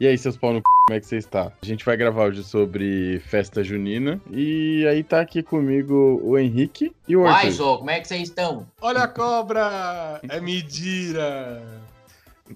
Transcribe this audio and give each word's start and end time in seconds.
E 0.00 0.08
aí, 0.08 0.18
seus 0.18 0.36
pau 0.36 0.52
no 0.52 0.58
c... 0.58 0.62
como 0.64 0.96
é 0.96 1.00
que 1.00 1.06
você 1.06 1.16
está? 1.16 1.52
A 1.62 1.66
gente 1.66 1.84
vai 1.84 1.96
gravar 1.96 2.24
hoje 2.24 2.42
sobre 2.42 3.20
festa 3.20 3.62
junina. 3.62 4.20
E 4.30 4.84
aí 4.88 5.04
tá 5.04 5.20
aqui 5.20 5.40
comigo 5.40 6.20
o 6.22 6.36
Henrique 6.36 6.92
e 7.06 7.16
o 7.16 7.24
Arthur. 7.24 7.44
Uai, 7.44 7.50
Jô, 7.52 7.78
como 7.78 7.90
é 7.90 8.00
que 8.00 8.08
vocês 8.08 8.22
estão? 8.22 8.66
Olha 8.80 9.04
a 9.04 9.08
cobra! 9.08 10.20
É 10.28 10.40
mentira! 10.40 11.62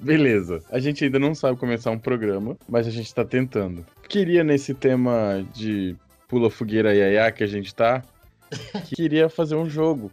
Beleza. 0.00 0.62
A 0.70 0.80
gente 0.80 1.04
ainda 1.04 1.18
não 1.20 1.32
sabe 1.34 1.56
começar 1.56 1.92
um 1.92 1.98
programa, 1.98 2.56
mas 2.68 2.88
a 2.88 2.90
gente 2.90 3.14
tá 3.14 3.24
tentando. 3.24 3.86
Queria 4.08 4.42
nesse 4.42 4.74
tema 4.74 5.46
de 5.54 5.96
pula 6.26 6.50
fogueira 6.50 6.94
iaiá 6.94 7.30
que 7.30 7.44
a 7.44 7.46
gente 7.46 7.72
tá, 7.74 8.02
queria 8.94 9.28
fazer 9.28 9.54
um 9.54 9.70
jogo. 9.70 10.10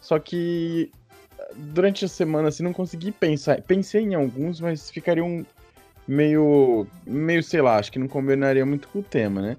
Só 0.00 0.18
que 0.18 0.90
durante 1.56 2.04
a 2.04 2.08
semana 2.08 2.48
assim 2.48 2.62
não 2.62 2.72
consegui 2.72 3.10
pensar. 3.10 3.60
Pensei 3.62 4.02
em 4.02 4.14
alguns, 4.14 4.60
mas 4.60 4.90
ficariam 4.90 5.44
meio 6.10 6.86
meio, 7.06 7.42
sei 7.42 7.62
lá, 7.62 7.76
acho 7.76 7.92
que 7.92 7.98
não 7.98 8.08
combinaria 8.08 8.66
muito 8.66 8.88
com 8.88 8.98
o 8.98 9.02
tema, 9.02 9.40
né? 9.40 9.56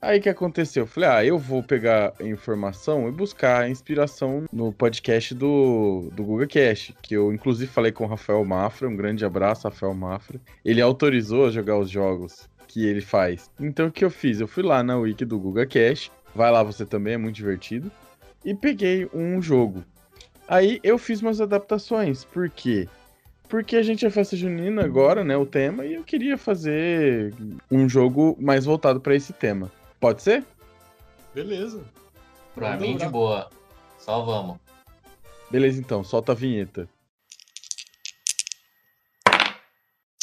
Aí 0.00 0.18
que 0.18 0.30
aconteceu? 0.30 0.84
Eu 0.84 0.86
falei, 0.86 1.08
ah, 1.10 1.24
eu 1.24 1.38
vou 1.38 1.62
pegar 1.62 2.14
informação 2.20 3.06
e 3.06 3.12
buscar 3.12 3.68
inspiração 3.68 4.44
no 4.50 4.72
podcast 4.72 5.34
do, 5.34 6.08
do 6.12 6.24
GugaCast, 6.24 6.94
que 7.02 7.14
eu 7.14 7.30
inclusive 7.30 7.70
falei 7.70 7.92
com 7.92 8.04
o 8.04 8.06
Rafael 8.06 8.42
Mafra, 8.42 8.88
um 8.88 8.96
grande 8.96 9.26
abraço, 9.26 9.68
Rafael 9.68 9.92
Mafra. 9.92 10.40
Ele 10.64 10.80
autorizou 10.80 11.48
a 11.48 11.50
jogar 11.50 11.76
os 11.76 11.90
jogos 11.90 12.48
que 12.66 12.86
ele 12.86 13.02
faz. 13.02 13.50
Então 13.60 13.88
o 13.88 13.92
que 13.92 14.04
eu 14.04 14.10
fiz? 14.10 14.40
Eu 14.40 14.48
fui 14.48 14.62
lá 14.62 14.82
na 14.82 14.96
wiki 14.96 15.24
do 15.24 15.38
GugaCast, 15.38 16.10
vai 16.34 16.50
lá 16.50 16.62
você 16.62 16.86
também, 16.86 17.14
é 17.14 17.18
muito 17.18 17.36
divertido, 17.36 17.90
e 18.42 18.54
peguei 18.54 19.06
um 19.12 19.42
jogo. 19.42 19.84
Aí 20.48 20.80
eu 20.82 20.96
fiz 20.96 21.20
umas 21.20 21.42
adaptações, 21.42 22.24
por 22.24 22.48
quê? 22.48 22.88
Porque 23.50 23.74
a 23.74 23.82
gente 23.82 24.06
é 24.06 24.10
festa 24.10 24.36
junina 24.36 24.84
agora, 24.84 25.24
né, 25.24 25.36
o 25.36 25.44
tema, 25.44 25.84
e 25.84 25.94
eu 25.94 26.04
queria 26.04 26.38
fazer 26.38 27.34
um 27.68 27.88
jogo 27.88 28.36
mais 28.40 28.64
voltado 28.64 29.00
para 29.00 29.12
esse 29.16 29.32
tema. 29.32 29.70
Pode 29.98 30.22
ser? 30.22 30.44
Beleza. 31.34 31.82
Pra 32.54 32.68
Vamos 32.70 32.82
mim, 32.82 32.92
de 32.92 33.04
dobrar. 33.04 33.10
boa. 33.10 33.50
Só 33.98 34.22
vamos. 34.24 34.56
Beleza 35.50 35.80
então, 35.80 36.04
solta 36.04 36.30
a 36.30 36.34
vinheta. 36.34 36.88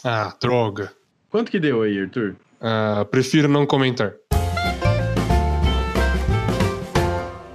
Ah, 0.06 0.34
droga. 0.42 0.94
Quanto 1.30 1.52
que 1.52 1.60
deu 1.60 1.82
aí, 1.82 2.00
Arthur? 2.00 2.38
Ah, 2.62 3.06
prefiro 3.12 3.50
não 3.50 3.66
comentar. 3.66 4.14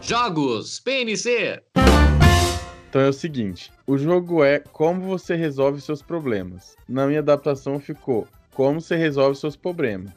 Jogos 0.02 0.80
PNC. 0.80 1.62
Então 2.92 3.00
é 3.00 3.08
o 3.08 3.12
seguinte: 3.14 3.72
o 3.86 3.96
jogo 3.96 4.44
é 4.44 4.58
como 4.58 5.00
você 5.00 5.34
resolve 5.34 5.80
seus 5.80 6.02
problemas. 6.02 6.76
Na 6.86 7.06
minha 7.06 7.20
adaptação 7.20 7.80
ficou 7.80 8.28
como 8.52 8.82
você 8.82 8.96
resolve 8.96 9.34
seus 9.34 9.56
problemas. 9.56 10.12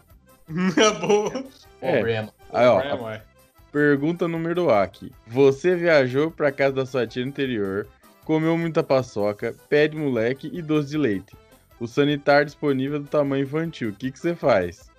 É 0.75 0.91
boa. 0.99 1.45
É. 1.79 1.93
Problema. 1.93 2.33
Aí, 2.51 2.67
ó, 2.67 2.81
a 2.81 2.95
ué. 3.01 3.23
pergunta 3.71 4.27
número 4.27 4.69
A 4.69 4.83
aqui. 4.83 5.09
Você 5.25 5.73
viajou 5.73 6.29
pra 6.29 6.51
casa 6.51 6.75
da 6.75 6.85
sua 6.85 7.07
tia 7.07 7.23
no 7.23 7.29
interior, 7.29 7.87
comeu 8.25 8.57
muita 8.57 8.83
paçoca, 8.83 9.55
pé 9.69 9.87
de 9.87 9.95
moleque 9.95 10.51
e 10.51 10.61
doce 10.61 10.89
de 10.89 10.97
leite. 10.97 11.33
O 11.79 11.87
sanitário 11.87 12.45
disponível 12.45 12.97
é 12.97 12.99
do 12.99 13.07
tamanho 13.07 13.45
infantil. 13.45 13.91
O 13.91 13.93
que, 13.93 14.11
que 14.11 14.19
você 14.19 14.35
faz? 14.35 14.91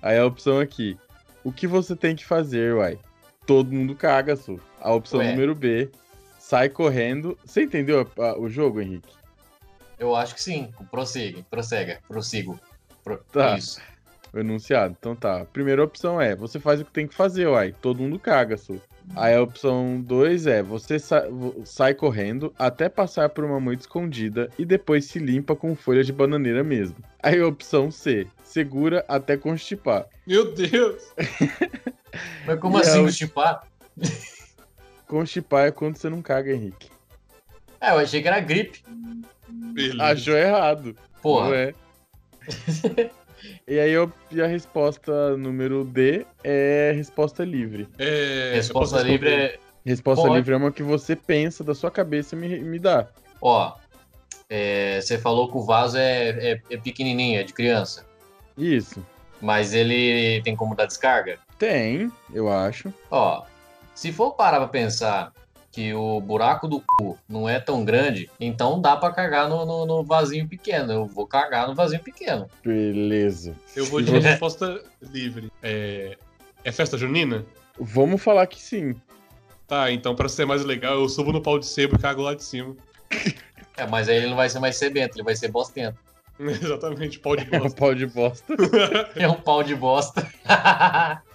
Aí 0.00 0.16
a 0.16 0.24
opção 0.24 0.60
aqui. 0.60 0.96
O 1.42 1.50
que 1.50 1.66
você 1.66 1.96
tem 1.96 2.14
que 2.14 2.24
fazer, 2.24 2.72
uai? 2.76 3.00
Todo 3.44 3.72
mundo 3.72 3.96
caga, 3.96 4.36
su. 4.36 4.60
A 4.80 4.92
opção 4.94 5.18
Ué. 5.18 5.32
número 5.32 5.56
B. 5.56 5.90
Sai 6.50 6.68
correndo. 6.68 7.38
Você 7.44 7.62
entendeu 7.62 8.00
a- 8.18 8.22
a- 8.30 8.36
o 8.36 8.48
jogo, 8.48 8.80
Henrique? 8.80 9.08
Eu 9.96 10.16
acho 10.16 10.34
que 10.34 10.42
sim. 10.42 10.72
Prossiga, 10.90 11.44
prossega, 11.48 12.00
prossigo. 12.08 12.58
Pro... 13.04 13.18
Tá. 13.32 13.56
Isso. 13.56 13.80
O 14.32 14.38
enunciado. 14.40 14.96
Então 14.98 15.14
tá. 15.14 15.42
A 15.42 15.44
primeira 15.44 15.80
opção 15.84 16.20
é, 16.20 16.34
você 16.34 16.58
faz 16.58 16.80
o 16.80 16.84
que 16.84 16.90
tem 16.90 17.06
que 17.06 17.14
fazer, 17.14 17.46
uai. 17.46 17.72
Todo 17.80 18.02
mundo 18.02 18.18
caga, 18.18 18.56
su. 18.56 18.80
Aí 19.14 19.32
a 19.36 19.40
opção 19.42 20.00
2 20.00 20.48
é, 20.48 20.60
você 20.60 20.98
sa- 20.98 21.24
sai 21.64 21.94
correndo 21.94 22.52
até 22.58 22.88
passar 22.88 23.28
por 23.28 23.44
uma 23.44 23.60
moita 23.60 23.82
escondida 23.82 24.50
e 24.58 24.64
depois 24.64 25.04
se 25.04 25.20
limpa 25.20 25.54
com 25.54 25.76
folha 25.76 26.02
de 26.02 26.12
bananeira 26.12 26.64
mesmo. 26.64 26.96
Aí 27.22 27.38
a 27.40 27.46
opção 27.46 27.92
C, 27.92 28.26
segura 28.42 29.04
até 29.06 29.36
constipar. 29.36 30.06
Meu 30.26 30.52
Deus. 30.52 31.12
Mas 32.44 32.58
como 32.58 32.76
E 32.78 32.80
assim, 32.80 33.04
o 33.04 33.12
chipar? 33.12 33.62
Constipar 35.10 35.66
é 35.66 35.70
quando 35.72 35.96
você 35.96 36.08
não 36.08 36.22
caga, 36.22 36.52
Henrique. 36.52 36.88
É, 37.80 37.90
eu 37.90 37.98
achei 37.98 38.22
que 38.22 38.28
era 38.28 38.38
gripe. 38.38 38.80
Beleza. 39.48 40.04
Achou 40.04 40.36
errado. 40.36 40.94
Não 40.94 41.20
Porra. 41.20 41.56
é. 41.56 41.74
e 43.66 43.80
aí 43.80 43.90
eu- 43.90 44.12
e 44.30 44.40
a 44.40 44.46
resposta 44.46 45.36
número 45.36 45.84
D 45.84 46.24
é 46.44 46.92
resposta 46.94 47.44
livre. 47.44 47.88
É, 47.98 48.52
Resposta 48.54 49.02
livre 49.02 49.28
é. 49.28 49.58
Resposta 49.84 50.22
Pode. 50.26 50.36
livre 50.36 50.54
é 50.54 50.56
uma 50.56 50.70
que 50.70 50.82
você 50.82 51.16
pensa 51.16 51.64
da 51.64 51.74
sua 51.74 51.90
cabeça 51.90 52.36
e 52.36 52.38
me, 52.38 52.60
me 52.60 52.78
dá. 52.78 53.08
Ó. 53.40 53.74
é, 54.48 55.00
você 55.00 55.18
falou 55.18 55.50
que 55.50 55.56
o 55.56 55.62
vaso 55.62 55.96
é, 55.96 56.28
é, 56.52 56.62
é 56.70 56.76
pequenininho, 56.76 57.40
é 57.40 57.42
de 57.42 57.52
criança. 57.52 58.06
Isso. 58.56 59.04
Mas 59.40 59.74
ele 59.74 60.40
tem 60.42 60.54
como 60.54 60.76
dar 60.76 60.86
descarga? 60.86 61.38
Tem, 61.58 62.12
eu 62.32 62.48
acho. 62.52 62.92
Ó, 63.10 63.42
se 64.00 64.12
for 64.12 64.32
parar 64.32 64.56
pra 64.60 64.68
pensar 64.68 65.30
que 65.70 65.92
o 65.92 66.22
buraco 66.22 66.66
do 66.66 66.80
cu 66.80 67.18
não 67.28 67.46
é 67.46 67.60
tão 67.60 67.84
grande, 67.84 68.30
então 68.40 68.80
dá 68.80 68.96
pra 68.96 69.12
cagar 69.12 69.46
no, 69.46 69.66
no, 69.66 69.84
no 69.84 70.02
vasinho 70.02 70.48
pequeno. 70.48 70.90
Eu 70.90 71.04
vou 71.04 71.26
cagar 71.26 71.68
no 71.68 71.74
vasinho 71.74 72.02
pequeno. 72.02 72.48
Beleza. 72.64 73.54
Eu 73.76 73.84
vou 73.84 74.00
de 74.00 74.10
resposta 74.18 74.82
livre. 75.02 75.52
É, 75.62 76.16
é 76.64 76.72
festa 76.72 76.96
junina? 76.96 77.44
Vamos 77.78 78.22
falar 78.22 78.46
que 78.46 78.62
sim. 78.62 78.94
Tá, 79.68 79.92
então 79.92 80.16
pra 80.16 80.30
ser 80.30 80.46
mais 80.46 80.64
legal, 80.64 80.94
eu 80.94 81.06
subo 81.06 81.30
no 81.30 81.42
pau 81.42 81.58
de 81.58 81.66
sebo 81.66 81.96
e 81.96 81.98
cago 81.98 82.22
lá 82.22 82.34
de 82.34 82.42
cima. 82.42 82.74
É, 83.76 83.86
mas 83.86 84.08
aí 84.08 84.16
ele 84.16 84.28
não 84.28 84.36
vai 84.36 84.48
ser 84.48 84.60
mais 84.60 84.76
sebento, 84.76 85.18
ele 85.18 85.24
vai 85.24 85.36
ser 85.36 85.48
bostento. 85.48 86.00
Exatamente, 86.40 87.18
pau 87.18 87.36
de 87.36 87.46
É 87.54 87.58
um 87.58 87.60
bosta. 87.60 87.76
pau 87.78 87.94
de 87.94 88.06
bosta. 88.06 88.54
É 89.14 89.28
um 89.28 89.34
pau 89.34 89.62
de 89.62 89.74
bosta. 89.74 90.26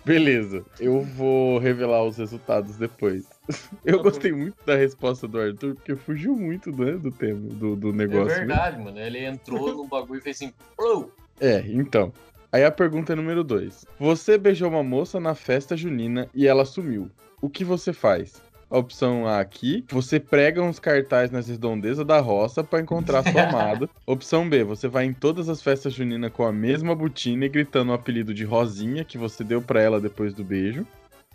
Beleza. 0.05 0.63
Eu 0.79 1.01
vou 1.01 1.57
revelar 1.57 2.03
os 2.03 2.17
resultados 2.17 2.77
depois. 2.77 3.25
Eu 3.83 3.97
Tá 3.97 4.03
bom. 4.03 4.03
gostei 4.03 4.31
muito 4.31 4.55
da 4.65 4.75
resposta 4.75 5.27
do 5.27 5.39
Arthur, 5.39 5.75
porque 5.75 5.95
fugiu 5.95 6.35
muito 6.35 6.71
né, 6.71 6.91
do 6.93 7.11
tema, 7.11 7.49
do, 7.55 7.75
do 7.75 7.89
é 7.89 7.93
negócio. 7.93 8.27
né? 8.41 8.45
verdade, 8.45 8.81
mano. 8.83 8.99
Ele 8.99 9.25
entrou 9.25 9.73
no 9.75 9.87
bagulho 9.87 10.19
e 10.19 10.21
fez 10.21 10.37
assim. 10.37 10.53
"Plum". 10.77 11.09
É, 11.39 11.63
então. 11.67 12.13
Aí 12.51 12.63
a 12.63 12.71
pergunta 12.71 13.13
é 13.13 13.15
número 13.15 13.43
2. 13.43 13.85
Você 13.99 14.37
beijou 14.37 14.69
uma 14.69 14.83
moça 14.83 15.19
na 15.19 15.35
festa 15.35 15.75
junina 15.75 16.29
e 16.33 16.47
ela 16.47 16.63
sumiu. 16.65 17.09
O 17.41 17.49
que 17.49 17.63
você 17.65 17.91
faz? 17.91 18.41
A 18.69 18.77
opção 18.77 19.27
A 19.27 19.39
aqui, 19.39 19.85
você 19.89 20.19
prega 20.19 20.61
uns 20.61 20.79
cartazes 20.79 21.31
nas 21.31 21.47
redondezas 21.47 22.05
da 22.05 22.19
roça 22.19 22.63
pra 22.63 22.81
encontrar 22.81 23.23
sua 23.23 23.43
amada. 23.47 23.89
Opção 24.05 24.49
B, 24.49 24.63
você 24.63 24.87
vai 24.87 25.05
em 25.05 25.13
todas 25.13 25.47
as 25.49 25.61
festas 25.61 25.93
juninas 25.93 26.31
com 26.31 26.43
a 26.43 26.51
mesma 26.51 26.95
botina 26.95 27.45
e 27.45 27.49
gritando 27.49 27.91
o 27.91 27.95
apelido 27.95 28.33
de 28.33 28.43
Rosinha 28.43 29.05
que 29.05 29.17
você 29.17 29.43
deu 29.43 29.61
pra 29.61 29.81
ela 29.81 30.01
depois 30.01 30.33
do 30.33 30.43
beijo. 30.43 30.85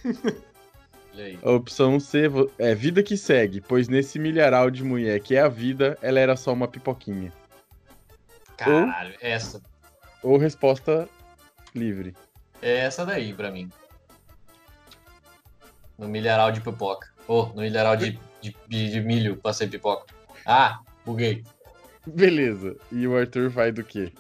A 1.43 1.51
opção 1.51 2.01
C 2.01 2.31
é 2.59 2.75
vida 2.75 3.03
que 3.03 3.17
segue, 3.17 3.61
pois 3.61 3.89
nesse 3.89 4.19
milharal 4.19 4.71
de 4.71 4.83
mulher 4.83 5.21
que 5.21 5.35
é 5.35 5.41
a 5.41 5.49
vida, 5.49 5.99
ela 6.01 6.19
era 6.19 6.37
só 6.37 6.53
uma 6.53 6.69
pipoquinha. 6.69 7.33
Caralho, 8.57 9.15
essa. 9.21 9.61
Ou 10.23 10.39
resposta 10.39 11.09
livre. 11.75 12.15
É 12.63 12.79
essa 12.79 13.05
daí 13.05 13.35
pra 13.35 13.51
mim. 13.51 13.71
No 15.99 16.09
milharal 16.09 16.53
de 16.53 16.61
pipoca. 16.61 17.13
Ô, 17.31 17.45
no 17.55 17.63
milharal 17.63 17.97
de, 17.97 18.19
de, 18.41 18.57
de- 18.67 18.91
de 18.91 19.01
milho 19.01 19.37
passei 19.37 19.69
pipoca. 19.69 20.13
Ah, 20.45 20.81
buguei. 21.07 21.45
Beleza. 22.05 22.75
E 22.91 23.07
o 23.07 23.17
Arthur 23.17 23.49
vai 23.49 23.71
do 23.71 23.85
quê? 23.85 24.11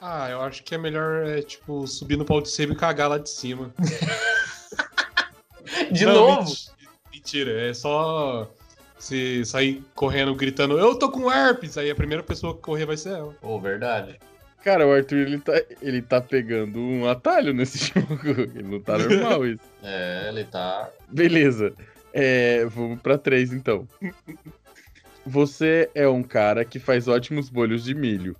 Ah, 0.00 0.30
eu 0.30 0.40
acho 0.40 0.62
que 0.62 0.74
é 0.74 0.78
melhor, 0.78 1.26
é, 1.26 1.42
tipo, 1.42 1.86
subir 1.86 2.16
no 2.16 2.24
pau 2.24 2.40
de 2.40 2.48
sebo 2.48 2.72
e 2.72 2.76
cagar 2.76 3.10
lá 3.10 3.18
de 3.18 3.28
cima. 3.28 3.70
De 5.92 6.06
Não, 6.06 6.14
novo? 6.14 6.40
menti- 6.48 6.70
Mentira, 7.12 7.68
é 7.68 7.74
só 7.74 8.50
se 8.98 9.44
sair 9.44 9.82
correndo 9.94 10.34
gritando, 10.34 10.78
eu 10.78 10.98
tô 10.98 11.10
com 11.10 11.30
herpes, 11.30 11.76
aí 11.78 11.90
a 11.90 11.94
primeira 11.94 12.22
pessoa 12.22 12.54
que 12.54 12.60
correr 12.62 12.86
vai 12.86 12.96
ser 12.96 13.10
ela. 13.10 13.34
Ô, 13.42 13.58
verdade. 13.60 14.18
Cara, 14.62 14.86
o 14.86 14.92
Arthur 14.92 15.18
ele 15.18 15.38
tá, 15.38 15.52
ele 15.82 16.00
tá 16.02 16.20
pegando 16.20 16.78
um 16.80 17.06
atalho 17.08 17.52
nesse 17.52 17.78
jogo. 17.92 18.40
Ele 18.54 18.62
não 18.62 18.80
tá 18.80 18.96
normal 18.98 19.44
isso. 19.46 19.60
É, 19.82 20.28
ele 20.30 20.44
tá. 20.44 20.90
Beleza. 21.08 21.74
É, 22.16 22.64
vamos 22.66 23.00
pra 23.02 23.18
três 23.18 23.52
então. 23.52 23.88
Você 25.26 25.90
é 25.94 26.06
um 26.06 26.22
cara 26.22 26.64
que 26.64 26.78
faz 26.78 27.08
ótimos 27.08 27.50
bolhos 27.50 27.82
de 27.82 27.92
milho. 27.92 28.36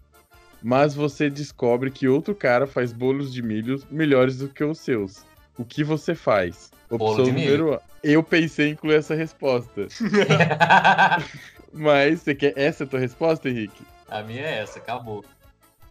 Mas 0.62 0.94
você 0.94 1.28
descobre 1.28 1.90
que 1.90 2.06
outro 2.06 2.34
cara 2.34 2.66
faz 2.66 2.92
bolos 2.92 3.34
de 3.34 3.42
milho 3.42 3.82
melhores 3.90 4.38
do 4.38 4.48
que 4.48 4.62
os 4.62 4.78
seus. 4.78 5.26
O 5.58 5.64
que 5.64 5.82
você 5.82 6.14
faz? 6.14 6.70
Opção 6.88 7.24
de 7.24 7.32
milho. 7.32 7.50
número 7.50 7.74
A. 7.74 7.82
Eu 8.02 8.22
pensei 8.22 8.68
em 8.68 8.70
incluir 8.72 8.94
essa 8.94 9.14
resposta. 9.14 9.88
Mas 11.72 12.22
você 12.22 12.34
quer 12.34 12.54
essa 12.56 12.84
é 12.84 12.86
a 12.86 12.88
tua 12.88 13.00
resposta, 13.00 13.48
Henrique? 13.48 13.84
a 14.08 14.22
minha 14.22 14.42
é 14.42 14.60
essa, 14.60 14.78
acabou. 14.78 15.24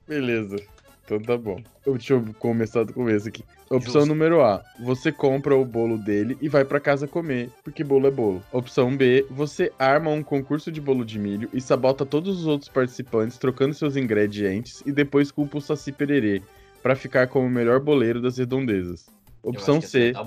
Beleza. 0.07 0.55
Então 1.05 1.19
tá 1.19 1.37
bom. 1.37 1.61
Deixa 1.85 2.13
eu 2.13 2.25
começar 2.39 2.83
do 2.83 2.93
começo 2.93 3.27
aqui. 3.27 3.43
Opção 3.69 4.01
Justo. 4.01 4.07
número 4.07 4.41
A. 4.41 4.63
Você 4.79 5.11
compra 5.11 5.55
o 5.55 5.65
bolo 5.65 5.97
dele 5.97 6.37
e 6.41 6.47
vai 6.47 6.63
pra 6.63 6.79
casa 6.79 7.07
comer, 7.07 7.49
porque 7.63 7.83
bolo 7.83 8.07
é 8.07 8.11
bolo. 8.11 8.41
Opção 8.51 8.95
B. 8.95 9.25
Você 9.29 9.71
arma 9.77 10.11
um 10.11 10.23
concurso 10.23 10.71
de 10.71 10.79
bolo 10.79 11.03
de 11.03 11.19
milho 11.19 11.49
e 11.53 11.59
sabota 11.59 12.05
todos 12.05 12.39
os 12.39 12.47
outros 12.47 12.69
participantes 12.69 13.37
trocando 13.37 13.73
seus 13.73 13.97
ingredientes 13.97 14.81
e 14.85 14.91
depois 14.91 15.31
culpa 15.31 15.57
o 15.57 15.61
Saci 15.61 15.91
Pererê 15.91 16.41
pra 16.81 16.95
ficar 16.95 17.27
como 17.27 17.47
o 17.47 17.51
melhor 17.51 17.79
boleiro 17.79 18.21
das 18.21 18.37
redondezas. 18.37 19.07
Opção 19.41 19.81
C. 19.81 20.13
Tá. 20.13 20.25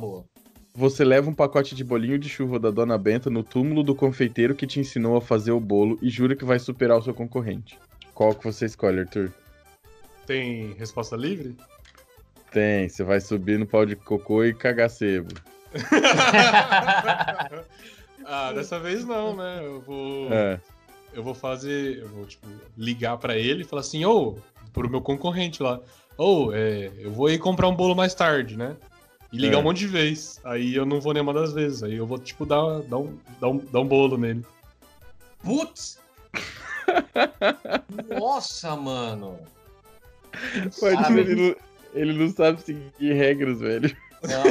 Você 0.75 1.05
leva 1.05 1.31
um 1.31 1.35
pacote 1.35 1.75
de 1.75 1.83
bolinho 1.83 2.19
de 2.19 2.29
chuva 2.29 2.59
da 2.59 2.71
Dona 2.71 2.99
Benta 2.99 3.31
no 3.31 3.43
túmulo 3.43 3.83
do 3.83 3.95
confeiteiro 3.95 4.55
que 4.55 4.67
te 4.67 4.79
ensinou 4.79 5.17
a 5.17 5.23
fazer 5.23 5.53
o 5.53 5.61
bolo 5.61 5.99
e 6.03 6.11
jura 6.11 6.37
que 6.37 6.45
vai 6.45 6.59
superar 6.59 6.99
o 6.99 7.03
seu 7.03 7.15
concorrente. 7.15 7.79
Qual 8.13 8.35
que 8.35 8.45
você 8.45 8.67
escolhe, 8.67 9.01
Arthur? 9.01 9.33
Tem 10.27 10.73
resposta 10.75 11.17
livre? 11.17 11.57
Tem, 12.51 12.89
você 12.89 13.05
vai 13.05 13.21
subir 13.21 13.59
no 13.59 13.67
pau 13.67 13.85
de 13.87 13.95
cocô 13.97 14.45
e 14.45 14.53
cagar 14.55 14.91
sebo. 14.91 15.35
ah, 18.25 18.53
dessa 18.53 18.79
vez 18.81 19.05
não, 19.05 19.37
né? 19.37 19.61
Eu 19.63 19.81
vou. 19.81 20.33
É. 20.33 20.61
Eu 21.13 21.23
vou 21.23 21.35
fazer. 21.35 21.99
Eu 21.99 22.09
vou, 22.09 22.27
tipo, 22.27 22.47
ligar 22.77 23.17
pra 23.19 23.37
ele 23.37 23.63
e 23.63 23.65
falar 23.65 23.81
assim, 23.81 24.05
ô, 24.05 24.37
pro 24.73 24.89
meu 24.89 25.01
concorrente 25.01 25.63
lá. 25.63 25.81
Ô, 26.17 26.53
é, 26.53 26.91
eu 26.99 27.13
vou 27.13 27.29
ir 27.31 27.39
comprar 27.39 27.69
um 27.69 27.77
bolo 27.77 27.95
mais 27.95 28.15
tarde, 28.15 28.57
né? 28.57 28.77
E 29.33 29.37
ligar 29.37 29.57
É. 29.57 29.61
um 29.61 29.63
monte 29.63 29.79
de 29.79 29.89
vez. 29.89 30.41
Aí 30.45 30.75
eu 30.75 30.87
não 30.87 31.01
vou 31.01 31.13
nenhuma 31.13 31.35
das 31.35 31.53
vezes. 31.53 31.83
Aí 31.83 31.97
eu 31.97 32.07
vou, 32.07 32.19
tipo, 32.19 32.47
dar, 32.47 32.81
dar, 32.83 32.99
um, 32.99 33.19
dar, 33.41 33.49
um, 33.49 33.59
dar 33.59 33.81
um 33.81 33.87
bolo 33.87 34.17
nele. 34.17 34.45
Putz! 35.43 35.99
Nossa, 38.19 38.75
mano. 38.77 39.39
Sabe? 40.71 41.21
ele, 41.21 41.35
não, 41.35 41.57
ele 41.95 42.13
não 42.13 42.29
sabe 42.31 42.61
seguir 42.63 43.13
regras, 43.13 43.61
velho. 43.61 43.95
Não, 44.23 44.43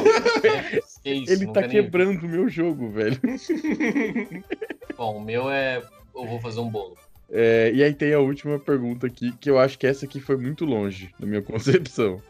que 1.04 1.10
isso, 1.12 1.32
Ele 1.34 1.48
tá 1.52 1.68
quebrando 1.68 2.24
o 2.26 2.30
meu 2.30 2.48
jogo, 2.48 2.90
velho. 2.90 3.20
Bom, 4.98 5.18
o 5.18 5.22
meu 5.24 5.50
é. 5.50 5.82
Eu 6.16 6.26
vou 6.26 6.40
fazer 6.40 6.60
um 6.60 6.70
bolo. 6.70 6.96
É, 7.30 7.72
e 7.74 7.84
aí 7.84 7.94
tem 7.94 8.14
a 8.14 8.20
última 8.20 8.58
pergunta 8.60 9.08
aqui, 9.08 9.34
que 9.42 9.50
eu 9.50 9.60
acho 9.60 9.78
que 9.78 9.88
essa 9.88 10.06
aqui 10.06 10.22
foi 10.22 10.38
muito 10.38 10.64
longe, 10.64 11.10
na 11.20 11.26
minha 11.26 11.42
concepção. 11.44 12.22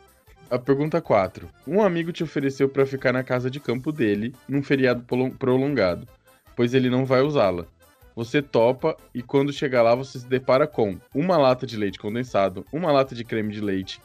A 0.49 0.57
pergunta 0.57 1.01
4. 1.01 1.49
Um 1.67 1.81
amigo 1.81 2.11
te 2.11 2.23
ofereceu 2.23 2.69
pra 2.69 2.85
ficar 2.85 3.11
na 3.11 3.23
casa 3.23 3.49
de 3.49 3.59
campo 3.59 3.91
dele 3.91 4.33
num 4.47 4.63
feriado 4.63 5.03
prolon- 5.03 5.31
prolongado, 5.31 6.07
pois 6.55 6.73
ele 6.73 6.89
não 6.89 7.05
vai 7.05 7.21
usá-la. 7.21 7.67
Você 8.15 8.41
topa 8.41 8.95
e 9.13 9.21
quando 9.21 9.51
chegar 9.51 9.81
lá 9.81 9.93
você 9.93 10.19
se 10.19 10.27
depara 10.27 10.65
com 10.65 10.97
uma 11.13 11.37
lata 11.37 11.67
de 11.67 11.75
leite 11.75 11.99
condensado, 11.99 12.65
uma 12.71 12.91
lata 12.91 13.13
de 13.13 13.23
creme 13.25 13.51
de 13.53 13.59
leite, 13.59 13.99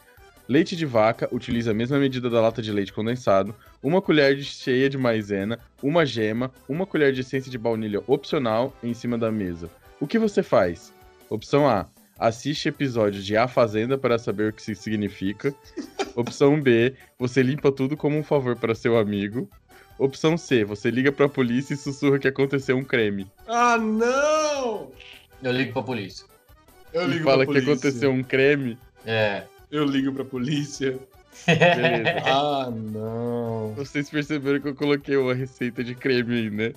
leite 0.49 0.75
de 0.75 0.85
vaca, 0.85 1.29
utiliza 1.31 1.71
a 1.71 1.73
mesma 1.73 1.97
medida 1.97 2.29
da 2.29 2.41
lata 2.41 2.61
de 2.61 2.71
leite 2.73 2.91
condensado, 2.91 3.55
uma 3.81 4.01
colher 4.01 4.35
de- 4.35 4.43
cheia 4.43 4.89
de 4.89 4.97
maisena, 4.97 5.57
uma 5.81 6.05
gema, 6.05 6.51
uma 6.67 6.85
colher 6.85 7.13
de 7.13 7.21
essência 7.21 7.49
de 7.49 7.57
baunilha 7.57 8.01
opcional 8.05 8.75
em 8.83 8.93
cima 8.93 9.17
da 9.17 9.31
mesa. 9.31 9.69
O 9.99 10.05
que 10.05 10.19
você 10.19 10.43
faz? 10.43 10.91
Opção 11.29 11.67
A. 11.67 11.87
Assiste 12.19 12.67
episódio 12.67 13.21
de 13.21 13.37
A 13.37 13.47
Fazenda 13.47 13.97
para 13.97 14.19
saber 14.19 14.49
o 14.49 14.53
que 14.53 14.61
isso 14.61 14.83
significa. 14.83 15.55
Opção 16.15 16.59
B. 16.61 16.93
Você 17.17 17.41
limpa 17.41 17.71
tudo 17.71 17.95
como 17.95 18.17
um 18.17 18.23
favor 18.23 18.55
para 18.55 18.75
seu 18.75 18.97
amigo. 18.97 19.49
Opção 19.97 20.37
C. 20.37 20.63
Você 20.65 20.89
liga 20.89 21.11
pra 21.11 21.29
polícia 21.29 21.73
e 21.73 21.77
sussurra 21.77 22.17
que 22.19 22.27
aconteceu 22.27 22.77
um 22.77 22.83
creme. 22.83 23.29
ah, 23.47 23.77
não! 23.77 24.91
Eu 25.43 25.51
ligo 25.51 25.73
pra 25.73 25.83
polícia. 25.83 26.25
Eu 26.93 27.03
e 27.03 27.07
ligo 27.07 27.23
fala 27.25 27.45
pra 27.45 27.53
que 27.53 27.61
polícia. 27.61 27.73
aconteceu 27.73 28.11
um 28.11 28.23
creme. 28.23 28.77
É. 29.05 29.43
Eu 29.71 29.85
ligo 29.85 30.11
pra 30.13 30.25
polícia. 30.25 30.99
Beleza. 31.47 32.21
Ah, 32.25 32.69
não. 32.69 33.73
Vocês 33.75 34.09
perceberam 34.09 34.59
que 34.59 34.67
eu 34.67 34.75
coloquei 34.75 35.15
uma 35.17 35.33
receita 35.33 35.83
de 35.83 35.95
creme 35.95 36.35
aí, 36.35 36.49
né? 36.49 36.73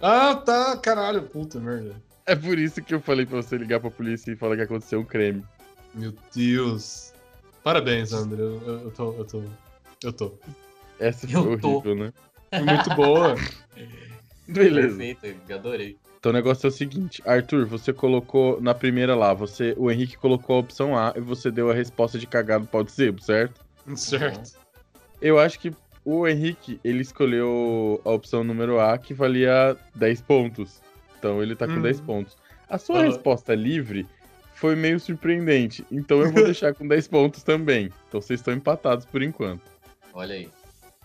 Ah, 0.00 0.34
tá, 0.34 0.76
caralho, 0.76 1.22
puta 1.22 1.58
merda. 1.58 1.94
É 2.26 2.34
por 2.36 2.58
isso 2.58 2.82
que 2.82 2.94
eu 2.94 3.00
falei 3.00 3.24
pra 3.24 3.36
você 3.40 3.56
ligar 3.56 3.80
pra 3.80 3.90
polícia 3.90 4.30
e 4.30 4.36
falar 4.36 4.56
que 4.56 4.62
aconteceu 4.62 5.00
um 5.00 5.04
creme. 5.04 5.42
Meu 5.94 6.12
Deus. 6.34 7.12
Parabéns, 7.64 8.12
André. 8.12 8.40
Eu, 8.42 8.60
eu, 8.66 8.80
eu 8.84 8.90
tô. 8.90 9.12
Eu 9.14 9.24
tô. 9.24 9.42
Eu 10.04 10.12
tô. 10.12 10.34
Essa 11.00 11.26
foi 11.26 11.36
Eu 11.54 11.58
tô. 11.58 11.70
horrível, 11.70 11.94
né? 11.94 12.12
Muito 12.62 12.90
boa. 12.90 13.36
Beleza. 14.48 14.96
Perfeito, 14.98 15.52
adorei. 15.52 15.96
Então 16.18 16.30
o 16.30 16.32
negócio 16.32 16.66
é 16.66 16.68
o 16.68 16.72
seguinte, 16.72 17.22
Arthur, 17.26 17.66
você 17.66 17.92
colocou 17.92 18.60
na 18.60 18.74
primeira 18.74 19.14
lá, 19.14 19.32
você, 19.34 19.74
o 19.76 19.90
Henrique 19.90 20.16
colocou 20.16 20.56
a 20.56 20.60
opção 20.60 20.96
A 20.96 21.12
e 21.16 21.20
você 21.20 21.50
deu 21.50 21.70
a 21.70 21.74
resposta 21.74 22.18
de 22.18 22.26
cagar 22.26 22.58
no 22.58 22.66
pau 22.66 22.82
de 22.82 22.90
sebo, 22.90 23.22
certo? 23.22 23.60
certo. 23.94 24.50
Eu 25.20 25.38
acho 25.38 25.58
que 25.60 25.72
o 26.04 26.26
Henrique, 26.26 26.80
ele 26.82 27.00
escolheu 27.02 28.00
a 28.04 28.10
opção 28.10 28.42
número 28.42 28.80
A, 28.80 28.96
que 28.98 29.12
valia 29.14 29.76
10 29.94 30.20
pontos. 30.22 30.80
Então 31.18 31.42
ele 31.42 31.54
tá 31.54 31.66
com 31.66 31.74
Uhum. 31.74 31.82
10 31.82 32.00
pontos. 32.00 32.36
A 32.68 32.78
sua 32.78 32.98
Aham. 32.98 33.06
resposta 33.06 33.54
livre 33.54 34.06
foi 34.54 34.74
meio 34.74 34.98
surpreendente, 34.98 35.84
então 35.92 36.20
eu 36.22 36.32
vou 36.32 36.42
deixar 36.44 36.74
com 36.74 36.88
10 36.88 37.06
pontos 37.08 37.42
também. 37.42 37.90
Então 38.08 38.20
vocês 38.20 38.40
estão 38.40 38.54
empatados 38.54 39.04
por 39.06 39.22
enquanto. 39.22 39.62
Olha 40.12 40.34
aí. 40.34 40.48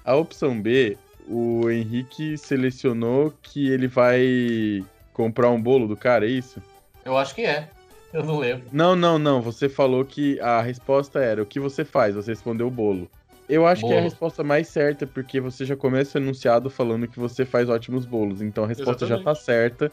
A 0.03 0.15
opção 0.15 0.59
B, 0.59 0.97
o 1.31 1.69
Henrique 1.69 2.37
selecionou 2.37 3.33
que 3.41 3.69
ele 3.69 3.87
vai 3.87 4.83
comprar 5.13 5.49
um 5.49 5.61
bolo 5.61 5.87
do 5.87 5.95
cara, 5.95 6.25
é 6.25 6.29
isso? 6.29 6.61
Eu 7.05 7.17
acho 7.17 7.33
que 7.33 7.43
é. 7.45 7.69
Eu 8.13 8.23
não 8.23 8.39
lembro. 8.39 8.67
Não, 8.71 8.95
não, 8.95 9.17
não. 9.17 9.41
Você 9.41 9.69
falou 9.69 10.03
que 10.03 10.39
a 10.41 10.61
resposta 10.61 11.19
era 11.19 11.41
o 11.41 11.45
que 11.45 11.59
você 11.59 11.85
faz. 11.85 12.13
Você 12.15 12.31
respondeu 12.31 12.67
o 12.67 12.71
bolo. 12.71 13.09
Eu 13.47 13.65
acho 13.65 13.81
que 13.81 13.87
é 13.87 13.93
a 13.93 13.95
Bolo. 13.95 14.03
resposta 14.09 14.43
mais 14.43 14.67
certa, 14.67 15.05
porque 15.07 15.39
você 15.39 15.65
já 15.65 15.75
começa 15.75 16.17
o 16.17 16.21
enunciado 16.21 16.69
falando 16.69 17.07
que 17.07 17.19
você 17.19 17.45
faz 17.45 17.69
ótimos 17.69 18.05
bolos. 18.05 18.41
Então 18.41 18.63
a 18.63 18.67
resposta 18.67 19.05
já 19.05 19.15
tá 19.15 19.31
Exatamente. 19.31 19.43
certa. 19.43 19.91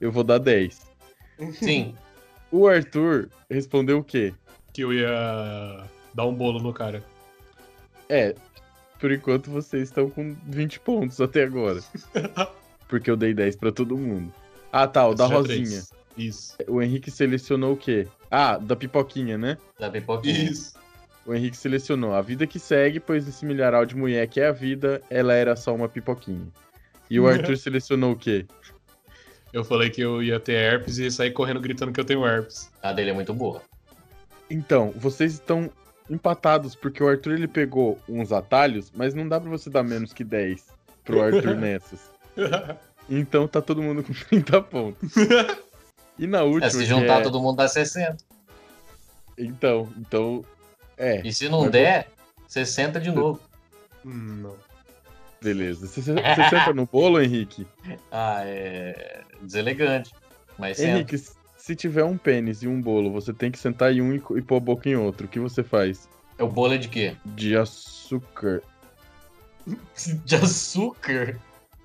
Eu 0.00 0.10
vou 0.12 0.22
dar 0.24 0.38
10. 0.38 0.86
Sim. 1.52 1.94
O 2.48 2.68
Arthur 2.68 3.28
respondeu 3.50 3.98
o 3.98 4.04
quê? 4.04 4.32
Que 4.72 4.82
eu 4.82 4.92
ia 4.92 5.82
dar 6.14 6.26
um 6.26 6.32
bolo 6.32 6.60
no 6.60 6.72
cara. 6.72 7.02
É, 8.08 8.36
por 8.98 9.12
enquanto 9.12 9.50
vocês 9.50 9.84
estão 9.84 10.08
com 10.08 10.36
20 10.46 10.80
pontos 10.80 11.20
até 11.20 11.44
agora. 11.44 11.80
Porque 12.88 13.10
eu 13.10 13.16
dei 13.16 13.34
10 13.34 13.56
pra 13.56 13.72
todo 13.72 13.96
mundo. 13.96 14.32
Ah, 14.72 14.86
tá, 14.86 15.06
o 15.06 15.14
da 15.14 15.24
Esse 15.24 15.32
é 15.32 15.36
Rosinha. 15.36 15.82
Isso. 16.16 16.56
O 16.68 16.80
Henrique 16.80 17.10
selecionou 17.10 17.74
o 17.74 17.76
quê? 17.76 18.06
Ah, 18.30 18.56
da 18.56 18.74
pipoquinha, 18.74 19.36
né? 19.36 19.58
Da 19.78 19.90
pipoquinha. 19.90 20.50
Isso. 20.50 20.74
O 21.26 21.34
Henrique 21.34 21.56
selecionou 21.56 22.14
a 22.14 22.22
vida 22.22 22.46
que 22.46 22.58
segue, 22.58 23.00
pois 23.00 23.26
esse 23.26 23.44
milharal 23.44 23.84
de 23.84 23.96
mulher 23.96 24.26
que 24.28 24.40
é 24.40 24.46
a 24.46 24.52
vida, 24.52 25.02
ela 25.10 25.34
era 25.34 25.56
só 25.56 25.74
uma 25.74 25.88
pipoquinha. 25.88 26.46
E 27.10 27.18
o 27.18 27.26
Arthur 27.28 27.56
selecionou 27.56 28.12
o 28.12 28.16
quê? 28.16 28.46
Eu 29.52 29.64
falei 29.64 29.90
que 29.90 30.00
eu 30.00 30.22
ia 30.22 30.38
ter 30.38 30.52
herpes 30.52 30.98
e 30.98 31.04
ia 31.04 31.10
sair 31.10 31.32
correndo 31.32 31.60
gritando 31.60 31.92
que 31.92 32.00
eu 32.00 32.04
tenho 32.04 32.26
herpes. 32.26 32.70
A 32.82 32.92
dele 32.92 33.10
é 33.10 33.12
muito 33.12 33.34
boa. 33.34 33.62
Então, 34.48 34.92
vocês 34.94 35.32
estão 35.32 35.70
empatados, 36.08 36.74
porque 36.74 37.02
o 37.02 37.08
Arthur 37.08 37.32
ele 37.34 37.48
pegou 37.48 37.98
uns 38.08 38.32
atalhos, 38.32 38.92
mas 38.94 39.14
não 39.14 39.28
dá 39.28 39.40
pra 39.40 39.50
você 39.50 39.68
dar 39.70 39.82
menos 39.82 40.12
que 40.12 40.22
10 40.24 40.64
pro 41.04 41.22
Arthur 41.22 41.54
nessas. 41.56 42.10
Então 43.08 43.46
tá 43.48 43.60
todo 43.62 43.82
mundo 43.82 44.02
com 44.02 44.12
30 44.12 44.62
pontos. 44.62 45.12
E 46.18 46.26
na 46.26 46.42
última. 46.42 46.66
É, 46.66 46.70
se 46.70 46.84
juntar 46.84 47.20
é- 47.20 47.22
todo 47.22 47.40
mundo 47.40 47.56
dá 47.56 47.68
60. 47.68 48.16
Então, 49.38 49.92
então. 49.98 50.44
É, 50.96 51.20
E 51.26 51.32
se 51.32 51.48
não 51.48 51.62
Mas 51.62 51.70
der, 51.72 52.08
60 52.48 52.98
de 53.00 53.10
novo. 53.10 53.40
Não. 54.02 54.54
beleza. 55.42 55.86
Você, 55.86 56.00
você 56.00 56.48
senta 56.48 56.72
no 56.72 56.86
bolo, 56.86 57.20
Henrique? 57.20 57.66
Ah, 58.10 58.40
é. 58.44 59.22
Deselegante. 59.42 60.12
Mas 60.58 60.78
senta. 60.78 61.14
Se 61.66 61.74
tiver 61.74 62.04
um 62.04 62.16
pênis 62.16 62.62
e 62.62 62.68
um 62.68 62.80
bolo, 62.80 63.10
você 63.10 63.32
tem 63.32 63.50
que 63.50 63.58
sentar 63.58 63.92
em 63.92 64.00
um 64.00 64.14
e, 64.14 64.22
e 64.36 64.40
pôr 64.40 64.58
a 64.58 64.60
boca 64.60 64.88
em 64.88 64.94
outro. 64.94 65.26
O 65.26 65.28
que 65.28 65.40
você 65.40 65.64
faz? 65.64 66.08
É 66.38 66.44
o 66.44 66.48
bolo 66.48 66.74
é 66.74 66.78
de 66.78 66.88
quê? 66.88 67.16
De 67.24 67.56
açúcar. 67.56 68.62
De 70.24 70.36
açúcar? 70.36 71.40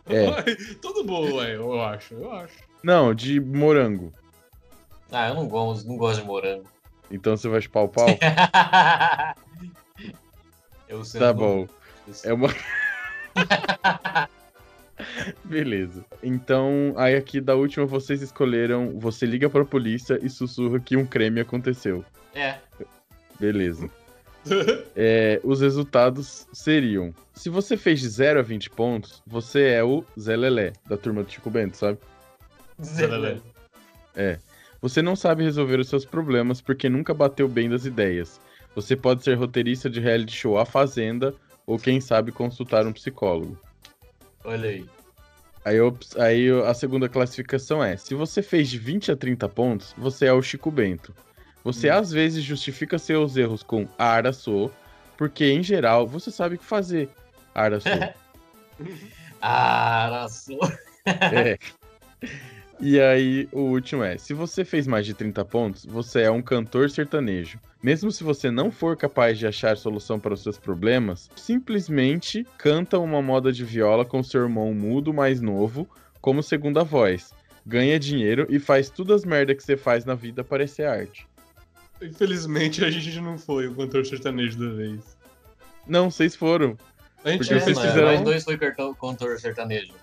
É. 0.07 0.75
Tudo 0.75 1.03
bom, 1.03 1.41
é, 1.41 1.55
eu 1.55 1.81
acho, 1.81 2.13
eu 2.13 2.31
acho. 2.31 2.59
Não, 2.83 3.11
de 3.11 3.39
morango. 3.39 4.13
Ah, 5.11 5.29
eu 5.29 5.33
não 5.33 5.47
gosto, 5.47 5.87
não 5.87 5.97
gosto 5.97 6.21
de 6.21 6.27
morango. 6.27 6.69
Então 7.09 7.35
você 7.35 7.49
vai 7.49 7.59
chupar 7.59 7.85
o 7.85 7.89
pau? 7.89 8.05
eu 10.87 11.01
tá 11.17 11.33
bom. 11.33 11.67
É 12.23 12.31
uma. 12.31 12.49
Beleza. 15.43 16.05
Então, 16.23 16.93
aí 16.97 17.15
aqui 17.15 17.39
da 17.41 17.55
última 17.55 17.85
vocês 17.85 18.21
escolheram. 18.21 18.99
Você 18.99 19.25
liga 19.25 19.49
pra 19.49 19.65
polícia 19.65 20.19
e 20.21 20.29
sussurra 20.29 20.79
que 20.79 20.97
um 20.97 21.05
creme 21.05 21.39
aconteceu. 21.39 22.03
É. 22.33 22.57
Beleza. 23.39 23.89
É, 24.95 25.39
os 25.43 25.61
resultados 25.61 26.47
seriam: 26.51 27.13
se 27.31 27.47
você 27.47 27.77
fez 27.77 27.99
de 27.99 28.09
0 28.09 28.39
a 28.39 28.41
20 28.41 28.71
pontos, 28.71 29.21
você 29.25 29.67
é 29.67 29.83
o 29.83 30.03
Zé 30.19 30.35
Lelé, 30.35 30.73
da 30.89 30.97
turma 30.97 31.23
do 31.23 31.31
Chico 31.31 31.49
Bento, 31.51 31.77
sabe? 31.77 31.99
Você 34.81 34.99
não 35.03 35.15
sabe 35.15 35.43
resolver 35.43 35.79
os 35.79 35.87
seus 35.87 36.05
problemas 36.05 36.59
porque 36.59 36.89
nunca 36.89 37.13
bateu 37.13 37.47
bem 37.47 37.69
das 37.69 37.85
ideias. 37.85 38.41
Você 38.75 38.95
pode 38.95 39.23
ser 39.23 39.35
roteirista 39.35 39.87
de 39.87 39.99
reality 39.99 40.35
show 40.35 40.57
A 40.57 40.65
Fazenda 40.65 41.35
ou 41.67 41.77
quem 41.77 42.01
sabe 42.01 42.31
consultar 42.31 42.87
um 42.87 42.93
psicólogo. 42.93 43.57
Olha 44.43 44.69
aí. 44.69 44.85
Aí, 45.63 45.77
aí 46.17 46.49
a 46.65 46.73
segunda 46.73 47.07
classificação 47.07 47.83
é: 47.83 47.95
se 47.97 48.15
você 48.15 48.41
fez 48.41 48.69
de 48.69 48.77
20 48.79 49.11
a 49.11 49.15
30 49.15 49.47
pontos, 49.47 49.93
você 49.97 50.25
é 50.25 50.33
o 50.33 50.41
Chico 50.41 50.71
Bento. 50.71 51.13
Você 51.63 51.89
Hum. 51.89 51.93
às 51.93 52.11
vezes 52.11 52.43
justifica 52.43 52.97
seus 52.97 53.37
erros 53.37 53.61
com 53.61 53.87
Ara 53.97 54.33
sou, 54.33 54.71
porque 55.17 55.45
em 55.45 55.61
geral 55.61 56.07
você 56.07 56.31
sabe 56.31 56.55
o 56.55 56.57
que 56.57 56.65
fazer. 56.65 57.09
Ara 57.53 57.79
sou. 57.79 57.91
É. 61.05 61.57
E 62.81 62.99
aí, 62.99 63.47
o 63.51 63.59
último 63.61 64.03
é: 64.03 64.17
se 64.17 64.33
você 64.33 64.65
fez 64.65 64.87
mais 64.87 65.05
de 65.05 65.13
30 65.13 65.45
pontos, 65.45 65.85
você 65.85 66.21
é 66.21 66.31
um 66.31 66.41
cantor 66.41 66.89
sertanejo. 66.89 67.59
Mesmo 67.81 68.11
se 68.11 68.23
você 68.23 68.49
não 68.49 68.71
for 68.71 68.97
capaz 68.97 69.37
de 69.37 69.45
achar 69.47 69.77
solução 69.77 70.19
para 70.19 70.33
os 70.33 70.41
seus 70.43 70.57
problemas, 70.57 71.29
simplesmente 71.35 72.45
canta 72.57 72.97
uma 72.99 73.21
moda 73.21 73.51
de 73.51 73.63
viola 73.63 74.03
com 74.05 74.21
seu 74.23 74.41
irmão 74.41 74.73
mudo 74.73 75.13
mais 75.13 75.41
novo 75.41 75.87
como 76.19 76.41
segunda 76.43 76.83
voz. 76.83 77.33
Ganha 77.65 77.99
dinheiro 77.99 78.47
e 78.49 78.59
faz 78.59 78.89
tudo 78.89 79.13
as 79.13 79.23
merda 79.23 79.53
que 79.53 79.63
você 79.63 79.77
faz 79.77 80.03
na 80.05 80.15
vida 80.15 80.43
parecer 80.43 80.85
arte. 80.85 81.27
Infelizmente 82.01 82.83
a 82.83 82.89
gente 82.89 83.19
não 83.21 83.37
foi 83.37 83.67
o 83.67 83.75
cantor 83.75 84.05
sertanejo 84.05 84.57
da 84.57 84.73
vez. 84.75 85.15
Não, 85.87 86.09
vocês 86.09 86.35
foram. 86.35 86.75
A 87.23 87.29
gente 87.29 87.39
Porque 87.39 87.53
é, 87.53 87.59
vocês 87.59 87.77
mano, 87.77 87.89
fizeram- 87.89 88.11
Nós 88.13 88.21
dois 88.21 88.43
foi 88.43 88.57
cantor 88.57 89.39
sertanejo. 89.39 89.93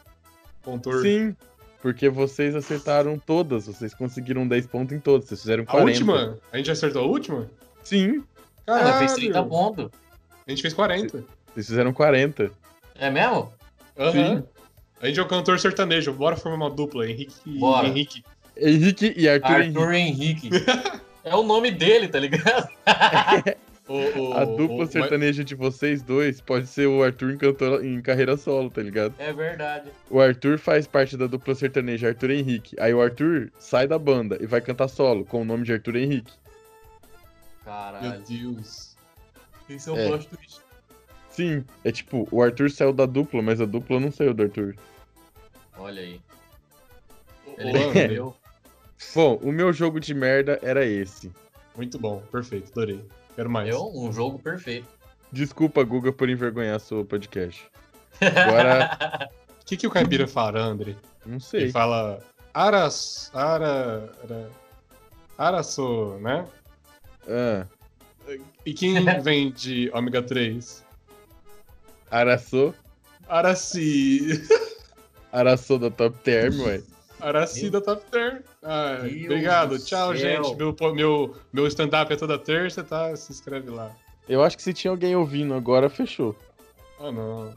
cantor. 0.65 1.03
Sim. 1.03 1.37
Porque 1.81 2.09
vocês 2.09 2.57
acertaram 2.57 3.19
todas, 3.19 3.67
vocês 3.67 3.95
conseguiram 3.95 4.47
10 4.49 4.67
pontos 4.67 4.97
em 4.97 5.01
todas, 5.01 5.29
vocês 5.29 5.41
fizeram 5.41 5.63
A 5.63 5.67
40. 5.67 5.91
última? 5.91 6.39
A 6.53 6.57
gente 6.57 6.71
acertou 6.71 7.03
a 7.05 7.07
última? 7.07 7.49
Sim, 7.85 8.23
Ah, 8.67 8.83
nós 8.83 8.99
fez 8.99 9.13
Caralho. 9.13 9.33
30 9.33 9.43
pontos. 9.45 9.91
A 10.47 10.51
gente 10.51 10.63
fez 10.63 10.75
40. 10.75 11.25
vocês 11.55 11.67
fizeram 11.67 11.93
40. 11.93 12.51
É 12.97 13.11
mesmo? 13.11 13.53
Aham. 13.97 14.13
Sim. 14.13 14.45
A 15.01 15.07
gente 15.07 15.21
é 15.21 15.23
o 15.23 15.29
cantor 15.29 15.61
sertanejo. 15.61 16.13
Bora 16.13 16.37
formar 16.37 16.57
uma 16.67 16.71
dupla, 16.71 17.09
Henrique 17.09 17.35
e 17.47 17.59
Bora. 17.59 17.87
Henrique. 17.87 18.25
Henrique 18.57 19.15
e 19.17 19.29
Arthur, 19.29 19.61
Henrique. 19.61 19.79
Arthur 19.79 19.93
Henrique. 19.95 20.51
é 21.23 21.37
o 21.37 21.45
nome 21.45 21.71
dele, 21.71 22.09
tá 22.09 22.19
ligado? 22.19 22.69
O, 23.89 23.95
o, 24.21 24.33
A 24.35 24.45
dupla 24.45 24.85
o- 24.85 24.87
sertaneja 24.87 25.43
de 25.43 25.55
vocês 25.55 26.03
dois 26.03 26.41
pode 26.43 26.67
ser 26.67 26.87
o 26.87 27.03
Arthur 27.03 27.33
em, 27.33 27.39
cantor, 27.39 27.83
em 27.85 28.01
carreira 28.03 28.37
solo, 28.37 28.69
tá 28.71 28.83
ligado? 28.83 29.15
É 29.19 29.33
verdade. 29.33 29.91
O 30.11 30.21
Arthur 30.21 30.59
faz 30.59 30.87
parte 30.87 31.17
da 31.17 31.27
dupla 31.27 31.55
sertaneja 31.55 32.09
Arthur 32.09 32.31
Henrique. 32.31 32.77
Aí 32.79 32.93
o 32.93 33.01
Arthur 33.01 33.51
sai 33.59 33.87
da 33.89 33.99
banda 33.99 34.37
e 34.41 34.47
vai 34.47 34.61
cantar 34.61 34.89
solo 34.89 35.25
com 35.25 35.41
o 35.41 35.45
nome 35.45 35.65
de 35.65 35.73
Arthur 35.73 35.97
Henrique. 35.97 36.33
Meu 37.65 37.65
Caralho. 37.65 38.23
Deus. 38.29 38.95
Esse 39.71 39.89
é 39.89 39.93
o 39.93 39.97
É. 39.99 40.07
plot 40.09 40.29
twist. 40.29 40.61
Sim, 41.31 41.65
é 41.85 41.91
tipo, 41.93 42.29
o 42.31 42.43
Arthur 42.43 42.71
saiu 42.71 42.93
da 42.93 43.07
dupla, 43.07 43.41
mas 43.41 43.61
a 43.61 43.65
dupla 43.65 43.99
não 44.01 44.11
saiu 44.13 44.35
do 44.35 44.43
Arthur. 44.43 44.75
Olha 45.79 46.03
aí. 46.03 46.21
O- 47.47 47.55
Ele 47.61 47.79
entendeu? 47.85 48.35
Bom, 49.15 49.37
o 49.43 49.53
meu 49.53 49.73
jogo 49.73 49.99
de 50.01 50.13
merda 50.13 50.59
era 50.63 50.85
esse. 50.85 51.31
Muito 51.77 51.97
bom, 51.99 52.21
perfeito, 52.33 52.71
adorei. 52.73 53.01
Quero 53.39 53.49
mais. 53.49 53.69
É 53.73 53.79
um 53.79 54.13
jogo 54.13 54.37
perfeito. 54.41 54.89
Desculpa, 55.31 55.85
Guga, 55.85 56.13
por 56.13 56.29
envergonhar 56.29 56.81
seu 56.81 57.05
podcast. 57.05 57.71
Agora, 58.21 59.31
O 59.63 59.65
que, 59.65 59.77
que 59.77 59.87
o 59.87 59.91
caipira 59.93 60.27
fala, 60.27 60.59
André? 60.59 60.97
não 61.25 61.35
Ele 61.35 61.41
sei. 61.41 61.71
fala 61.71 62.19
Aras. 62.53 63.31
Ara. 63.33 64.13
Ara. 64.25 64.51
Araçô, 65.39 66.19
né? 66.19 66.45
Ah, 67.29 67.65
E 68.67 68.75
quem 68.75 69.05
vem 69.23 69.53
de 69.53 69.89
ômega 69.95 70.21
3? 70.21 70.85
Araçô, 72.11 72.75
Araci. 73.29 74.43
Araçô 75.31 75.79
da 75.79 75.93
Top 75.93 76.19
Term, 76.25 76.59
ué. 76.67 76.83
Araci 77.21 77.71
da 77.71 77.81
Top 77.81 78.03
Term. 78.11 78.39
Ah, 78.63 78.99
obrigado, 79.01 79.77
do 79.79 79.85
tchau, 79.85 80.17
céu. 80.17 80.45
gente. 80.45 80.57
Meu, 80.57 80.75
meu, 80.95 81.37
meu 81.53 81.67
stand-up 81.67 82.13
é 82.13 82.17
toda 82.17 82.39
terça, 82.39 82.83
tá? 82.85 83.15
Se 83.17 83.33
inscreve 83.33 83.71
lá. 83.71 83.95
Eu 84.29 84.43
acho 84.43 84.57
que 84.57 84.63
se 84.63 84.73
tinha 84.75 84.91
alguém 84.91 85.17
ouvindo 85.17 85.55
agora, 85.55 85.89
fechou. 85.89 86.37
Ah, 87.01 87.11
não. 87.11 87.53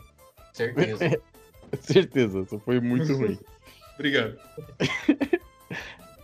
Certeza. 0.53 1.21
Certeza, 1.81 2.45
só 2.49 2.59
foi 2.59 2.79
muito 2.79 3.13
ruim. 3.15 3.37
Obrigado. 3.95 4.37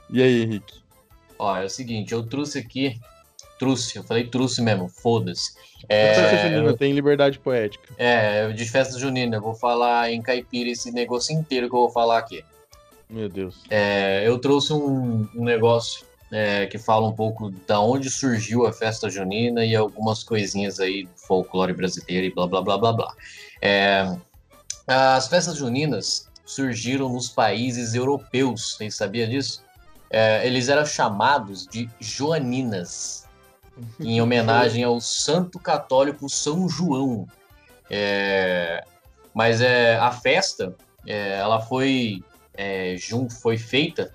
E 0.09 0.23
aí, 0.23 0.41
Henrique? 0.43 0.81
Ó, 1.37 1.53
é 1.57 1.65
o 1.65 1.69
seguinte, 1.69 2.13
eu 2.13 2.23
trouxe 2.23 2.57
aqui. 2.59 2.97
Trouxe, 3.59 3.97
eu 3.97 4.03
falei 4.03 4.25
trouxe 4.25 4.61
mesmo, 4.61 4.87
foda-se. 4.87 5.51
É, 5.89 6.11
É, 6.11 6.49
Junina 6.49 6.77
tem 6.77 6.93
liberdade 6.93 7.37
poética. 7.39 7.93
é, 7.97 8.47
de 8.53 8.65
festa 8.65 8.97
junina, 8.97 9.35
eu 9.35 9.41
vou 9.41 9.53
falar 9.53 10.09
em 10.09 10.21
caipira 10.21 10.69
esse 10.69 10.93
negócio 10.93 11.35
inteiro 11.35 11.67
que 11.69 11.75
eu 11.75 11.79
vou 11.79 11.89
falar 11.89 12.19
aqui. 12.19 12.41
Meu 13.09 13.29
Deus. 13.29 13.63
É, 13.69 14.27
eu 14.27 14.37
trouxe 14.37 14.73
um, 14.73 15.27
um 15.33 15.43
negócio 15.43 16.05
é, 16.31 16.65
que 16.65 16.77
fala 16.77 17.07
um 17.07 17.13
pouco 17.13 17.49
da 17.65 17.79
onde 17.79 18.09
surgiu 18.09 18.65
a 18.65 18.73
festa 18.73 19.09
junina 19.09 19.65
e 19.65 19.75
algumas 19.75 20.23
coisinhas 20.23 20.79
aí 20.79 21.03
do 21.03 21.15
folclore 21.15 21.73
brasileiro 21.73 22.25
e 22.25 22.33
blá 22.33 22.47
blá 22.47 22.61
blá 22.61 22.77
blá 22.77 22.93
blá. 22.93 23.15
É, 23.61 24.17
as 24.85 25.27
festas 25.27 25.57
juninas 25.57 26.29
surgiram 26.45 27.09
nos 27.09 27.29
países 27.29 27.93
europeus, 27.93 28.75
vocês 28.75 28.95
sabiam 28.95 29.29
disso? 29.29 29.63
É, 30.09 30.45
eles 30.47 30.69
eram 30.69 30.85
chamados 30.85 31.67
de 31.67 31.89
joaninas, 31.99 33.25
em 33.99 34.19
homenagem 34.21 34.83
ao 34.83 34.99
santo 35.01 35.59
católico 35.59 36.29
São 36.29 36.67
João. 36.69 37.27
É, 37.89 38.83
mas 39.33 39.61
é, 39.61 39.97
a 39.97 40.11
festa, 40.11 40.75
é, 41.05 41.37
ela 41.37 41.61
foi 41.61 42.23
é, 42.57 42.95
jun- 42.97 43.29
foi 43.29 43.57
feita 43.57 44.11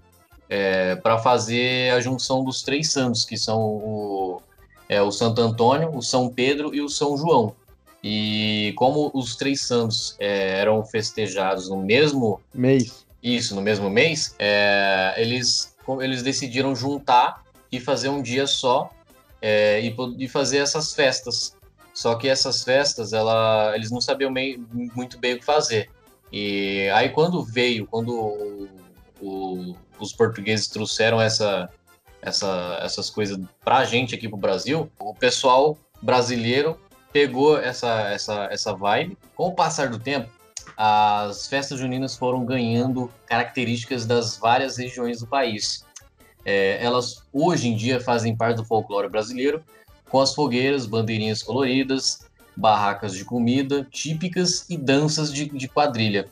para 1.03 1.17
fazer 1.19 1.95
a 1.95 2.01
junção 2.01 2.45
dos 2.45 2.63
três 2.63 2.93
santos, 2.93 3.25
que 3.25 3.39
são 3.39 3.59
o, 3.59 4.43
é, 4.87 5.01
o 5.01 5.11
Santo 5.11 5.41
Antônio, 5.41 5.97
o 5.97 6.03
São 6.03 6.29
Pedro 6.29 6.75
e 6.75 6.83
o 6.83 6.91
São 6.91 7.17
João. 7.17 7.55
E 8.05 8.75
como 8.77 9.11
os 9.15 9.37
três 9.37 9.63
santos 9.63 10.15
é, 10.19 10.59
eram 10.59 10.85
festejados 10.85 11.71
no 11.71 11.77
mesmo 11.79 12.39
Mês. 12.53 13.07
isso 13.23 13.55
no 13.55 13.63
mesmo 13.63 13.89
mês, 13.89 14.35
é, 14.39 15.15
eles, 15.17 15.75
eles 16.01 16.23
decidiram 16.23 16.75
juntar 16.75 17.43
e 17.71 17.79
fazer 17.81 18.09
um 18.09 18.21
dia 18.21 18.47
só 18.47 18.91
é, 19.41 19.81
e, 19.81 19.95
e 20.19 20.29
fazer 20.29 20.59
essas 20.59 20.93
festas. 20.93 21.57
Só 21.95 22.15
que 22.17 22.29
essas 22.29 22.65
festas, 22.65 23.13
ela, 23.13 23.73
eles 23.75 23.91
não 23.91 24.01
sabiam 24.01 24.31
mei- 24.31 24.61
muito 24.95 25.17
bem 25.19 25.35
o 25.35 25.39
que 25.39 25.45
fazer. 25.45 25.89
E 26.33 26.89
aí 26.95 27.11
quando 27.11 27.45
veio, 27.45 27.87
quando 27.87 28.15
o- 28.15 28.69
o- 29.21 29.77
os 30.01 30.13
portugueses 30.13 30.67
trouxeram 30.67 31.21
essa, 31.21 31.69
essa, 32.23 32.79
essas 32.83 33.11
coisas 33.11 33.39
pra 33.65 33.85
gente 33.85 34.15
aqui 34.15 34.29
pro 34.29 34.37
Brasil, 34.39 34.91
o 34.99 35.15
pessoal 35.15 35.77
brasileiro 36.01 36.79
pegou 37.13 37.59
essa, 37.59 38.09
essa, 38.11 38.49
essa 38.51 38.73
vibe. 38.73 39.19
Com 39.37 39.49
o 39.49 39.55
passar 39.55 39.91
do 39.91 39.99
tempo, 39.99 40.31
as 40.77 41.47
festas 41.47 41.79
juninas 41.79 42.17
foram 42.17 42.45
ganhando 42.45 43.11
características 43.27 44.07
das 44.07 44.37
várias 44.39 44.79
regiões 44.79 45.21
do 45.21 45.27
país. 45.27 45.85
É, 46.45 46.83
elas 46.83 47.23
hoje 47.33 47.69
em 47.69 47.77
dia 47.77 48.01
fazem 48.01 48.35
parte 48.35 48.57
do 48.57 48.65
folclore 48.65 49.09
brasileiro, 49.09 49.63
com 50.09 50.21
as 50.21 50.35
fogueiras, 50.35 50.87
bandeirinhas 50.87 51.43
coloridas, 51.43 52.27
barracas 52.57 53.15
de 53.15 53.25
comida 53.25 53.87
típicas 53.91 54.67
e 54.69 54.77
danças 54.77 55.33
de, 55.33 55.47
de 55.47 55.69
quadrilha. 55.69 56.29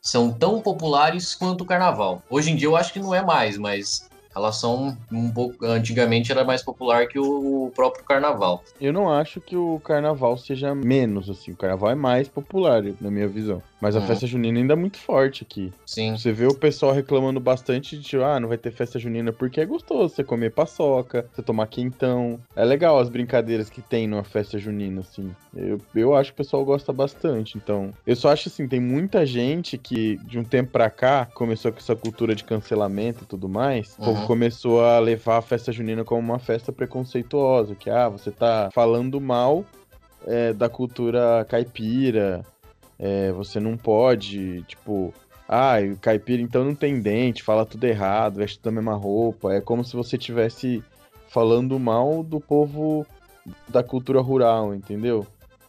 São 0.00 0.32
tão 0.32 0.60
populares 0.60 1.34
quanto 1.34 1.62
o 1.62 1.66
carnaval. 1.66 2.22
Hoje 2.28 2.50
em 2.50 2.56
dia 2.56 2.66
eu 2.66 2.76
acho 2.76 2.92
que 2.92 2.98
não 2.98 3.14
é 3.14 3.22
mais, 3.22 3.56
mas 3.56 4.08
elas 4.34 4.56
são 4.56 4.96
um 5.10 5.30
pouco. 5.30 5.64
Antigamente 5.64 6.30
era 6.32 6.44
mais 6.44 6.62
popular 6.62 7.06
que 7.08 7.18
o 7.18 7.70
próprio 7.74 8.04
carnaval. 8.04 8.62
Eu 8.80 8.92
não 8.92 9.10
acho 9.10 9.40
que 9.40 9.56
o 9.56 9.78
carnaval 9.80 10.36
seja 10.36 10.74
menos, 10.74 11.28
assim. 11.28 11.52
O 11.52 11.56
carnaval 11.56 11.90
é 11.90 11.94
mais 11.94 12.28
popular, 12.28 12.82
na 13.00 13.10
minha 13.10 13.28
visão. 13.28 13.62
Mas 13.80 13.96
a 13.96 14.00
Uhum. 14.00 14.06
festa 14.06 14.26
junina 14.26 14.58
ainda 14.60 14.74
é 14.74 14.76
muito 14.76 14.98
forte 14.98 15.42
aqui. 15.42 15.72
Sim. 15.84 16.16
Você 16.16 16.30
vê 16.32 16.46
o 16.46 16.54
pessoal 16.54 16.92
reclamando 16.92 17.40
bastante 17.40 17.98
de, 17.98 18.16
ah, 18.22 18.38
não 18.38 18.48
vai 18.48 18.56
ter 18.58 18.70
festa 18.70 18.98
junina 18.98 19.32
porque 19.32 19.60
é 19.60 19.66
gostoso 19.66 20.14
você 20.14 20.22
comer 20.22 20.50
paçoca, 20.50 21.28
você 21.32 21.42
tomar 21.42 21.66
quentão. 21.66 22.38
É 22.54 22.64
legal 22.64 22.98
as 22.98 23.08
brincadeiras 23.08 23.68
que 23.68 23.82
tem 23.82 24.06
numa 24.06 24.22
festa 24.24 24.56
junina, 24.58 25.00
assim. 25.00 25.32
Eu, 25.54 25.80
eu 25.94 26.14
acho 26.14 26.30
que 26.32 26.34
o 26.40 26.44
pessoal 26.44 26.64
gosta 26.64 26.92
bastante, 26.92 27.58
então. 27.58 27.92
Eu 28.06 28.14
só 28.16 28.30
acho 28.30 28.48
assim, 28.48 28.68
tem 28.68 28.80
muita 28.80 29.26
gente 29.26 29.76
que, 29.76 30.16
de 30.26 30.38
um 30.38 30.44
tempo 30.44 30.70
pra 30.70 30.88
cá, 30.88 31.26
começou 31.34 31.72
com 31.72 31.78
essa 31.78 31.96
cultura 31.96 32.34
de 32.36 32.44
cancelamento 32.44 33.24
e 33.24 33.26
tudo 33.26 33.48
mais. 33.48 33.94
O 33.98 34.04
povo 34.04 34.21
Uhum. 34.22 34.26
começou 34.26 34.84
a 34.84 34.98
levar 34.98 35.38
a 35.38 35.42
festa 35.42 35.70
junina 35.72 36.04
como 36.04 36.20
uma 36.20 36.38
festa 36.38 36.72
preconceituosa, 36.72 37.74
que, 37.74 37.90
ah, 37.90 38.08
você 38.08 38.30
tá 38.30 38.70
falando 38.72 39.20
mal 39.20 39.64
é, 40.26 40.52
da 40.52 40.68
cultura 40.68 41.44
caipira, 41.48 42.44
é, 42.98 43.30
você 43.32 43.58
não 43.60 43.76
pode, 43.76 44.62
tipo, 44.62 45.12
ah, 45.48 45.74
o 45.92 45.96
caipira 45.96 46.40
então 46.42 46.64
não 46.64 46.74
tem 46.74 47.00
dente, 47.00 47.42
fala 47.42 47.66
tudo 47.66 47.84
errado, 47.84 48.36
veste 48.36 48.60
da 48.62 48.70
mesma 48.70 48.94
roupa. 48.94 49.52
É 49.52 49.60
como 49.60 49.84
se 49.84 49.94
você 49.96 50.16
estivesse 50.16 50.82
falando 51.28 51.78
mal 51.78 52.22
do 52.22 52.40
povo 52.40 53.06
da 53.68 53.82
cultura 53.82 54.20
rural, 54.20 54.74
entendeu? 54.74 55.26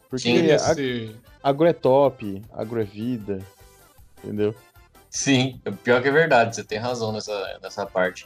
Porque 0.09 0.29
Sim, 0.29 0.51
a- 0.51 0.71
Esse- 0.71 1.15
agro 1.41 1.65
é 1.67 1.73
top, 1.73 2.41
agro 2.53 2.79
é 2.79 2.83
vida, 2.83 3.39
entendeu? 4.23 4.53
Sim, 5.15 5.61
pior 5.83 6.01
que 6.01 6.07
é 6.07 6.11
verdade, 6.11 6.55
você 6.55 6.63
tem 6.63 6.79
razão 6.79 7.11
nessa, 7.11 7.59
nessa 7.61 7.85
parte. 7.85 8.25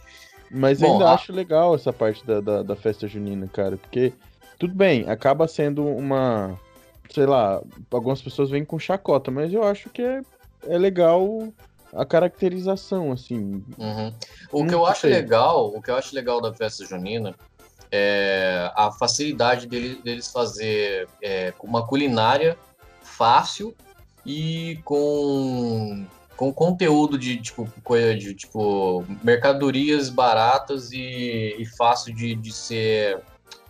Mas 0.50 0.80
Bom, 0.80 0.94
ainda 0.94 1.10
a- 1.10 1.14
acho 1.16 1.34
legal 1.34 1.76
essa 1.76 1.92
parte 1.92 2.26
da, 2.26 2.40
da, 2.40 2.64
da 2.64 2.76
festa 2.78 3.06
junina, 3.10 3.46
cara, 3.50 3.76
porque 3.76 4.14
tudo 4.58 4.74
bem, 4.74 5.08
acaba 5.10 5.50
sendo 5.50 5.86
uma, 5.86 6.58
sei 7.14 7.26
lá, 7.26 7.62
algumas 7.92 8.22
pessoas 8.22 8.50
vêm 8.50 8.64
com 8.64 8.80
chacota, 8.80 9.30
mas 9.30 9.52
eu 9.54 9.64
acho 9.64 9.90
que 9.90 10.02
é, 10.02 10.22
é 10.66 10.78
legal 10.78 11.50
a 11.94 12.06
caracterização, 12.06 13.12
assim. 13.12 13.62
Uhum. 13.78 14.14
O 14.54 14.64
Hum, 14.64 14.68
que 14.68 14.74
eu 14.74 14.86
acho 14.86 15.02
sei. 15.02 15.12
legal, 15.12 15.68
o 15.76 15.82
que 15.82 15.92
eu 15.92 15.96
acho 15.98 16.16
legal 16.16 16.40
da 16.40 16.54
festa 16.54 16.86
junina 16.86 17.36
é 17.92 18.72
a 18.78 18.94
facilidade 18.94 19.68
dele- 19.68 20.02
deles 20.02 20.32
fazer 20.32 21.10
é, 21.22 21.54
uma 21.62 21.86
culinária 21.86 22.58
fácil 23.02 23.76
e 24.26 24.80
com, 24.86 26.06
com 26.38 26.54
conteúdo 26.54 27.18
de 27.18 27.38
tipo 27.38 27.68
coisa 27.84 28.16
de 28.16 28.34
tipo 28.36 29.04
mercadorias 29.24 30.10
baratas 30.10 30.92
e, 30.92 31.56
e 31.58 31.66
fácil 31.66 32.14
de, 32.16 32.36
de 32.36 32.54
ser 32.54 33.20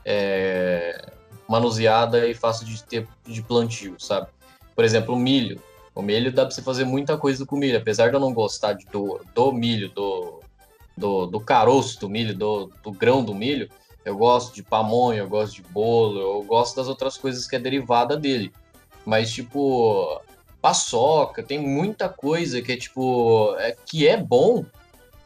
é, 0.06 1.10
manuseada 1.48 2.28
e 2.28 2.34
fácil 2.34 2.66
de 2.68 2.84
ter 2.84 3.08
de 3.26 3.42
plantio, 3.42 3.96
sabe? 3.98 4.28
Por 4.76 4.84
exemplo, 4.84 5.16
o 5.16 5.20
milho. 5.20 5.60
O 5.96 6.02
milho 6.02 6.32
dá 6.32 6.46
pra 6.46 6.54
você 6.54 6.62
fazer 6.62 6.84
muita 6.84 7.18
coisa 7.18 7.46
com 7.46 7.56
milho, 7.56 7.78
apesar 7.78 8.10
de 8.10 8.16
eu 8.16 8.20
não 8.20 8.34
gostar 8.34 8.74
de- 8.74 8.86
do, 8.86 9.20
do 9.34 9.52
milho, 9.52 9.90
do, 9.90 10.42
do, 10.96 11.26
do 11.26 11.40
caroço 11.40 12.00
do 12.00 12.08
milho, 12.10 12.36
do, 12.36 12.72
do 12.84 12.92
grão 12.92 13.24
do 13.24 13.34
milho, 13.34 13.68
eu 14.06 14.16
gosto 14.16 14.54
de 14.54 14.62
pamonha, 14.62 15.20
eu 15.20 15.28
gosto 15.28 15.56
de 15.56 15.64
bolo, 15.64 16.20
eu 16.20 16.44
gosto 16.44 16.76
das 16.76 16.88
outras 16.88 17.18
coisas 17.18 17.48
que 17.48 17.56
é 17.56 17.60
derivada 17.60 18.16
dele. 18.16 18.54
Mas, 19.06 19.32
tipo, 19.32 20.22
paçoca, 20.62 21.44
tem 21.44 21.60
muita 21.60 22.10
coisa 22.10 22.62
que 22.62 22.72
é, 22.72 22.78
tipo, 22.78 23.56
é, 23.60 23.76
que 23.86 24.08
é 24.08 24.18
bom, 24.18 24.66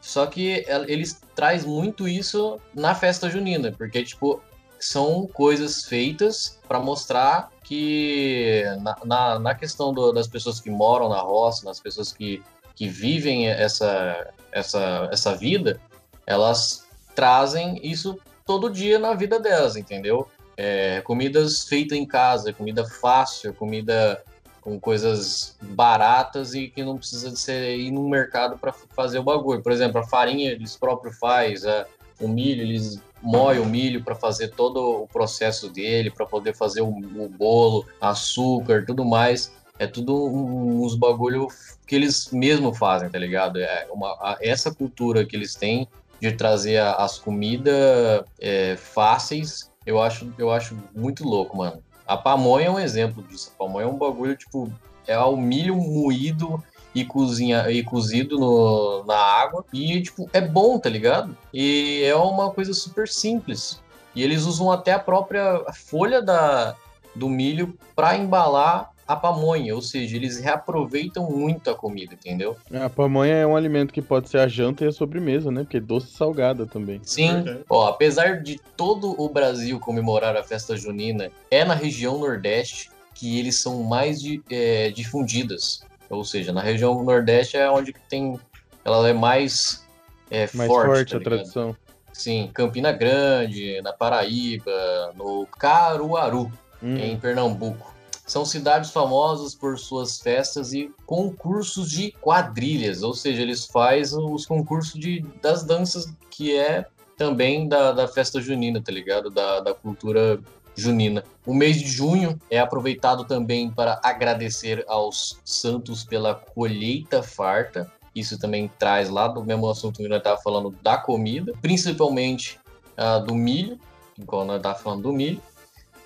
só 0.01 0.25
que 0.25 0.65
el- 0.67 0.89
eles 0.89 1.21
traz 1.35 1.63
muito 1.63 2.07
isso 2.07 2.59
na 2.73 2.93
festa 2.95 3.29
junina, 3.29 3.71
porque, 3.71 4.03
tipo, 4.03 4.41
são 4.79 5.27
coisas 5.27 5.85
feitas 5.85 6.59
para 6.67 6.79
mostrar 6.79 7.51
que 7.63 8.63
na, 8.81 8.97
na, 9.05 9.39
na 9.39 9.55
questão 9.55 9.93
do- 9.93 10.11
das 10.11 10.27
pessoas 10.27 10.59
que 10.59 10.69
moram 10.71 11.07
na 11.07 11.19
roça, 11.19 11.65
nas 11.65 11.79
pessoas 11.79 12.11
que, 12.11 12.41
que 12.75 12.87
vivem 12.87 13.47
essa, 13.47 14.27
essa, 14.51 15.07
essa 15.11 15.35
vida, 15.35 15.79
elas 16.25 16.85
trazem 17.15 17.79
isso 17.83 18.17
todo 18.45 18.69
dia 18.71 18.97
na 18.97 19.13
vida 19.13 19.39
delas, 19.39 19.75
entendeu? 19.75 20.27
É, 20.57 20.99
comidas 21.01 21.63
feitas 21.63 21.97
em 21.97 22.05
casa, 22.05 22.51
comida 22.51 22.83
fácil, 22.85 23.53
comida 23.53 24.21
com 24.61 24.79
coisas 24.79 25.57
baratas 25.61 26.53
e 26.53 26.67
que 26.67 26.83
não 26.83 26.97
precisa 26.97 27.31
de 27.31 27.39
ser 27.39 27.75
ir 27.77 27.91
no 27.91 28.07
mercado 28.07 28.57
para 28.57 28.71
fazer 28.95 29.19
o 29.19 29.23
bagulho. 29.23 29.61
Por 29.63 29.71
exemplo, 29.71 29.99
a 29.99 30.07
farinha 30.07 30.51
eles 30.51 30.77
próprios 30.77 31.17
faz, 31.17 31.65
a- 31.65 31.85
o 32.19 32.27
milho 32.27 32.61
eles 32.61 33.01
moem 33.21 33.59
o 33.59 33.65
milho 33.65 34.03
para 34.03 34.13
fazer 34.15 34.49
todo 34.49 35.01
o 35.03 35.07
processo 35.07 35.67
dele, 35.69 36.11
para 36.11 36.25
poder 36.25 36.55
fazer 36.55 36.81
o, 36.81 36.89
o 36.89 37.27
bolo, 37.29 37.85
açúcar, 37.99 38.85
tudo 38.85 39.03
mais. 39.03 39.51
É 39.79 39.87
tudo 39.87 40.27
uns 40.27 40.95
bagulho 40.95 41.47
que 41.87 41.95
eles 41.95 42.29
mesmo 42.31 42.71
fazem, 42.73 43.09
tá 43.09 43.17
ligado? 43.17 43.57
É 43.59 43.87
uma, 43.91 44.09
a- 44.21 44.37
essa 44.41 44.71
cultura 44.73 45.25
que 45.25 45.35
eles 45.35 45.55
têm 45.55 45.87
de 46.21 46.31
trazer 46.33 46.77
a- 46.77 46.93
as 46.97 47.17
comidas 47.17 48.23
é, 48.39 48.75
fáceis, 48.77 49.71
eu 49.85 49.99
acho, 49.99 50.31
eu 50.37 50.51
acho 50.51 50.77
muito 50.95 51.23
louco, 51.27 51.57
mano. 51.57 51.81
A 52.07 52.17
pamonha 52.17 52.67
é 52.67 52.71
um 52.71 52.79
exemplo 52.79 53.23
disso. 53.23 53.51
A 53.55 53.63
pamonha 53.63 53.85
é 53.85 53.89
um 53.89 53.97
bagulho, 53.97 54.35
tipo, 54.35 54.71
é 55.07 55.17
o 55.19 55.37
milho 55.37 55.75
moído 55.75 56.63
e, 56.93 57.05
cozinha, 57.05 57.69
e 57.71 57.83
cozido 57.83 58.37
no, 58.37 59.03
na 59.05 59.17
água. 59.17 59.65
E, 59.73 60.01
tipo, 60.01 60.29
é 60.33 60.41
bom, 60.41 60.77
tá 60.77 60.89
ligado? 60.89 61.35
E 61.53 62.03
é 62.03 62.15
uma 62.15 62.51
coisa 62.51 62.73
super 62.73 63.07
simples. 63.07 63.81
E 64.13 64.23
eles 64.23 64.43
usam 64.43 64.71
até 64.71 64.91
a 64.91 64.99
própria 64.99 65.63
folha 65.73 66.21
da, 66.21 66.75
do 67.15 67.29
milho 67.29 67.77
para 67.95 68.17
embalar 68.17 68.90
a 69.11 69.15
pamonha. 69.15 69.73
Ou 69.75 69.81
seja, 69.81 70.15
eles 70.15 70.39
reaproveitam 70.39 71.29
muito 71.29 71.69
a 71.69 71.75
comida, 71.75 72.13
entendeu? 72.13 72.55
A 72.73 72.89
pamonha 72.89 73.33
é 73.35 73.45
um 73.47 73.55
alimento 73.55 73.93
que 73.93 74.01
pode 74.01 74.29
ser 74.29 74.39
a 74.39 74.47
janta 74.47 74.83
e 74.85 74.87
a 74.87 74.91
sobremesa, 74.91 75.51
né? 75.51 75.61
Porque 75.63 75.77
é 75.77 75.81
doce 75.81 76.07
e 76.07 76.17
salgada 76.17 76.65
também. 76.65 76.99
Sim, 77.03 77.43
ó, 77.69 77.87
apesar 77.87 78.41
de 78.41 78.59
todo 78.77 79.15
o 79.21 79.29
Brasil 79.29 79.79
comemorar 79.79 80.35
a 80.35 80.43
festa 80.43 80.75
junina, 80.75 81.29
é 81.49 81.63
na 81.65 81.73
região 81.73 82.17
Nordeste 82.17 82.89
que 83.13 83.37
eles 83.39 83.59
são 83.59 83.83
mais 83.83 84.21
di- 84.21 84.41
é, 84.49 84.89
difundidas. 84.91 85.81
Ou 86.09 86.23
seja, 86.25 86.51
na 86.51 86.61
região 86.61 87.03
Nordeste 87.03 87.57
é 87.57 87.69
onde 87.69 87.93
tem. 88.09 88.39
Ela 88.83 89.07
é 89.09 89.13
mais, 89.13 89.85
é, 90.29 90.49
Mais 90.53 90.67
forte. 90.67 90.85
forte, 90.87 91.09
tá 91.11 91.15
a 91.15 91.19
ligado? 91.19 91.33
tradição. 91.37 91.75
Sim, 92.13 92.49
Campina 92.53 92.91
Grande, 92.91 93.81
na 93.81 93.93
Paraíba, 93.93 94.71
no 95.15 95.45
Caruaru, 95.57 96.51
Hum. 96.83 96.97
em 96.97 97.15
Pernambuco. 97.17 97.93
São 98.31 98.45
cidades 98.45 98.91
famosas 98.91 99.53
por 99.53 99.77
suas 99.77 100.21
festas 100.21 100.71
e 100.71 100.89
concursos 101.05 101.91
de 101.91 102.13
quadrilhas, 102.13 103.03
ou 103.03 103.13
seja, 103.13 103.41
eles 103.41 103.65
fazem 103.65 104.23
os 104.23 104.45
concursos 104.45 104.97
de, 104.97 105.19
das 105.41 105.65
danças 105.65 106.13
que 106.29 106.55
é 106.55 106.85
também 107.17 107.67
da, 107.67 107.91
da 107.91 108.07
festa 108.07 108.39
junina, 108.39 108.81
tá 108.81 108.89
ligado? 108.89 109.29
Da, 109.29 109.59
da 109.59 109.73
cultura 109.73 110.39
junina. 110.77 111.25
O 111.45 111.53
mês 111.53 111.75
de 111.81 111.89
junho 111.89 112.39
é 112.49 112.57
aproveitado 112.57 113.25
também 113.25 113.69
para 113.69 113.99
agradecer 114.01 114.85
aos 114.87 115.41
santos 115.43 116.05
pela 116.05 116.33
colheita 116.33 117.21
farta. 117.21 117.91
Isso 118.15 118.39
também 118.39 118.71
traz 118.79 119.09
lá 119.09 119.27
do 119.27 119.43
mesmo 119.43 119.69
assunto 119.69 119.97
que 119.97 120.07
nós 120.07 120.19
estávamos 120.19 120.41
falando 120.41 120.73
da 120.81 120.95
comida, 120.95 121.51
principalmente 121.61 122.57
ah, 122.95 123.19
do 123.19 123.35
milho, 123.35 123.77
igual 124.17 124.45
nós 124.45 124.55
estávamos 124.55 124.83
falando 124.83 125.01
do 125.01 125.11
milho. 125.11 125.41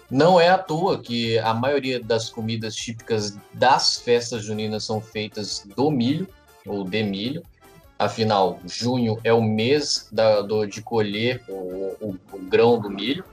Não 0.10 0.40
é 0.40 0.50
à 0.50 0.58
toa 0.58 1.00
que 1.00 1.38
a 1.40 1.54
maioria 1.54 2.00
das 2.00 2.30
comidas 2.30 2.76
típicas 2.76 3.36
das 3.54 3.98
festas 3.98 4.44
juninas 4.44 4.84
são 4.84 5.02
feitas 5.02 5.66
do 5.76 5.90
milho 5.90 6.28
ou 6.66 6.84
de 6.84 7.04
milho. 7.04 7.44
Afinal, 7.98 8.60
junho 8.66 9.20
é 9.24 9.34
o 9.34 9.42
mês 9.42 10.08
da- 10.12 10.42
do- 10.42 10.66
de 10.66 10.82
colher 10.82 11.42
o, 11.48 11.54
o- 12.00 12.20
o 12.34 12.38
grão 12.40 12.80
do 12.80 12.90
milho. 12.90 13.24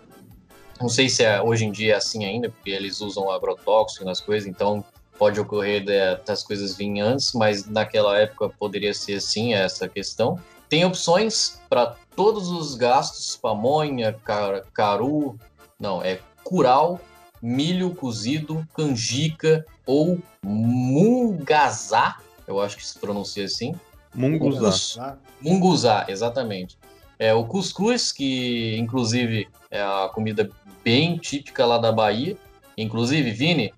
Não 0.81 0.89
sei 0.89 1.09
se 1.09 1.23
é, 1.25 1.41
hoje 1.43 1.65
em 1.65 1.71
dia 1.73 1.95
é 1.95 1.97
assim 1.97 2.25
ainda, 2.25 2.49
porque 2.49 2.71
eles 2.71 3.01
usam 3.01 3.31
agrotóxico 3.31 4.05
nas 4.05 4.21
coisas, 4.21 4.49
então 4.49 4.85
pode 5.19 5.39
ocorrer 5.39 5.85
das 6.25 6.43
coisas 6.43 6.75
virem 6.77 7.01
antes, 7.01 7.33
mas 7.33 7.67
naquela 7.67 8.19
época 8.19 8.49
poderia 8.49 8.93
ser 8.95 9.15
assim 9.15 9.55
essa 9.55 9.89
questão. 9.89 10.41
Tem 10.69 10.85
opções 10.85 11.61
para 11.69 11.95
todos 12.17 12.49
os 12.51 12.75
gastos, 12.75 13.37
pamonha, 13.37 14.13
car- 14.25 14.65
caru, 14.73 15.39
não, 15.79 16.03
é 16.03 16.19
curau, 16.45 17.01
milho 17.41 17.95
cozido, 17.95 18.67
canjica 18.75 19.65
ou 19.87 20.19
mungazá, 20.45 22.19
eu 22.47 22.61
acho 22.61 22.77
que 22.77 22.87
se 22.87 22.99
pronuncia 22.99 23.45
assim. 23.45 23.75
Munguzá. 24.15 25.19
Munguzá, 25.41 26.07
exatamente. 26.09 26.79
É 27.19 27.33
o 27.33 27.45
cuscuz, 27.45 28.13
que 28.13 28.77
inclusive 28.77 29.49
é 29.71 29.81
a 29.81 30.11
comida 30.13 30.51
bem 30.85 31.17
típica 31.17 31.65
lá 31.65 31.79
da 31.79 31.93
Bahia. 31.93 32.37
Inclusive, 32.77 33.31
Vini, 33.31 33.73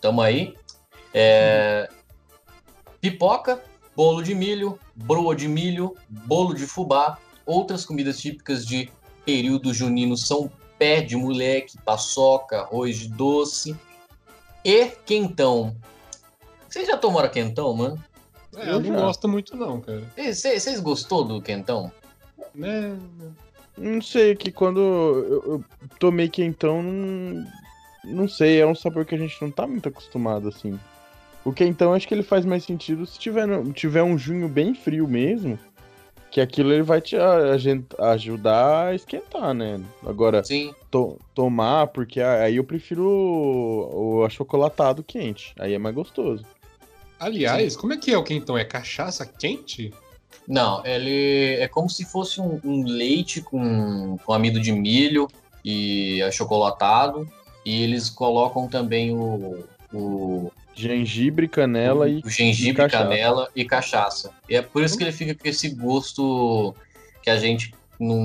tamo 0.00 0.20
aí. 0.20 0.54
É, 1.12 1.88
Pipoca, 3.00 3.62
bolo 3.96 4.22
de 4.22 4.34
milho, 4.34 4.78
broa 4.94 5.34
de 5.34 5.48
milho, 5.48 5.96
bolo 6.08 6.54
de 6.54 6.66
fubá. 6.66 7.18
Outras 7.46 7.84
comidas 7.84 8.20
típicas 8.20 8.66
de 8.66 8.90
período 9.24 9.72
junino 9.72 10.16
são 10.16 10.50
pé 10.80 11.02
de 11.02 11.14
moleque, 11.14 11.76
paçoca, 11.84 12.60
arroz 12.62 12.98
de 12.98 13.08
doce 13.08 13.76
e 14.64 14.86
quentão. 15.04 15.76
Vocês 16.66 16.86
já 16.88 16.96
tomaram 16.96 17.28
quentão, 17.28 17.74
mano? 17.74 18.02
É, 18.56 18.70
Eu 18.70 18.72
eu 18.74 18.80
não 18.80 18.94
já. 18.94 19.00
gosto 19.00 19.28
muito, 19.28 19.54
não, 19.54 19.78
cara. 19.78 20.02
Vocês 20.16 20.62
vocês 20.62 20.80
gostou 20.80 21.22
do 21.22 21.42
quentão? 21.42 21.92
Né? 22.54 22.96
Não 23.76 24.00
sei, 24.00 24.34
que 24.34 24.50
quando 24.50 24.80
eu, 24.80 25.42
eu 25.52 25.64
tomei 25.98 26.30
quentão, 26.30 26.82
não, 26.82 27.46
não 28.02 28.26
sei, 28.28 28.58
é 28.58 28.66
um 28.66 28.74
sabor 28.74 29.04
que 29.04 29.14
a 29.14 29.18
gente 29.18 29.36
não 29.42 29.50
tá 29.50 29.66
muito 29.66 29.86
acostumado, 29.88 30.48
assim. 30.48 30.80
O 31.44 31.52
quentão, 31.52 31.92
acho 31.92 32.08
que 32.08 32.14
ele 32.14 32.22
faz 32.22 32.44
mais 32.46 32.64
sentido 32.64 33.06
se 33.06 33.18
tiver, 33.18 33.46
tiver 33.74 34.02
um 34.02 34.16
junho 34.16 34.48
bem 34.48 34.74
frio 34.74 35.06
mesmo, 35.06 35.58
que 36.30 36.40
aquilo 36.40 36.72
ele 36.72 36.82
vai 36.82 37.00
te 37.00 37.16
a- 37.16 37.52
a 37.52 37.58
gente- 37.58 37.94
ajudar 37.98 38.86
a 38.88 38.94
esquentar, 38.94 39.52
né? 39.52 39.80
Agora, 40.06 40.44
Sim. 40.44 40.72
to- 40.90 41.18
tomar, 41.34 41.88
porque 41.88 42.20
aí 42.20 42.56
eu 42.56 42.64
prefiro 42.64 43.04
o, 43.04 44.18
o 44.20 44.24
achocolatado 44.24 45.02
quente, 45.02 45.52
aí 45.58 45.74
é 45.74 45.78
mais 45.78 45.94
gostoso. 45.94 46.44
Aliás, 47.18 47.76
como 47.76 47.92
é 47.92 47.96
que 47.96 48.12
é 48.12 48.16
o 48.18 48.24
quentão? 48.24 48.56
É 48.56 48.64
cachaça 48.64 49.26
quente? 49.26 49.92
Não, 50.48 50.84
ele 50.86 51.56
é 51.60 51.68
como 51.68 51.88
se 51.90 52.04
fosse 52.04 52.40
um, 52.40 52.58
um 52.64 52.84
leite 52.84 53.42
com, 53.42 54.16
com 54.24 54.32
amido 54.32 54.58
de 54.60 54.72
milho, 54.72 55.28
e 55.64 56.22
achocolatado. 56.22 57.28
E 57.64 57.82
eles 57.82 58.08
colocam 58.08 58.66
também 58.66 59.12
o, 59.12 59.64
o 59.92 60.50
gengibre, 60.74 61.48
canela 61.48 62.08
e. 62.08 62.20
O 62.24 62.28
gengibre, 62.28 62.84
e 62.84 62.88
canela 62.88 63.48
e 63.54 63.64
cachaça. 63.64 64.30
E 64.48 64.56
é 64.56 64.62
por 64.62 64.82
isso 64.82 64.96
que 64.96 65.04
ele 65.04 65.12
fica 65.12 65.34
com 65.34 65.48
esse 65.48 65.68
gosto 65.70 66.74
que 67.22 67.30
a 67.30 67.38
gente 67.38 67.74
não, 67.98 68.18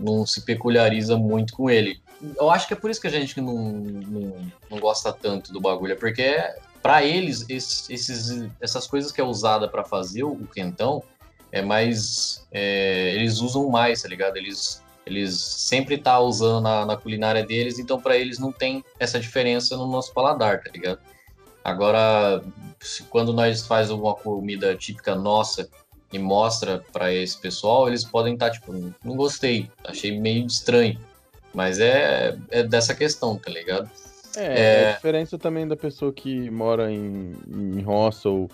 não 0.00 0.26
se 0.26 0.44
peculiariza 0.44 1.16
muito 1.16 1.52
com 1.52 1.68
ele. 1.68 2.00
Eu 2.36 2.50
acho 2.50 2.66
que 2.66 2.72
é 2.72 2.76
por 2.76 2.90
isso 2.90 3.00
que 3.00 3.06
a 3.06 3.10
gente 3.10 3.40
não, 3.40 3.54
não, 3.54 4.50
não 4.70 4.78
gosta 4.80 5.12
tanto 5.12 5.52
do 5.52 5.60
bagulho, 5.60 5.92
é 5.92 5.96
porque 5.96 6.36
para 6.82 7.04
eles 7.04 7.44
esses, 7.48 8.48
essas 8.60 8.86
coisas 8.86 9.12
que 9.12 9.20
é 9.20 9.24
usada 9.24 9.68
para 9.68 9.84
fazer 9.84 10.24
o 10.24 10.36
quentão 10.52 11.02
é 11.52 11.62
mais 11.62 12.46
é, 12.50 13.14
eles 13.14 13.40
usam 13.40 13.68
mais, 13.68 14.02
tá 14.02 14.08
ligado? 14.08 14.36
Eles 14.36 14.82
eles 15.06 15.40
sempre 15.40 15.96
tá 15.96 16.18
usando 16.20 16.62
na, 16.62 16.84
na 16.84 16.96
culinária 16.96 17.44
deles, 17.44 17.78
então 17.78 18.00
para 18.00 18.16
eles 18.16 18.38
não 18.38 18.52
tem 18.52 18.84
essa 18.98 19.18
diferença 19.18 19.76
no 19.76 19.86
nosso 19.86 20.12
paladar, 20.12 20.62
tá 20.62 20.70
ligado? 20.70 20.98
Agora, 21.64 22.42
quando 23.10 23.32
nós 23.32 23.66
faz 23.66 23.90
alguma 23.90 24.14
comida 24.14 24.74
típica 24.76 25.14
nossa 25.14 25.68
e 26.12 26.18
mostra 26.18 26.82
para 26.92 27.12
esse 27.12 27.38
pessoal, 27.38 27.88
eles 27.88 28.04
podem 28.04 28.34
estar 28.34 28.46
tá, 28.46 28.52
tipo, 28.52 28.72
não 29.04 29.16
gostei, 29.16 29.70
achei 29.84 30.18
meio 30.18 30.46
estranho. 30.46 30.98
Mas 31.52 31.78
é, 31.78 32.36
é 32.50 32.62
dessa 32.62 32.94
questão, 32.94 33.36
tá 33.36 33.50
ligado? 33.50 33.90
É, 34.36 34.60
é... 34.60 34.90
a 34.90 34.92
diferença 34.94 35.38
também 35.38 35.66
da 35.66 35.76
pessoa 35.76 36.12
que 36.12 36.50
mora 36.50 36.92
em, 36.92 37.34
em 37.48 37.82
roça 37.82 38.28
ou, 38.28 38.50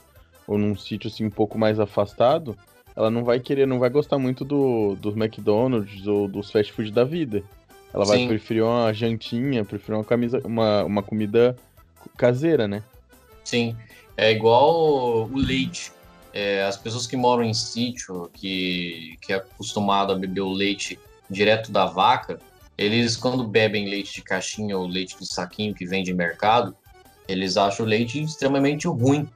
ou 0.46 0.56
num 0.56 0.76
sítio 0.76 1.08
assim 1.08 1.24
um 1.24 1.30
pouco 1.30 1.58
mais 1.58 1.78
afastado, 1.78 2.56
ela 2.96 3.10
não 3.10 3.24
vai 3.24 3.40
querer, 3.40 3.66
não 3.66 3.78
vai 3.78 3.90
gostar 3.90 4.18
muito 4.18 4.44
do, 4.44 4.94
dos 4.96 5.16
McDonald's 5.16 6.06
ou 6.06 6.28
dos 6.28 6.50
fast 6.50 6.72
food 6.72 6.92
da 6.92 7.04
vida. 7.04 7.42
Ela 7.92 8.04
vai 8.04 8.18
Sim. 8.18 8.28
preferir 8.28 8.64
uma 8.64 8.92
jantinha, 8.92 9.64
preferir 9.64 9.96
uma 9.96 10.04
camisa, 10.04 10.40
uma, 10.44 10.84
uma 10.84 11.02
comida 11.02 11.56
caseira, 12.16 12.66
né? 12.66 12.82
Sim. 13.44 13.76
É 14.16 14.32
igual 14.32 15.28
o 15.28 15.36
leite. 15.36 15.92
É, 16.32 16.64
as 16.64 16.76
pessoas 16.76 17.06
que 17.06 17.16
moram 17.16 17.44
em 17.44 17.54
sítio, 17.54 18.28
que, 18.32 19.16
que 19.20 19.32
é 19.32 19.36
acostumado 19.36 20.12
a 20.12 20.16
beber 20.16 20.40
o 20.40 20.52
leite 20.52 20.98
direto 21.30 21.70
da 21.70 21.86
vaca, 21.86 22.40
eles 22.76 23.16
quando 23.16 23.44
bebem 23.44 23.88
leite 23.88 24.14
de 24.14 24.22
caixinha 24.22 24.76
ou 24.76 24.86
leite 24.86 25.16
de 25.18 25.26
saquinho 25.26 25.74
que 25.74 25.86
vem 25.86 26.02
de 26.02 26.12
mercado, 26.12 26.76
eles 27.28 27.56
acham 27.56 27.86
o 27.86 27.88
leite 27.88 28.20
extremamente 28.22 28.88
ruim. 28.88 29.28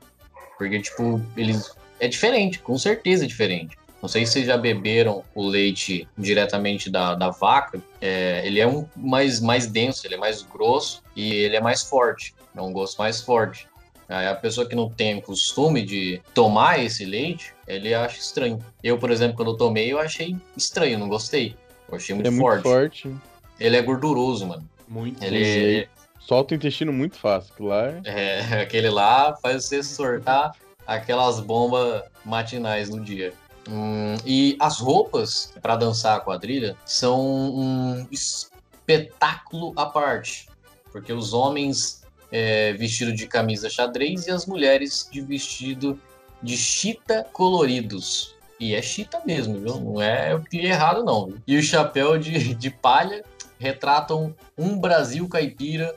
Porque, 0.57 0.81
tipo, 0.81 1.23
eles. 1.37 1.71
É 2.01 2.09
diferente, 2.09 2.59
com 2.59 2.77
certeza 2.77 3.25
é 3.25 3.29
diferente. 3.29 3.77
Não 4.01 4.09
sei 4.09 4.25
se 4.25 4.33
vocês 4.33 4.47
já 4.47 4.57
beberam 4.57 5.25
o 5.35 5.45
leite 5.45 6.09
diretamente 6.17 6.89
da, 6.89 7.15
da 7.15 7.31
vaca. 7.31 7.83
É, 8.01 8.43
ele 8.45 8.61
é 8.61 8.67
um 8.67 8.87
mais, 8.97 9.41
mais 9.41 9.67
denso, 9.67 10.07
ele 10.07 10.15
é 10.15 10.19
mais 10.19 10.43
grosso 10.43 11.03
e 11.17 11.33
ele 11.33 11.57
é 11.57 11.61
mais 11.61 11.83
forte. 11.83 12.35
É 12.55 12.61
um 12.61 12.73
gosto 12.73 12.99
mais 12.99 13.21
forte. 13.21 13.68
Aí 14.09 14.27
a 14.27 14.35
pessoa 14.35 14.67
que 14.67 14.75
não 14.75 14.89
tem 14.89 15.19
o 15.19 15.23
costume 15.23 15.85
de 15.85 16.23
tomar 16.33 16.83
esse 16.83 17.05
leite, 17.05 17.53
ele 17.67 17.93
acha 17.93 18.19
estranho. 18.19 18.65
Eu, 18.83 18.99
por 18.99 19.11
exemplo, 19.11 19.37
quando 19.37 19.51
eu 19.51 19.57
tomei, 19.57 19.93
eu 19.93 19.99
achei 19.99 20.35
estranho, 20.57 20.99
não 20.99 21.09
gostei. 21.09 21.55
Eu 21.89 21.97
achei 21.97 22.15
muito, 22.15 22.29
é 22.29 22.33
forte. 22.33 22.65
muito 22.65 22.77
forte. 22.77 23.15
Ele 23.61 23.77
é 23.77 23.83
gorduroso, 23.83 24.47
mano. 24.47 24.69
Muito. 24.89 25.23
Ele 25.23 25.87
solta 26.19 26.55
o 26.55 26.57
intestino 26.57 26.93
muito 26.93 27.17
fácil, 27.19 27.67
lá 27.67 27.89
é... 27.89 28.01
é, 28.05 28.61
aquele 28.63 28.91
lá 28.91 29.37
faz 29.37 29.65
você 29.65 29.83
sortar 29.83 30.53
aquelas 30.87 31.41
bombas 31.41 32.03
matinais 32.25 32.89
no 32.89 33.01
dia. 33.01 33.35
Hum, 33.69 34.17
e 34.25 34.57
as 34.59 34.79
roupas 34.79 35.53
para 35.61 35.77
dançar 35.77 36.17
a 36.17 36.21
quadrilha 36.21 36.75
são 36.87 37.21
um 37.21 38.07
espetáculo 38.11 39.75
à 39.77 39.85
parte, 39.85 40.49
porque 40.91 41.13
os 41.13 41.35
homens 41.35 41.98
é, 42.31 42.73
vestido 42.75 43.13
de 43.13 43.27
camisa 43.27 43.71
xadrez 43.71 44.27
e 44.27 44.31
as 44.31 44.47
mulheres 44.47 45.09
de 45.11 45.21
vestido 45.21 45.99
de 46.43 46.57
chita 46.57 47.27
coloridos. 47.33 48.37
E 48.61 48.75
é 48.75 48.83
chita 48.83 49.23
mesmo, 49.25 49.61
viu? 49.61 49.81
Não 49.81 50.03
é 50.03 50.35
o 50.35 50.43
que 50.43 50.61
é 50.61 50.71
errado, 50.71 51.05
não. 51.05 51.35
E 51.47 51.57
o 51.57 51.63
chapéu 51.63 52.19
de, 52.19 52.55
de 52.55 52.71
palha 52.71 53.25
retratam 53.59 54.35
um 54.57 54.79
Brasil 54.79 55.29
caipira 55.29 55.95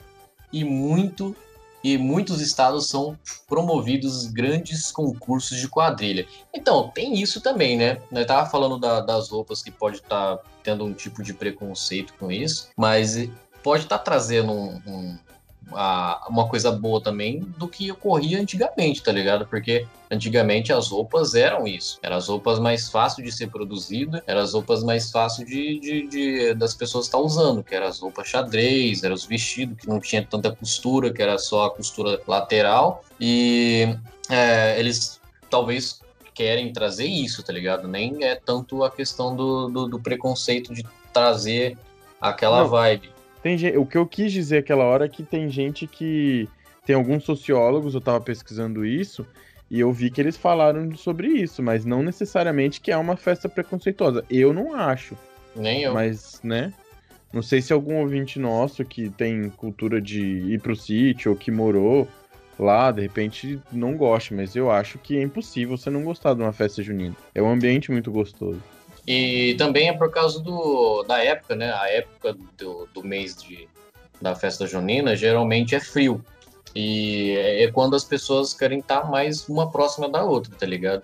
e 0.52 0.64
muito 0.64 1.34
e 1.84 1.98
muitos 1.98 2.40
estados 2.40 2.88
são 2.88 3.18
promovidos 3.48 4.26
grandes 4.26 4.92
concursos 4.92 5.58
de 5.58 5.68
quadrilha. 5.68 6.26
Então, 6.54 6.88
tem 6.88 7.20
isso 7.20 7.40
também, 7.40 7.76
né? 7.76 8.00
Nós 8.10 8.24
tava 8.24 8.48
falando 8.48 8.78
da, 8.78 9.00
das 9.00 9.28
roupas 9.28 9.62
que 9.62 9.70
pode 9.70 9.96
estar 9.96 10.36
tá 10.36 10.42
tendo 10.62 10.84
um 10.84 10.92
tipo 10.92 11.22
de 11.22 11.34
preconceito 11.34 12.14
com 12.20 12.30
isso, 12.30 12.68
mas 12.76 13.28
pode 13.62 13.82
estar 13.82 13.98
tá 13.98 14.04
trazendo 14.04 14.52
um, 14.52 14.80
um, 14.86 15.18
a, 15.74 16.26
uma 16.28 16.48
coisa 16.48 16.70
boa 16.70 17.00
também 17.00 17.40
do 17.56 17.68
que 17.68 17.90
ocorria 17.90 18.40
antigamente, 18.40 19.02
tá 19.02 19.12
ligado? 19.12 19.46
Porque 19.46 19.86
antigamente 20.10 20.72
as 20.72 20.88
roupas 20.88 21.34
eram 21.34 21.66
isso. 21.66 21.98
Eram 22.02 22.16
as 22.16 22.28
roupas 22.28 22.58
mais 22.58 22.88
fáceis 22.88 23.26
de 23.26 23.32
ser 23.34 23.48
produzida, 23.48 24.22
eram 24.26 24.40
as 24.40 24.52
roupas 24.54 24.82
mais 24.82 25.10
fáceis 25.10 25.48
de, 25.48 25.78
de, 25.80 26.06
de 26.08 26.54
das 26.54 26.74
pessoas 26.74 27.06
estar 27.06 27.18
tá 27.18 27.24
usando, 27.24 27.62
que 27.62 27.74
eram 27.74 27.86
as 27.86 28.00
roupas 28.00 28.28
xadrez, 28.28 29.02
eram 29.02 29.14
os 29.14 29.24
vestidos 29.24 29.78
que 29.78 29.88
não 29.88 30.00
tinha 30.00 30.24
tanta 30.24 30.50
costura, 30.50 31.12
que 31.12 31.22
era 31.22 31.38
só 31.38 31.66
a 31.66 31.70
costura 31.70 32.20
lateral. 32.26 33.04
E 33.20 33.96
é, 34.28 34.78
eles 34.78 35.20
talvez 35.50 36.00
querem 36.34 36.72
trazer 36.72 37.06
isso, 37.06 37.42
tá 37.42 37.52
ligado? 37.52 37.86
Nem 37.86 38.24
é 38.24 38.34
tanto 38.34 38.84
a 38.84 38.90
questão 38.90 39.36
do, 39.36 39.68
do, 39.68 39.88
do 39.88 40.00
preconceito 40.00 40.72
de 40.74 40.84
trazer 41.12 41.76
aquela 42.20 42.62
não. 42.62 42.68
vibe. 42.68 43.10
Tem 43.42 43.58
gente, 43.58 43.76
o 43.76 43.84
que 43.84 43.98
eu 43.98 44.06
quis 44.06 44.32
dizer 44.32 44.58
aquela 44.58 44.84
hora 44.84 45.06
é 45.06 45.08
que 45.08 45.22
tem 45.22 45.50
gente 45.50 45.86
que. 45.86 46.48
Tem 46.84 46.96
alguns 46.96 47.24
sociólogos, 47.24 47.94
eu 47.94 47.98
estava 47.98 48.20
pesquisando 48.20 48.84
isso, 48.84 49.24
e 49.70 49.78
eu 49.78 49.92
vi 49.92 50.10
que 50.10 50.20
eles 50.20 50.36
falaram 50.36 50.94
sobre 50.96 51.28
isso, 51.28 51.62
mas 51.62 51.84
não 51.84 52.02
necessariamente 52.02 52.80
que 52.80 52.90
é 52.90 52.96
uma 52.96 53.16
festa 53.16 53.48
preconceituosa. 53.48 54.24
Eu 54.28 54.52
não 54.52 54.74
acho. 54.74 55.16
Nem 55.54 55.82
eu. 55.84 55.94
Mas, 55.94 56.40
né? 56.42 56.72
Não 57.32 57.40
sei 57.40 57.62
se 57.62 57.72
algum 57.72 58.00
ouvinte 58.00 58.38
nosso 58.38 58.84
que 58.84 59.08
tem 59.08 59.48
cultura 59.48 60.00
de 60.00 60.20
ir 60.20 60.60
pro 60.60 60.76
sítio 60.76 61.30
ou 61.30 61.36
que 61.36 61.50
morou 61.50 62.06
lá, 62.58 62.90
de 62.90 63.00
repente 63.00 63.58
não 63.72 63.96
gosta, 63.96 64.34
mas 64.34 64.54
eu 64.54 64.70
acho 64.70 64.98
que 64.98 65.16
é 65.16 65.22
impossível 65.22 65.76
você 65.76 65.88
não 65.88 66.04
gostar 66.04 66.34
de 66.34 66.42
uma 66.42 66.52
festa 66.52 66.82
junina. 66.82 67.16
É 67.34 67.40
um 67.40 67.50
ambiente 67.50 67.90
muito 67.90 68.10
gostoso. 68.10 68.62
E 69.06 69.54
também 69.58 69.88
é 69.88 69.92
por 69.92 70.10
causa 70.10 70.40
do, 70.40 71.02
da 71.02 71.22
época, 71.22 71.56
né? 71.56 71.72
A 71.72 71.88
época 71.90 72.36
do, 72.56 72.88
do 72.94 73.02
mês 73.02 73.36
de, 73.36 73.68
da 74.20 74.34
festa 74.34 74.66
junina 74.66 75.16
geralmente 75.16 75.74
é 75.74 75.80
frio. 75.80 76.24
E 76.74 77.36
é, 77.36 77.64
é 77.64 77.72
quando 77.72 77.96
as 77.96 78.04
pessoas 78.04 78.54
querem 78.54 78.78
estar 78.78 79.10
mais 79.10 79.48
uma 79.48 79.70
próxima 79.70 80.08
da 80.08 80.22
outra, 80.22 80.54
tá 80.56 80.66
ligado? 80.66 81.02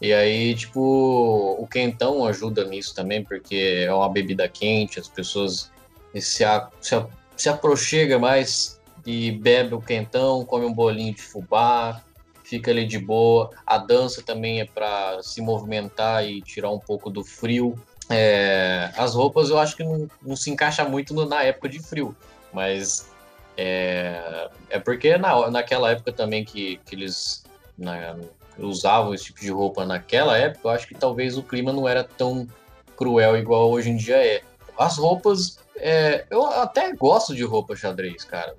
E 0.00 0.12
aí, 0.12 0.54
tipo, 0.54 1.56
o 1.58 1.66
quentão 1.66 2.24
ajuda 2.24 2.64
nisso 2.64 2.94
também, 2.94 3.24
porque 3.24 3.84
é 3.84 3.92
uma 3.92 4.08
bebida 4.08 4.48
quente, 4.48 5.00
as 5.00 5.08
pessoas 5.08 5.72
se, 6.14 6.44
a, 6.44 6.68
se, 6.80 6.94
a, 6.94 7.06
se 7.36 7.48
aproxega 7.48 8.18
mais 8.18 8.80
e 9.04 9.32
bebe 9.32 9.74
o 9.74 9.80
quentão, 9.80 10.44
come 10.44 10.66
um 10.66 10.72
bolinho 10.72 11.14
de 11.14 11.22
fubá, 11.22 12.02
fica 12.48 12.70
ali 12.70 12.86
de 12.86 12.98
boa. 12.98 13.50
A 13.66 13.78
dança 13.78 14.22
também 14.22 14.60
é 14.60 14.64
para 14.64 15.22
se 15.22 15.40
movimentar 15.42 16.24
e 16.24 16.40
tirar 16.40 16.70
um 16.70 16.78
pouco 16.78 17.10
do 17.10 17.22
frio. 17.22 17.78
É, 18.08 18.90
as 18.96 19.14
roupas 19.14 19.50
eu 19.50 19.58
acho 19.58 19.76
que 19.76 19.84
não, 19.84 20.08
não 20.22 20.34
se 20.34 20.50
encaixa 20.50 20.82
muito 20.84 21.12
no, 21.12 21.26
na 21.26 21.42
época 21.42 21.68
de 21.68 21.78
frio, 21.78 22.16
mas 22.52 23.10
é, 23.54 24.48
é 24.70 24.78
porque 24.78 25.18
na, 25.18 25.50
naquela 25.50 25.90
época 25.90 26.10
também 26.10 26.42
que, 26.42 26.80
que 26.86 26.94
eles 26.94 27.44
na, 27.76 28.16
usavam 28.58 29.12
esse 29.12 29.24
tipo 29.24 29.40
de 29.40 29.50
roupa 29.50 29.84
naquela 29.84 30.38
época, 30.38 30.68
eu 30.68 30.70
acho 30.70 30.88
que 30.88 30.94
talvez 30.94 31.36
o 31.36 31.42
clima 31.42 31.70
não 31.70 31.86
era 31.86 32.02
tão 32.02 32.48
cruel 32.96 33.36
igual 33.36 33.70
hoje 33.70 33.90
em 33.90 33.96
dia 33.96 34.16
é. 34.16 34.42
As 34.78 34.96
roupas 34.96 35.58
é, 35.80 36.26
eu 36.30 36.44
até 36.46 36.92
gosto 36.94 37.34
de 37.34 37.44
roupa 37.44 37.76
xadrez, 37.76 38.24
cara. 38.24 38.54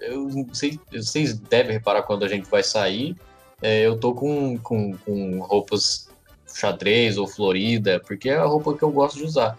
Eu, 0.00 0.30
eu 0.30 0.46
sei, 0.52 0.78
vocês 0.92 1.38
devem 1.38 1.72
reparar 1.72 2.02
quando 2.02 2.24
a 2.24 2.28
gente 2.28 2.48
vai 2.48 2.62
sair, 2.62 3.16
é, 3.60 3.86
eu 3.86 3.98
tô 3.98 4.14
com, 4.14 4.58
com, 4.58 4.96
com 4.98 5.40
roupas 5.40 6.08
xadrez 6.46 7.18
ou 7.18 7.26
florida, 7.26 8.00
porque 8.00 8.28
é 8.28 8.36
a 8.36 8.44
roupa 8.44 8.76
que 8.76 8.82
eu 8.82 8.90
gosto 8.90 9.18
de 9.18 9.24
usar. 9.24 9.58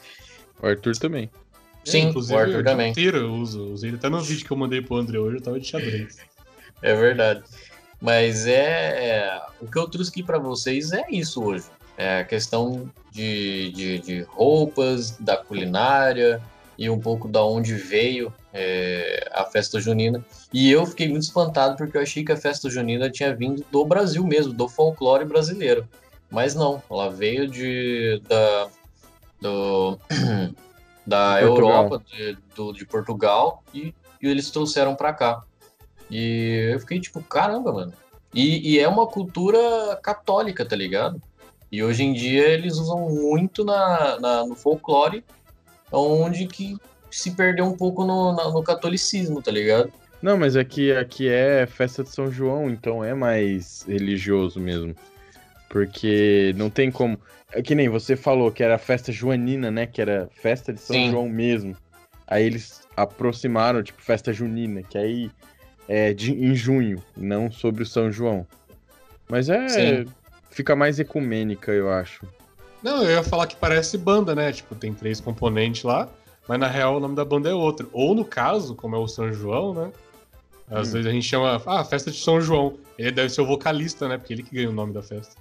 O 0.62 0.68
Arthur 0.68 0.98
também. 0.98 1.30
Sim, 1.84 2.14
é, 2.16 2.34
o 2.34 2.38
Arthur 2.38 2.64
também. 2.64 2.92
Inteiro 2.92 3.18
eu 3.18 3.34
uso, 3.34 3.74
usei 3.74 3.92
até 3.94 4.08
no 4.08 4.22
vídeo 4.22 4.46
que 4.46 4.52
eu 4.52 4.58
mandei 4.58 4.82
pro 4.82 4.96
André 4.96 5.20
hoje, 5.20 5.38
eu 5.38 5.42
tava 5.42 5.60
de 5.60 5.68
xadrez. 5.68 6.18
é 6.82 6.96
verdade. 6.96 7.44
Mas 8.00 8.46
é. 8.48 9.42
O 9.62 9.68
que 9.70 9.78
eu 9.78 9.88
trouxe 9.88 10.10
aqui 10.10 10.24
para 10.24 10.38
vocês 10.38 10.92
é 10.92 11.06
isso 11.10 11.44
hoje. 11.44 11.66
É 11.98 12.20
a 12.20 12.24
questão 12.26 12.92
de, 13.14 13.72
de, 13.72 14.00
de 14.00 14.22
roupas, 14.24 15.12
da 15.20 15.38
culinária, 15.38 16.42
e 16.78 16.90
um 16.90 17.00
pouco 17.00 17.28
da 17.28 17.44
onde 17.46 17.76
veio 17.76 18.34
é, 18.52 19.30
a 19.32 19.46
festa 19.46 19.80
junina. 19.80 20.26
E 20.52 20.72
eu 20.72 20.86
fiquei 20.86 21.08
muito 21.08 21.24
espantado 21.24 21.78
porque 21.78 21.96
eu 21.96 22.02
achei 22.02 22.26
que 22.26 22.32
a 22.32 22.38
festa 22.38 22.70
junina 22.70 23.10
tinha 23.10 23.36
vindo 23.36 23.64
do 23.72 23.86
Brasil 23.86 24.26
mesmo, 24.26 24.52
do 24.52 24.68
folclore 24.68 25.26
brasileiro. 25.26 25.88
Mas 26.32 26.56
não, 26.56 26.82
ela 26.90 27.12
veio 27.12 27.48
de 27.48 28.20
da, 28.28 28.68
do, 29.40 30.00
da 31.06 31.38
De. 31.38 31.46
Europa, 31.46 32.02
de, 32.12 32.38
do, 32.56 32.74
de 32.74 32.86
Portugal, 32.86 33.64
e, 33.72 33.94
e 34.20 34.28
eles 34.28 34.50
trouxeram 34.50 34.96
pra 34.96 35.14
cá. 35.14 35.44
E 36.10 36.72
eu 36.74 36.80
fiquei 36.80 37.00
tipo, 37.00 37.22
caramba, 37.22 37.72
mano. 37.72 37.94
E, 38.34 38.74
e 38.74 38.80
é 38.80 38.88
uma 38.88 39.06
cultura 39.06 39.60
católica, 40.02 40.66
tá 40.66 40.76
ligado? 40.76 41.22
E 41.74 41.84
hoje 41.84 42.04
em 42.04 42.14
dia 42.14 42.48
eles 42.50 42.78
usam 42.78 43.10
muito 43.10 43.66
na, 43.66 44.20
na- 44.20 44.46
no 44.46 44.54
folclore, 44.54 45.24
onde 45.92 46.46
que 46.46 46.78
se 47.10 47.32
perdeu 47.32 47.66
um 47.66 47.76
pouco 47.76 48.06
no, 48.06 48.32
na- 48.36 48.52
no 48.52 48.62
catolicismo, 48.62 49.42
tá 49.42 49.50
ligado? 49.52 49.92
Não, 50.22 50.38
mas 50.38 50.56
aqui, 50.56 50.92
aqui 50.92 51.28
é 51.28 51.66
festa 51.66 52.04
de 52.04 52.10
São 52.12 52.32
João, 52.32 52.70
então 52.70 53.04
é 53.04 53.16
mais 53.16 53.84
religioso 53.88 54.60
mesmo. 54.60 54.96
Porque 55.68 56.54
não 56.56 56.70
tem 56.70 56.92
como. 56.92 57.20
É 57.52 57.60
que 57.64 57.74
nem 57.74 57.90
você 57.90 58.16
falou 58.16 58.52
que 58.52 58.62
era 58.62 58.78
festa 58.78 59.12
joanina, 59.12 59.72
né? 59.72 59.88
Que 59.88 60.00
era 60.00 60.30
festa 60.32 60.72
de 60.72 60.80
São 60.80 60.96
Sim. 60.96 61.10
João 61.10 61.28
mesmo. 61.28 61.76
Aí 62.28 62.46
eles 62.46 62.84
aproximaram, 62.96 63.82
tipo, 63.82 64.00
festa 64.00 64.32
junina, 64.32 64.84
que 64.84 64.96
aí 64.96 65.32
é 65.88 66.14
de, 66.14 66.34
em 66.34 66.54
junho, 66.54 67.04
não 67.18 67.52
sobre 67.52 67.82
o 67.82 67.86
São 67.86 68.12
João. 68.12 68.46
Mas 69.28 69.50
é. 69.50 69.68
Sim. 69.68 70.06
Fica 70.54 70.76
mais 70.76 71.00
ecumênica, 71.00 71.72
eu 71.72 71.92
acho. 71.92 72.26
Não, 72.82 73.04
eu 73.04 73.12
ia 73.12 73.24
falar 73.24 73.48
que 73.48 73.56
parece 73.56 73.98
banda, 73.98 74.36
né? 74.36 74.52
Tipo, 74.52 74.76
tem 74.76 74.94
três 74.94 75.20
componentes 75.20 75.84
lá, 75.84 76.08
mas 76.48 76.60
na 76.60 76.68
real 76.68 76.98
o 76.98 77.00
nome 77.00 77.16
da 77.16 77.26
banda 77.26 77.50
é 77.50 77.54
outro. 77.54 77.90
Ou 77.92 78.14
no 78.14 78.24
caso, 78.24 78.76
como 78.76 78.96
é 78.96 79.00
o 79.00 79.08
São 79.08 79.34
João, 79.34 79.74
né? 79.74 79.92
Às 80.70 80.90
Hum. 80.90 80.92
vezes 80.94 81.08
a 81.08 81.12
gente 81.12 81.26
chama, 81.28 81.62
ah, 81.66 81.84
festa 81.84 82.12
de 82.12 82.18
São 82.18 82.40
João. 82.40 82.78
Ele 82.98 83.12
deve 83.12 83.30
ser 83.30 83.42
o 83.42 83.46
vocalista, 83.46 84.08
né? 84.08 84.18
Porque 84.18 84.34
ele 84.34 84.44
que 84.44 84.56
ganha 84.56 84.70
o 84.70 84.74
nome 84.74 84.94
da 84.94 85.02
festa. 85.02 85.36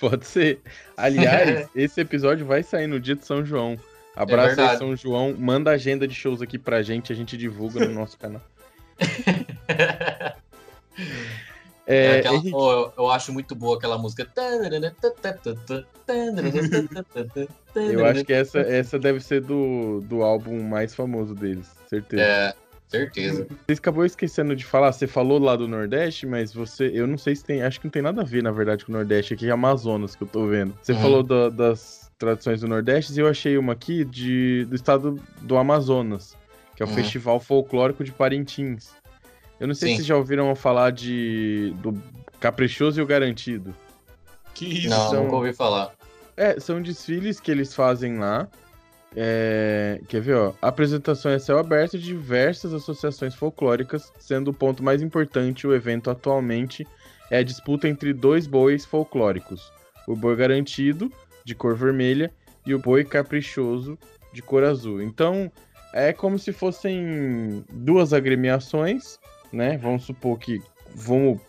Pode 0.00 0.26
ser. 0.26 0.60
Aliás, 0.96 1.68
esse 1.74 2.00
episódio 2.00 2.44
vai 2.44 2.62
sair 2.62 2.86
no 2.86 2.98
dia 2.98 3.14
de 3.14 3.24
São 3.24 3.44
João. 3.44 3.78
Abraço 4.14 4.50
aí, 4.50 4.56
verdade. 4.56 4.78
São 4.78 4.96
João. 4.96 5.34
Manda 5.38 5.70
a 5.70 5.74
agenda 5.74 6.08
de 6.08 6.14
shows 6.14 6.42
aqui 6.42 6.58
pra 6.58 6.82
gente, 6.82 7.12
a 7.12 7.16
gente 7.16 7.36
divulga 7.36 7.86
no 7.86 7.94
nosso 7.94 8.18
canal. 8.18 8.42
É 11.86 12.16
É, 12.16 12.18
aquela- 12.18 12.34
Henrique, 12.36 12.54
oh, 12.56 12.70
eu, 12.72 12.92
eu 12.98 13.10
acho 13.10 13.32
muito 13.32 13.54
boa 13.54 13.76
aquela 13.76 13.96
música. 13.96 14.26
eu 17.74 18.06
acho 18.06 18.24
que 18.24 18.32
essa, 18.32 18.58
essa 18.60 18.98
deve 18.98 19.20
ser 19.20 19.40
do, 19.42 20.00
do 20.02 20.22
álbum 20.22 20.62
mais 20.62 20.94
famoso 20.94 21.34
deles, 21.34 21.66
certeza. 21.88 22.22
É, 22.22 22.54
certeza. 22.88 23.46
Você 23.66 23.74
acabou 23.74 24.04
esquecendo 24.04 24.56
de 24.56 24.64
falar, 24.64 24.92
você 24.92 25.06
falou 25.06 25.38
lá 25.38 25.54
do 25.54 25.68
Nordeste, 25.68 26.26
mas 26.26 26.52
você, 26.52 26.90
eu 26.92 27.06
não 27.06 27.18
sei 27.18 27.36
se 27.36 27.44
tem, 27.44 27.62
acho 27.62 27.78
que 27.80 27.86
não 27.86 27.90
tem 27.92 28.02
nada 28.02 28.22
a 28.22 28.24
ver, 28.24 28.42
na 28.42 28.50
verdade, 28.50 28.84
com 28.84 28.92
o 28.92 28.94
Nordeste, 28.96 29.34
aqui 29.34 29.46
é 29.48 29.52
Amazonas 29.52 30.16
que 30.16 30.22
eu 30.22 30.28
tô 30.28 30.46
vendo. 30.46 30.74
Você 30.82 30.92
Uhum. 30.92 31.00
falou 31.00 31.22
da- 31.22 31.48
das 31.50 32.10
tradições 32.18 32.60
do 32.62 32.68
Nordeste 32.68 33.12
e 33.12 33.18
eu 33.20 33.28
achei 33.28 33.56
uma 33.58 33.74
aqui 33.74 34.04
de, 34.04 34.64
do 34.64 34.74
estado 34.74 35.20
do 35.42 35.56
Amazonas, 35.56 36.34
que 36.74 36.82
é 36.82 36.86
o 36.86 36.88
Uhum. 36.88 36.94
Festival 36.94 37.38
Folclórico 37.38 38.02
de 38.02 38.10
Parintins. 38.10 38.90
Eu 39.58 39.66
não 39.66 39.74
sei 39.74 39.88
Sim. 39.90 39.94
se 39.94 39.96
vocês 39.98 40.06
já 40.08 40.16
ouviram 40.16 40.54
falar 40.54 40.90
de 40.90 41.72
do 41.82 41.94
Caprichoso 42.40 43.00
e 43.00 43.02
o 43.02 43.06
Garantido. 43.06 43.74
Que 44.54 44.66
isso? 44.66 44.88
Não, 44.90 45.10
são- 45.10 45.24
nunca 45.24 45.36
ouvi 45.36 45.52
falar. 45.52 45.92
É, 46.36 46.60
são 46.60 46.80
desfiles 46.82 47.40
que 47.40 47.50
eles 47.50 47.74
fazem 47.74 48.18
lá. 48.18 48.46
É, 49.14 50.00
quer 50.08 50.20
ver, 50.20 50.34
ó? 50.36 50.52
Apresentação 50.60 51.30
é 51.30 51.38
céu 51.38 51.58
aberto 51.58 51.98
de 51.98 52.04
diversas 52.04 52.74
associações 52.74 53.34
folclóricas, 53.34 54.12
sendo 54.18 54.50
o 54.50 54.54
ponto 54.54 54.82
mais 54.82 55.00
importante 55.00 55.66
o 55.66 55.74
evento 55.74 56.10
atualmente 56.10 56.86
é 57.30 57.38
a 57.38 57.42
disputa 57.42 57.88
entre 57.88 58.12
dois 58.12 58.46
bois 58.46 58.84
folclóricos: 58.84 59.72
o 60.06 60.14
boi 60.14 60.36
garantido, 60.36 61.10
de 61.44 61.54
cor 61.54 61.74
vermelha, 61.74 62.30
e 62.66 62.74
o 62.74 62.78
boi 62.78 63.04
caprichoso, 63.04 63.98
de 64.34 64.42
cor 64.42 64.62
azul. 64.64 65.00
Então, 65.00 65.50
é 65.94 66.12
como 66.12 66.38
se 66.38 66.52
fossem 66.52 67.64
duas 67.72 68.12
agremiações, 68.12 69.18
né? 69.56 69.76
Vamos 69.78 70.04
supor 70.04 70.38
que 70.38 70.62
vamos 70.94 71.40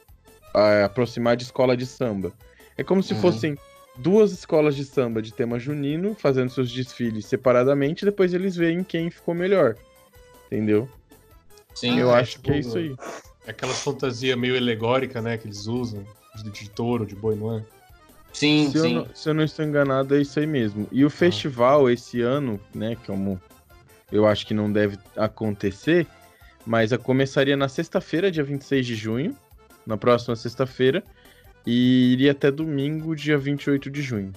ah, 0.54 0.86
aproximar 0.86 1.36
de 1.36 1.43
escola 1.43 1.76
de 1.78 1.86
samba. 1.86 2.32
É 2.78 2.84
como 2.84 3.04
se 3.04 3.13
Uhum. 3.13 3.22
fossem 3.22 3.58
duas 3.98 4.32
escolas 4.32 4.76
de 4.76 4.86
samba 4.86 5.22
de 5.22 5.34
tema 5.34 5.60
junino 5.60 6.15
fazendo 6.15 6.50
seus 6.50 6.72
desfiles 6.72 7.26
separadamente, 7.26 8.06
depois 8.06 8.34
eles 8.34 8.56
veem 8.56 8.84
quem 8.84 9.10
ficou 9.10 9.34
melhor. 9.36 9.76
Entendeu? 10.48 10.88
Sim, 11.76 12.00
Eu 12.00 12.12
é 12.12 12.20
acho 12.22 12.39
que 12.39 12.50
é 12.52 12.56
tipo- 12.56 12.67
isso 12.70 12.78
aí. 12.78 12.96
Aquelas 13.48 13.80
fantasias 13.80 14.38
meio 14.38 14.58
alegórica, 14.58 15.22
né? 15.22 15.38
Que 15.38 15.48
eles 15.48 15.67
usam. 15.67 16.04
De, 16.36 16.52
de 16.52 16.70
touro, 16.70 17.04
de 17.06 17.15
boi, 17.15 17.36
não 17.36 17.58
é? 17.58 17.63
sim, 18.32 18.70
Se 18.72 18.78
eu, 18.78 18.84
sim. 18.84 18.93
não, 18.93 19.08
se 19.15 19.30
eu 19.30 19.34
não 19.34 19.43
estou 19.43 19.65
enganado, 19.65 20.15
é 20.15 20.22
isso 20.22 20.39
aí 20.39 20.46
mesmo. 20.46 20.88
E 20.91 21.04
o 21.04 21.10
festival 21.10 21.89
esse 21.89 22.22
ano, 22.22 22.60
né, 22.76 22.96
como 23.08 23.41
eu 24.12 24.28
acho 24.28 24.46
que 24.46 24.54
não 24.54 24.72
deve 24.72 25.00
acontecer, 25.15 26.06
mas 26.68 26.92
a 26.92 26.98
começaria 26.98 27.56
na 27.56 27.70
sexta-feira, 27.70 28.30
dia 28.30 28.44
26 28.44 28.86
de 28.86 28.94
junho, 28.94 29.34
na 29.86 29.96
próxima 29.96 30.36
sexta-feira, 30.36 31.02
e 31.66 32.12
iria 32.12 32.34
até 32.34 32.52
domingo, 32.52 33.16
dia 33.16 33.38
28 33.38 33.90
de 33.90 34.02
junho. 34.02 34.34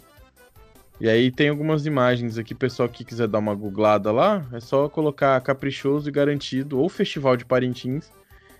E 1.00 1.08
aí 1.08 1.32
tem 1.32 1.48
algumas 1.48 1.86
imagens 1.86 2.38
aqui, 2.38 2.54
pessoal 2.54 2.88
que 2.88 3.04
quiser 3.04 3.26
dar 3.26 3.40
uma 3.40 3.54
googlada 3.54 4.12
lá, 4.12 4.46
é 4.52 4.60
só 4.60 4.88
colocar 4.88 5.40
caprichoso 5.40 6.08
e 6.08 6.12
garantido 6.12 6.78
ou 6.78 6.88
Festival 6.88 7.36
de 7.36 7.44
Parintins, 7.44 8.12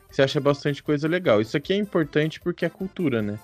que 0.08 0.16
você 0.16 0.22
acha 0.22 0.40
bastante 0.40 0.82
coisa 0.82 1.06
legal. 1.06 1.40
Isso 1.40 1.56
aqui 1.56 1.72
é 1.72 1.76
importante 1.76 2.40
porque 2.40 2.64
é 2.64 2.68
cultura, 2.68 3.22
né? 3.22 3.38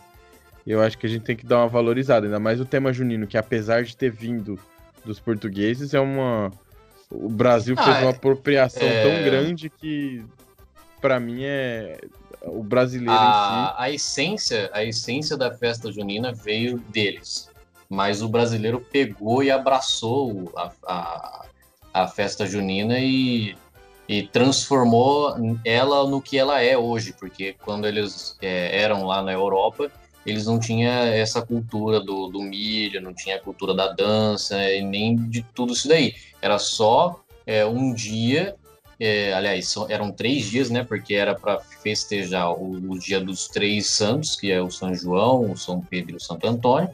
Eu 0.66 0.82
acho 0.82 0.98
que 0.98 1.06
a 1.06 1.08
gente 1.08 1.22
tem 1.22 1.36
que 1.36 1.46
dar 1.46 1.58
uma 1.58 1.68
valorizada, 1.68 2.26
ainda 2.26 2.40
mais 2.40 2.60
o 2.60 2.64
tema 2.64 2.92
junino, 2.92 3.28
que 3.28 3.38
apesar 3.38 3.84
de 3.84 3.96
ter 3.96 4.10
vindo 4.10 4.58
dos 5.04 5.20
portugueses, 5.20 5.94
é 5.94 6.00
uma. 6.00 6.50
O 7.10 7.28
Brasil 7.28 7.74
Ah, 7.78 7.84
fez 7.84 7.96
uma 7.98 8.10
é- 8.10 8.14
apropriação 8.14 8.88
é- 8.88 9.02
tão 9.02 9.22
grande 9.24 9.70
que, 9.70 10.24
pra 11.00 11.20
mim, 11.20 11.44
é. 11.44 11.98
O 12.42 12.62
brasileiro 12.62 13.12
em 13.12 13.18
A, 13.18 13.82
a 13.82 13.90
essência, 13.90 14.70
a 14.72 14.84
essência 14.84 15.36
da 15.36 15.50
festa 15.50 15.90
junina 15.90 16.32
veio 16.32 16.78
deles, 16.78 17.48
mas 17.88 18.22
o 18.22 18.28
brasileiro 18.28 18.80
pegou 18.92 19.42
e 19.42 19.50
abraçou 19.50 20.52
a, 20.56 20.70
a, 20.86 21.46
a 21.92 22.06
festa 22.08 22.46
junina 22.46 22.98
e, 23.00 23.56
e 24.08 24.28
transformou 24.28 25.34
ela 25.64 26.06
no 26.08 26.20
que 26.22 26.38
ela 26.38 26.60
é 26.62 26.76
hoje, 26.78 27.12
porque 27.18 27.56
quando 27.64 27.86
eles 27.86 28.36
é, 28.40 28.80
eram 28.80 29.04
lá 29.04 29.22
na 29.22 29.32
Europa, 29.32 29.90
eles 30.26 30.46
não 30.46 30.58
tinham 30.58 30.90
essa 30.90 31.40
cultura 31.40 32.00
do, 32.00 32.28
do 32.28 32.42
milho, 32.42 33.00
não 33.00 33.14
tinha 33.14 33.36
a 33.36 33.40
cultura 33.40 33.74
da 33.74 33.92
dança 33.92 34.70
e 34.72 34.82
nem 34.82 35.16
de 35.16 35.42
tudo 35.54 35.72
isso 35.72 35.88
daí. 35.88 36.14
Era 36.42 36.58
só 36.58 37.20
é, 37.46 37.64
um 37.64 37.94
dia 37.94 38.56
é, 38.98 39.32
aliás, 39.34 39.68
só- 39.68 39.86
eram 39.88 40.10
três 40.10 40.46
dias, 40.50 40.70
né? 40.70 40.82
Porque 40.82 41.14
era 41.14 41.34
para 41.34 41.60
festejar 41.60 42.50
o, 42.52 42.72
o 42.90 42.98
dia 42.98 43.20
dos 43.20 43.46
três 43.48 43.88
santos, 43.88 44.36
que 44.36 44.50
é 44.50 44.60
o 44.60 44.70
São 44.70 44.94
João, 44.94 45.52
o 45.52 45.56
São 45.56 45.80
Pedro 45.80 46.12
e 46.12 46.16
o 46.16 46.20
Santo 46.20 46.46
Antônio. 46.46 46.88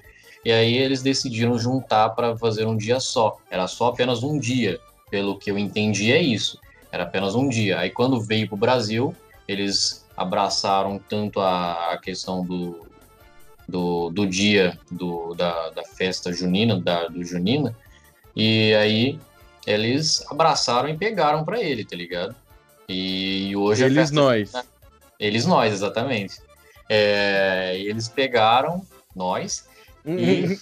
E 0.45 0.51
aí 0.51 0.77
eles 0.77 1.03
decidiram 1.03 1.57
juntar 1.59 2.11
para 2.11 2.37
fazer 2.37 2.67
um 2.67 2.77
dia 2.77 2.99
só. 2.99 3.39
Era 3.49 3.69
só 3.69 3.89
apenas 3.89 4.25
um 4.25 4.39
dia, 4.39 4.81
pelo 5.11 5.39
que 5.39 5.51
eu 5.51 5.57
entendi 5.57 6.13
é 6.13 6.21
isso. 6.21 6.59
Era 6.91 7.05
apenas 7.05 7.35
um 7.37 7.49
dia. 7.49 7.79
Aí 7.79 7.91
quando 7.91 8.21
veio 8.21 8.49
para 8.49 8.57
o 8.57 8.59
Brasil, 8.59 9.15
eles 9.47 10.05
abraçaram 10.17 10.99
tanto 10.99 11.41
a, 11.41 11.93
a 11.93 11.99
questão 11.99 12.45
do, 12.45 12.85
do, 13.69 14.11
do 14.11 14.27
dia 14.27 14.79
do, 14.91 15.35
da, 15.35 15.71
da 15.71 15.83
festa 15.85 16.33
junina, 16.33 16.79
da, 16.81 17.09
do 17.09 17.25
junina, 17.25 17.75
e 18.35 18.75
aí 18.75 19.19
eles 19.67 20.25
abraçaram 20.31 20.89
e 20.89 20.97
pegaram 20.97 21.45
pra 21.45 21.61
ele, 21.61 21.85
tá 21.85 21.97
ligado? 21.97 22.35
E 22.89 23.55
hoje 23.57 23.85
a 23.85 23.87
Eles 23.87 23.99
festa- 24.11 24.15
nós. 24.17 24.53
Eles 25.19 25.47
nós, 25.47 25.73
exatamente. 25.73 26.41
É, 26.89 27.79
e 27.79 27.87
eles 27.89 28.09
pegaram 28.09 28.85
nós 29.15 29.67
e, 30.05 30.59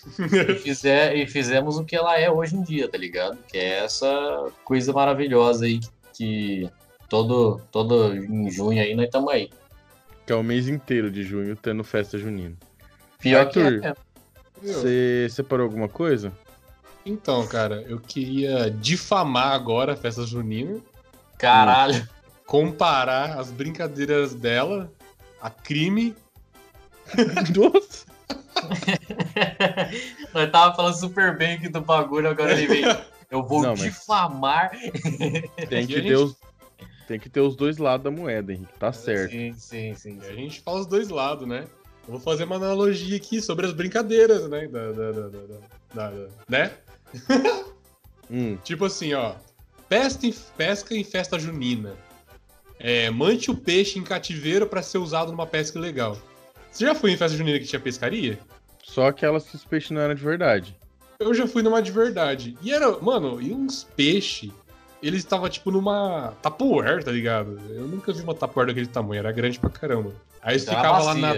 e, 0.53 0.55
fizer- 0.57 1.17
e 1.17 1.27
fizemos 1.27 1.79
o 1.79 1.85
que 1.85 1.97
ela 1.97 2.19
é 2.21 2.31
hoje 2.31 2.55
em 2.57 2.63
dia, 2.63 2.89
tá 2.89 2.99
ligado? 2.99 3.39
Que 3.49 3.57
é 3.57 3.85
essa 3.85 4.53
coisa 4.65 4.93
maravilhosa 4.93 5.65
aí 5.65 5.81
que 6.13 6.69
todo, 7.09 7.61
todo 7.73 8.15
em 8.15 8.51
junho 8.51 8.81
aí 8.83 8.95
nós 8.95 9.07
estamos 9.07 9.33
aí. 9.33 9.49
Que 10.27 10.33
é 10.33 10.37
o 10.37 10.43
mês 10.45 10.69
inteiro 10.69 11.11
de 11.11 11.23
junho 11.25 11.57
tendo 11.57 11.83
festa 11.83 12.19
junina. 12.19 12.55
Pior 13.21 13.47
Arthur. 13.47 13.81
que 13.81 13.87
é. 13.87 13.95
Você 14.63 15.29
separou 15.31 15.65
alguma 15.65 15.89
coisa? 15.89 16.33
Então, 17.05 17.47
cara, 17.47 17.83
eu 17.89 17.99
queria 17.99 18.71
difamar 18.71 19.53
agora 19.53 19.95
a 19.95 19.97
festa 19.97 20.25
junina, 20.27 20.79
Caralho. 21.39 22.07
comparar 22.47 23.39
as 23.39 23.51
brincadeiras 23.51 24.35
dela 24.35 24.93
a 25.41 25.49
crime. 25.49 26.15
Nossa! 27.57 28.07
Nós 30.35 30.51
tava 30.51 30.75
falando 30.77 30.95
super 30.99 31.37
bem 31.37 31.55
aqui 31.55 31.69
do 31.69 31.81
bagulho, 31.81 32.29
agora 32.29 32.53
ele 32.53 32.67
vem. 32.67 32.85
Eu 33.31 33.43
vou 33.43 33.63
Não, 33.63 33.71
mas- 33.71 33.81
difamar. 33.81 34.71
Tem 35.69 35.87
que, 35.87 35.95
ter 35.95 36.03
gente- 36.03 36.13
os, 36.15 36.37
tem 37.09 37.19
que 37.19 37.29
ter 37.31 37.41
os 37.41 37.57
dois 37.57 37.79
lados 37.79 38.05
da 38.05 38.11
moeda, 38.11 38.53
Henrique. 38.53 38.79
Tá 38.79 38.93
certo. 38.93 39.31
Sim, 39.31 39.55
sim, 39.57 39.95
sim. 39.95 40.19
E 40.23 40.27
a 40.27 40.35
gente 40.35 40.61
fala 40.61 40.81
os 40.81 40.87
dois 40.87 41.09
lados, 41.09 41.47
né? 41.49 41.65
Eu 42.11 42.15
vou 42.15 42.21
fazer 42.21 42.43
uma 42.43 42.57
analogia 42.57 43.17
aqui 43.17 43.41
sobre 43.41 43.65
as 43.67 43.73
brincadeiras, 43.73 44.49
né? 44.49 44.67
Da, 44.67 44.91
da, 44.91 45.13
da, 45.13 45.29
da- 45.29 45.39
da- 45.95 46.11
da- 46.11 46.29
né? 46.49 46.73
Hum, 48.29 48.57
Tipo 48.65 48.85
assim, 48.87 49.13
ó. 49.15 49.35
pesca 49.89 50.27
em, 50.27 50.35
pesca 50.57 50.95
em 50.95 51.05
festa 51.05 51.39
junina. 51.39 51.95
É, 52.81 53.11
mante 53.11 53.49
o 53.51 53.57
peixe 53.57 53.97
em 53.99 54.03
cativeiro 54.05 54.67
para 54.67 54.83
ser 54.83 54.99
usado 54.99 55.31
numa 55.31 55.47
pesca 55.47 55.79
legal. 55.79 56.17
Você 56.71 56.85
já 56.85 56.95
foi 56.97 57.13
em 57.13 57.17
festa 57.17 57.37
junina 57.37 57.59
que 57.61 57.65
tinha 57.67 57.79
pescaria? 57.81 58.39
Só 58.83 59.07
aquelas 59.09 59.45
que 59.45 59.55
os 59.57 59.65
peixes 59.65 59.91
não 59.93 60.01
eram 60.01 60.15
de 60.15 60.23
verdade. 60.23 60.77
Eu 61.19 61.33
já 61.35 61.47
fui 61.47 61.63
numa 61.63 61.81
de 61.83 61.93
verdade. 61.93 62.57
E 62.63 62.73
era, 62.73 62.99
mano, 62.99 63.41
e 63.41 63.53
uns 63.53 63.85
peixes. 63.97 64.51
Eles 65.03 65.21
estavam 65.21 65.49
tipo 65.49 65.71
numa 65.71 66.33
Tupperware, 66.43 67.05
tá 67.05 67.11
ligado? 67.13 67.61
Eu 67.71 67.87
nunca 67.87 68.13
vi 68.13 68.23
uma 68.23 68.35
Tupperware 68.35 68.67
daquele 68.69 68.87
tamanho, 68.87 69.21
era 69.21 69.33
grande 69.33 69.59
pra 69.61 69.71
caramba. 69.71 70.13
Aí 70.43 70.53
eles 70.55 70.65
ficavam 70.65 71.05
lá 71.05 71.15
na. 71.15 71.35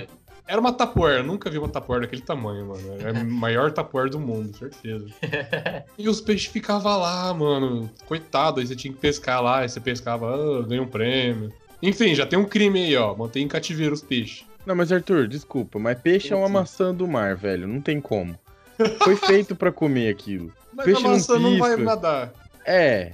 Era 0.47 0.61
uma 0.61 0.77
eu 1.17 1.25
nunca 1.25 1.49
vi 1.51 1.59
uma 1.59 1.69
Tupperware 1.69 2.03
daquele 2.03 2.23
tamanho, 2.23 2.67
mano. 2.67 2.97
Era 3.01 3.21
a 3.21 3.25
maior 3.25 3.73
Tupperware 3.73 4.11
do 4.11 4.21
mundo, 4.21 4.57
certeza. 4.57 5.07
E 5.97 6.09
os 6.09 6.21
peixes 6.21 6.51
ficavam 6.51 6.99
lá, 6.99 7.33
mano. 7.33 7.91
Coitado, 8.07 8.61
aí 8.61 8.67
você 8.67 8.75
tinha 8.75 8.93
que 8.93 8.99
pescar 9.01 9.43
lá, 9.43 9.61
aí 9.61 9.69
você 9.69 9.81
pescava, 9.81 10.35
ah, 10.35 10.63
ganha 10.63 10.83
um 10.83 10.87
prêmio. 10.87 11.53
Enfim, 11.83 12.15
já 12.15 12.27
tem 12.27 12.39
um 12.39 12.45
crime 12.45 12.85
aí, 12.85 12.97
ó. 12.97 13.15
Mantém 13.15 13.45
em 13.45 13.49
cativeiro 13.49 13.95
os 13.95 14.03
peixes. 14.03 14.45
Não, 14.65 14.75
mas 14.77 14.93
Arthur, 14.93 15.27
desculpa, 15.27 15.79
mas 15.79 15.99
peixe 15.99 16.33
é 16.33 16.37
uma 16.37 16.49
maçã 16.49 16.95
do 16.95 17.07
mar, 17.09 17.35
velho. 17.35 17.67
Não 17.67 17.81
tem 17.81 18.01
como. 18.01 18.39
Foi 19.03 19.17
feito 19.17 19.55
pra 19.55 19.73
comer 19.73 20.09
aquilo. 20.09 20.53
Mas 20.75 20.87
Peixe 20.87 21.01
a 21.01 21.05
não 21.05 21.11
maçã 21.11 21.39
não, 21.39 21.59
vai 21.59 21.77
pisca. 21.77 21.85
nadar. 21.85 22.33
É. 22.65 23.13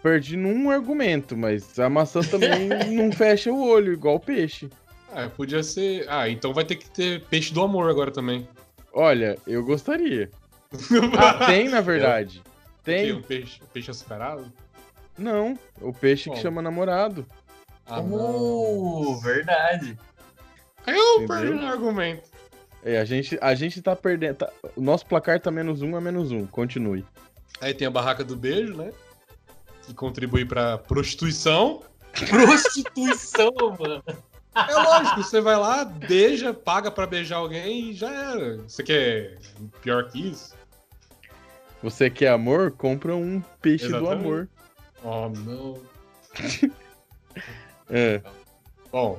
Perdi 0.00 0.36
num 0.36 0.70
argumento, 0.70 1.36
mas 1.36 1.78
a 1.80 1.90
maçã 1.90 2.20
também 2.20 2.68
não 2.94 3.10
fecha 3.10 3.52
o 3.52 3.60
olho, 3.60 3.92
igual 3.92 4.14
o 4.14 4.20
peixe. 4.20 4.70
Ah, 5.12 5.28
podia 5.28 5.62
ser. 5.62 6.06
Ah, 6.08 6.28
então 6.28 6.52
vai 6.54 6.64
ter 6.64 6.76
que 6.76 6.88
ter 6.88 7.22
peixe 7.26 7.52
do 7.52 7.62
amor 7.62 7.90
agora 7.90 8.10
também. 8.10 8.48
Olha, 8.92 9.38
eu 9.46 9.64
gostaria. 9.64 10.30
Ah, 11.18 11.46
tem, 11.46 11.68
na 11.68 11.80
verdade. 11.80 12.42
Tem 12.84 13.06
Tem. 13.06 13.12
um 13.12 13.20
peixe, 13.22 13.60
peixe 13.72 13.90
açucarado? 13.90 14.50
Não, 15.18 15.58
o 15.80 15.92
peixe 15.92 16.24
que 16.24 16.30
Qual? 16.36 16.42
chama 16.42 16.62
namorado. 16.62 17.26
Ah, 17.86 18.00
Uh, 18.00 19.18
verdade. 19.20 19.98
Aí 20.86 20.96
eu 20.96 21.22
Entendeu? 21.22 21.28
perdi 21.36 21.64
o 21.64 21.66
argumento. 21.66 22.30
É, 22.84 22.98
a 23.00 23.04
gente, 23.04 23.36
a 23.42 23.54
gente 23.54 23.82
tá 23.82 23.94
perdendo. 23.96 24.36
tá- 24.36 24.52
o 24.76 24.80
nosso 24.80 25.04
placar 25.06 25.40
tá 25.40 25.50
menos 25.50 25.82
um 25.82 25.96
a 25.96 26.00
menos 26.00 26.30
um. 26.30 26.46
Continue. 26.46 27.04
Aí 27.60 27.74
tem 27.74 27.86
a 27.86 27.90
barraca 27.90 28.22
do 28.24 28.36
beijo, 28.36 28.74
né? 28.76 28.92
Que 29.82 29.92
contribui 29.92 30.44
pra 30.46 30.78
prostituição. 30.78 31.82
Prostituição, 32.28 33.52
mano. 33.78 34.02
É 34.54 34.74
lógico, 34.74 35.22
você 35.22 35.40
vai 35.40 35.56
lá, 35.56 35.84
beija, 35.84 36.52
paga 36.52 36.90
pra 36.90 37.06
beijar 37.06 37.36
alguém 37.36 37.90
e 37.90 37.92
já 37.94 38.10
era. 38.10 38.56
Você 38.58 38.82
quer 38.82 39.38
pior 39.80 40.08
que 40.10 40.30
isso? 40.30 40.54
Você 41.82 42.10
quer 42.10 42.28
amor? 42.28 42.72
Compra 42.72 43.14
um 43.14 43.40
peixe 43.62 43.88
do 43.88 43.96
Exatamente. 43.96 44.26
amor. 44.26 44.48
Oh, 45.02 45.28
não. 45.28 45.80
É. 47.92 48.22
Bom, 48.92 49.18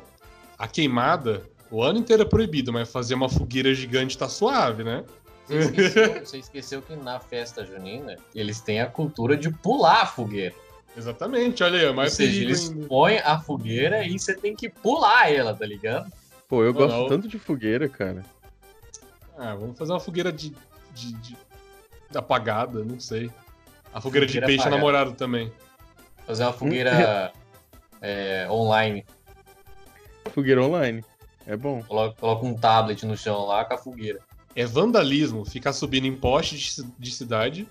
a 0.57 0.65
queimada, 0.65 1.43
o 1.69 1.83
ano 1.83 1.99
inteiro 1.99 2.21
é 2.21 2.25
proibido, 2.25 2.71
mas 2.71 2.89
fazer 2.89 3.15
uma 3.15 3.27
fogueira 3.27 3.73
gigante 3.73 4.17
tá 4.17 4.29
suave, 4.29 4.81
né? 4.81 5.03
Você 5.45 5.57
esqueceu, 5.57 6.25
você 6.25 6.37
esqueceu 6.37 6.81
que 6.81 6.95
na 6.95 7.19
festa 7.19 7.65
junina 7.65 8.15
eles 8.33 8.61
têm 8.61 8.79
a 8.79 8.87
cultura 8.87 9.35
de 9.35 9.49
pular 9.49 10.03
a 10.03 10.05
fogueira. 10.05 10.55
Exatamente, 10.95 11.63
olha 11.63 11.79
aí, 11.79 11.85
é 11.85 11.89
Ou 11.89 11.93
mais 11.95 12.13
seja, 12.13 12.41
eles 12.41 12.69
ainda. 12.69 12.87
põem 12.87 13.17
a 13.19 13.39
fogueira 13.39 14.05
e 14.05 14.19
você 14.19 14.33
tem 14.35 14.55
que 14.55 14.69
pular 14.69 15.31
ela, 15.31 15.53
tá 15.53 15.65
ligado? 15.65 16.11
Pô, 16.49 16.63
eu 16.63 16.73
Não, 16.73 16.79
gosto 16.81 16.97
não. 16.97 17.07
tanto 17.07 17.27
de 17.29 17.39
fogueira, 17.39 17.87
cara. 17.87 18.25
Ah, 19.37 19.55
vamos 19.55 19.77
fazer 19.77 19.93
uma 19.93 19.99
fogueira 20.01 20.31
de, 20.31 20.53
de, 20.93 21.13
de- 21.13 21.37
apagada, 22.13 22.83
não 22.83 22.99
sei. 22.99 23.31
A 23.93 24.01
fogueira, 24.01 24.25
de 24.25 24.33
Fogueira 24.33 24.47
peixe 24.47 24.61
apagada. 24.61 24.75
namorado 24.77 25.13
também. 25.13 25.51
Fazer 26.27 26.43
uma 26.43 26.53
fogueira 26.53 27.31
é, 28.01 28.45
online. 28.49 29.05
Fogueira 30.33 30.61
online. 30.61 31.03
É 31.47 31.55
bom. 31.55 31.81
Coloca, 31.83 32.15
coloca 32.19 32.45
um 32.45 32.53
tablet 32.53 33.05
no 33.05 33.15
chão 33.17 33.45
lá 33.45 33.63
com 33.65 33.73
a 33.73 33.77
fogueira. 33.77 34.19
É 34.55 34.65
vandalismo 34.65 35.45
ficar 35.45 35.71
subindo 35.73 36.05
em 36.05 36.15
poste 36.15 36.57
de, 36.57 36.83
de 36.99 37.11
cidade 37.11 37.67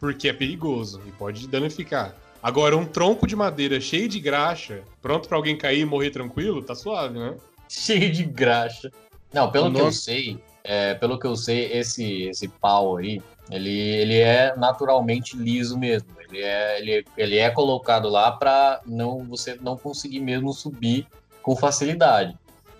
porque 0.00 0.28
é 0.28 0.32
perigoso 0.32 1.02
e 1.06 1.12
pode 1.12 1.46
danificar. 1.46 2.14
Agora, 2.42 2.76
um 2.76 2.84
tronco 2.84 3.26
de 3.26 3.34
madeira 3.34 3.80
cheio 3.80 4.08
de 4.08 4.20
graxa, 4.20 4.82
pronto 5.02 5.28
pra 5.28 5.36
alguém 5.36 5.56
cair 5.56 5.80
e 5.80 5.84
morrer 5.84 6.10
tranquilo, 6.10 6.62
tá 6.62 6.74
suave, 6.74 7.18
né? 7.18 7.34
Cheio 7.68 8.12
de 8.12 8.24
graxa. 8.24 8.90
Não, 9.32 9.50
pelo 9.50 9.68
O 9.68 9.72
que 9.72 9.80
eu 9.80 9.92
sei, 9.92 10.38
é, 10.62 10.94
pelo 10.94 11.18
que 11.18 11.26
eu 11.26 11.36
sei, 11.36 11.72
esse, 11.72 12.24
esse 12.24 12.48
pau 12.48 12.96
aí, 12.96 13.20
ele, 13.50 13.70
ele 13.70 14.18
é 14.18 14.54
naturalmente 14.56 15.36
liso 15.36 15.78
mesmo. 15.78 16.08
Ele 16.28 16.40
é, 16.40 16.80
ele, 16.80 17.06
ele 17.16 17.38
é 17.38 17.50
colocado 17.50 18.08
lá 18.08 18.32
pra 18.32 18.80
não, 18.86 19.24
você 19.24 19.56
não 19.60 19.76
conseguir 19.76 20.20
mesmo 20.20 20.52
subir 20.52 21.06
com 21.42 21.54
facilidade. 21.54 22.36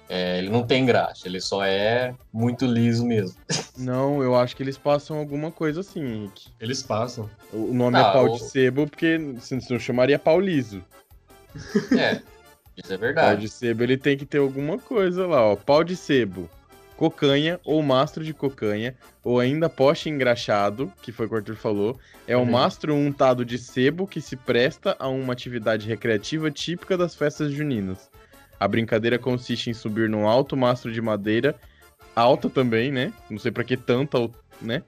É, 0.09 0.39
ele 0.39 0.49
não 0.51 0.63
tem 0.65 0.87
graxa, 0.87 1.27
ele 1.27 1.41
só 1.41 1.65
é 1.65 2.15
muito 2.33 2.65
liso 2.67 3.05
mesmo. 3.05 3.37
Não, 3.77 4.23
eu 4.23 4.35
acho 4.35 4.57
que 4.57 4.63
eles 4.63 4.79
passam 4.79 5.19
alguma 5.19 5.51
coisa 5.53 5.81
assim, 5.81 6.01
Henrique. 6.01 6.49
Eles 6.59 6.83
passam. 6.83 7.29
O 7.53 7.75
nome 7.75 7.99
Ah, 7.99 8.09
é 8.09 8.13
pau 8.13 8.25
o- 8.25 8.29
de 8.31 8.39
sebo 8.39 8.87
porque 8.89 9.19
se 9.41 9.71
não 9.71 9.79
chamaria 9.79 10.19
pau 10.19 10.41
liso. 10.41 10.83
É, 11.95 12.21
isso 12.77 12.93
é 12.93 12.97
Pau 12.97 12.99
verdade. 12.99 13.41
de 13.43 13.49
sebo 13.51 13.83
ele 13.83 13.97
tem 13.99 14.17
que 14.17 14.25
ter 14.25 14.39
alguma 14.39 14.79
coisa 14.79 15.27
lá, 15.27 15.43
ó. 15.45 15.57
Pau 15.57 15.85
de 15.85 15.95
sebo, 15.95 16.49
cocanha 16.97 17.61
ou 17.65 17.83
mastro 17.83 18.25
de 18.25 18.33
cocanha, 18.33 18.97
ou 19.23 19.39
ainda 19.41 19.69
poste 19.69 20.09
engraxado, 20.09 20.91
que 21.03 21.13
foi 21.13 21.27
o 21.27 21.29
que 21.29 21.35
o 21.35 21.39
Arthur 21.39 21.57
falou, 21.57 21.99
é 22.27 22.35
um 22.37 22.41
Uhum. 22.45 22.51
mastro 22.53 22.95
untado 22.95 23.45
de 23.45 23.59
sebo 23.59 24.07
que 24.07 24.21
se 24.23 24.37
presta 24.37 24.97
a 24.99 25.09
uma 25.09 25.33
atividade 25.35 25.87
recreativa 25.87 26.51
típica 26.51 26.97
das 26.97 27.15
festas 27.15 27.53
juninas. 27.53 28.11
A 28.59 28.67
brincadeira 28.69 29.19
consiste 29.19 29.71
em 29.71 29.75
subir 29.75 30.09
num 30.09 30.27
alto 30.27 30.57
mastro 30.57 30.93
de 30.93 31.01
madeira, 31.01 31.55
alta 32.15 32.49
também, 32.49 32.91
né? 32.91 33.13
Não 33.29 33.39
sei 33.39 33.51
pra 33.51 33.65
que 33.65 33.77
tanta, 33.77 34.19
né? 34.61 34.83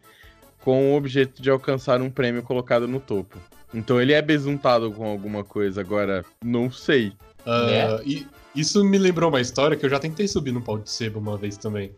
Com 0.61 0.93
o 0.93 0.97
objeto 0.97 1.41
de 1.43 1.51
alcançar 1.51 2.01
um 2.01 2.11
prêmio 2.11 2.43
colocado 2.43 2.89
no 2.89 2.99
topo. 3.01 3.39
Então 3.75 4.01
ele 4.01 4.13
é 4.13 4.23
besuntado 4.23 4.91
com 4.91 5.07
alguma 5.07 5.45
coisa, 5.45 5.81
agora 5.81 6.25
não 6.43 6.71
sei. 6.71 7.13
Ah, 7.45 7.67
Né? 7.67 8.03
e 8.07 8.27
isso 8.55 8.83
me 8.85 8.99
lembrou 8.99 9.29
uma 9.29 9.41
história 9.41 9.77
que 9.77 9.85
eu 9.85 9.91
já 9.91 9.99
tentei 9.99 10.27
subir 10.27 10.53
num 10.53 10.63
pau 10.63 10.79
de 10.79 10.91
sebo 10.91 11.19
uma 11.19 11.37
vez 11.37 11.57
também. 11.57 11.93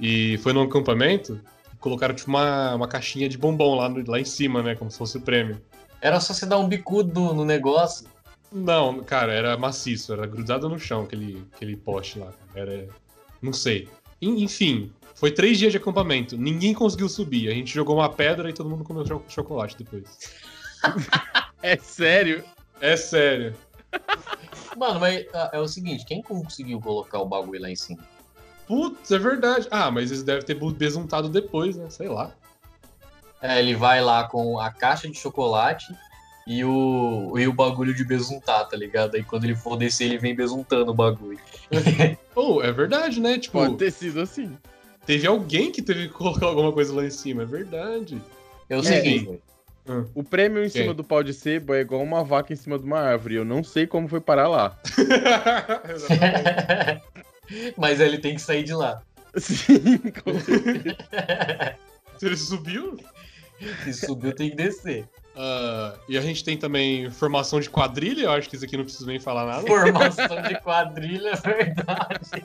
E 0.00 0.38
foi 0.38 0.52
num 0.52 0.62
acampamento, 0.62 1.40
colocaram 1.80 2.14
tipo 2.14 2.30
uma, 2.30 2.74
uma 2.76 2.86
caixinha 2.86 3.28
de 3.28 3.36
bombom 3.36 3.74
lá, 3.74 3.88
no- 3.88 4.04
lá 4.08 4.20
em 4.20 4.24
cima, 4.24 4.62
né? 4.62 4.76
Como 4.76 4.90
se 4.90 4.96
fosse 4.98 5.16
o 5.18 5.20
prêmio. 5.20 5.60
Era 6.00 6.20
só 6.20 6.32
você 6.32 6.46
dar 6.46 6.58
um 6.58 6.68
bicudo 6.68 7.12
no, 7.20 7.34
no 7.34 7.44
negócio. 7.44 8.06
Não, 8.50 9.02
cara, 9.04 9.32
era 9.32 9.56
maciço, 9.58 10.12
era 10.12 10.26
grudado 10.26 10.68
no 10.68 10.78
chão 10.78 11.02
aquele, 11.02 11.46
aquele 11.54 11.76
poste 11.76 12.18
lá. 12.18 12.32
Era. 12.54 12.88
Não 13.42 13.52
sei. 13.52 13.88
En- 14.22 14.42
Enfim, 14.42 14.92
foi 15.14 15.30
três 15.30 15.58
dias 15.58 15.72
de 15.72 15.78
acampamento. 15.78 16.36
Ninguém 16.36 16.72
conseguiu 16.72 17.08
subir. 17.08 17.48
A 17.48 17.54
gente 17.54 17.72
jogou 17.74 17.96
uma 17.96 18.08
pedra 18.08 18.48
e 18.48 18.52
todo 18.52 18.68
mundo 18.70 18.84
comeu 18.84 19.04
cho- 19.06 19.22
chocolate 19.28 19.76
depois. 19.76 20.06
É 21.60 21.76
sério? 21.76 22.44
É 22.80 22.96
sério. 22.96 23.52
Mano, 24.76 25.00
mas 25.00 25.26
ah, 25.34 25.50
é 25.52 25.58
o 25.58 25.66
seguinte, 25.66 26.04
quem 26.04 26.22
conseguiu 26.22 26.80
colocar 26.80 27.18
o 27.18 27.26
bagulho 27.26 27.60
lá 27.60 27.68
em 27.68 27.74
cima? 27.74 28.00
Putz, 28.64 29.10
é 29.10 29.18
verdade. 29.18 29.66
Ah, 29.68 29.90
mas 29.90 30.12
eles 30.12 30.22
devem 30.22 30.44
ter 30.44 30.54
besuntado 30.54 31.28
depois, 31.28 31.76
né? 31.76 31.90
Sei 31.90 32.08
lá. 32.08 32.30
É, 33.42 33.58
ele 33.58 33.74
vai 33.74 34.00
lá 34.00 34.22
com 34.28 34.56
a 34.60 34.70
caixa 34.70 35.08
de 35.08 35.18
chocolate 35.18 35.92
e 36.48 36.64
o, 36.64 37.34
e 37.38 37.46
o 37.46 37.52
bagulho 37.52 37.94
de 37.94 38.02
besuntar, 38.04 38.66
tá 38.66 38.76
ligado? 38.76 39.14
Aí 39.16 39.22
quando 39.22 39.44
ele 39.44 39.54
for 39.54 39.76
descer, 39.76 40.04
ele 40.06 40.18
vem 40.18 40.34
besuntando 40.34 40.90
o 40.90 40.94
bagulho. 40.94 41.38
Oh, 42.34 42.62
é 42.62 42.70
verdade, 42.72 43.20
né? 43.20 43.36
Tipo, 43.38 43.58
Pode 43.58 43.76
ter 43.76 43.90
sido 43.90 44.20
assim. 44.20 44.56
teve 45.04 45.26
alguém 45.26 45.72
que 45.72 45.82
teve 45.82 46.06
que 46.08 46.14
colocar 46.14 46.46
alguma 46.46 46.72
coisa 46.72 46.94
lá 46.94 47.04
em 47.04 47.10
cima, 47.10 47.42
é 47.42 47.46
verdade. 47.46 48.22
Eu 48.70 48.82
sei 48.82 48.96
É, 48.98 49.00
quem 49.02 49.16
e- 49.16 49.24
foi. 49.24 49.40
O 50.14 50.22
prêmio 50.22 50.60
em 50.64 50.68
Quem? 50.68 50.82
cima 50.82 50.92
do 50.94 51.02
pau 51.02 51.22
de 51.22 51.32
sebo 51.32 51.72
é 51.74 51.80
igual 51.80 52.02
uma 52.02 52.22
vaca 52.22 52.52
em 52.52 52.56
cima 52.56 52.78
de 52.78 52.84
uma 52.84 53.00
árvore. 53.00 53.36
Eu 53.36 53.44
não 53.44 53.64
sei 53.64 53.86
como 53.86 54.06
foi 54.06 54.20
parar 54.20 54.46
lá. 54.46 54.78
Exatamente. 55.88 57.02
Mas 57.76 57.98
ele 57.98 58.18
tem 58.18 58.34
que 58.34 58.40
sair 58.42 58.62
de 58.62 58.74
lá. 58.74 59.02
Sim, 59.36 59.98
com 60.22 60.38
certeza. 60.40 60.96
Se 62.18 62.26
ele 62.26 62.36
subiu. 62.36 62.96
Se 63.84 63.92
subiu, 63.94 64.34
tem 64.34 64.50
que 64.50 64.56
descer. 64.56 65.06
Ah, 65.40 65.94
e 66.08 66.18
a 66.18 66.20
gente 66.20 66.42
tem 66.42 66.56
também 66.58 67.08
formação 67.12 67.60
de 67.60 67.70
quadrilha, 67.70 68.24
eu 68.24 68.32
acho 68.32 68.48
que 68.50 68.56
isso 68.56 68.64
aqui 68.64 68.76
não 68.76 68.82
preciso 68.82 69.06
nem 69.06 69.20
falar 69.20 69.46
nada. 69.46 69.64
Formação 69.64 70.42
de 70.42 70.60
quadrilha, 70.60 71.30
é 71.32 71.36
verdade. 71.36 72.44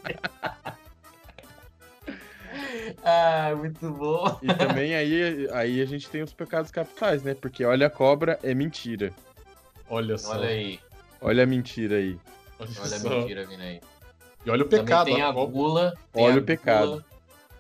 ah, 3.04 3.56
muito 3.58 3.90
bom. 3.90 4.38
E 4.44 4.54
também 4.54 4.94
aí, 4.94 5.50
aí 5.52 5.82
a 5.82 5.86
gente 5.86 6.08
tem 6.08 6.22
os 6.22 6.34
pecados 6.34 6.70
capitais, 6.70 7.24
né? 7.24 7.34
Porque 7.34 7.66
olha 7.66 7.88
a 7.88 7.90
cobra 7.90 8.38
é 8.44 8.54
mentira. 8.54 9.12
Olha 9.90 10.16
só. 10.18 10.34
Olha 10.34 10.50
aí, 10.50 10.80
Olha 11.20 11.44
a 11.44 11.48
mentira 11.48 11.96
aí. 11.96 12.20
Olha, 12.60 12.70
olha 12.80 12.96
a 12.96 13.00
mentira 13.00 13.46
vindo 13.48 13.62
aí. 13.62 13.82
E 14.46 14.50
olha 14.52 14.62
o 14.62 14.66
Também 14.68 14.86
pecado. 14.86 15.06
tem 15.06 15.22
a 15.22 15.30
ó. 15.32 15.46
gula. 15.48 15.94
tem 16.12 16.24
Olha 16.24 16.36
a 16.36 16.40
o 16.40 16.44
pecado. 16.44 16.88
gula, 16.90 17.06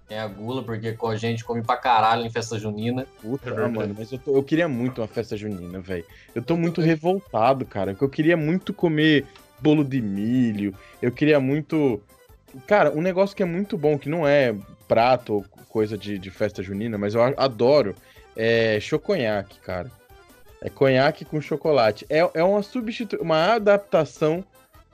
Tem 0.08 0.20
a 0.20 0.28
gula, 0.28 0.64
porque 0.64 0.95
a 1.01 1.16
gente 1.16 1.43
come 1.45 1.64
pra 1.64 1.78
caralho 1.78 2.26
em 2.26 2.30
festa 2.30 2.60
junina. 2.60 3.08
Puta, 3.22 3.49
É 3.49 3.68
mano, 3.68 3.95
mas 3.97 4.12
eu, 4.12 4.20
tô- 4.20 4.36
eu 4.36 4.43
queria 4.43 4.68
muito 4.68 5.01
uma 5.01 5.08
festa 5.08 5.38
junina, 5.38 5.80
velho. 5.80 6.06
Eu 6.36 6.41
tô 6.41 6.58
muito 6.58 6.82
revoltado, 6.82 7.66
cara. 7.66 7.91
porque 7.93 8.04
Eu 8.06 8.10
queria 8.10 8.38
muito 8.38 8.74
comer 8.74 9.26
bolo 9.60 9.84
de 9.84 10.01
milho. 10.01 10.76
Eu 11.01 11.12
queria 11.12 11.39
muito. 11.39 12.01
Cara, 12.68 12.91
um 12.91 13.01
negócio 13.01 13.36
que 13.36 13.41
é 13.41 13.45
muito 13.45 13.78
bom, 13.78 13.97
que 13.97 14.10
não 14.10 14.28
é 14.28 14.54
prato 14.88 15.36
ou 15.36 15.45
coisa 15.70 15.97
de, 15.97 16.20
de 16.20 16.30
festa 16.30 16.62
junina, 16.62 16.97
mas 16.97 17.16
eu 17.16 17.22
adoro, 17.38 17.95
é 18.36 18.80
choconhaque, 18.80 19.60
cara. 19.60 19.89
É 20.62 20.70
conhaque 20.70 21.26
com 21.26 21.41
chocolate. 21.41 22.06
É, 22.10 22.20
é 22.34 22.43
uma 22.43 22.62
substitu... 22.62 23.18
uma 23.22 23.54
adaptação 23.54 24.43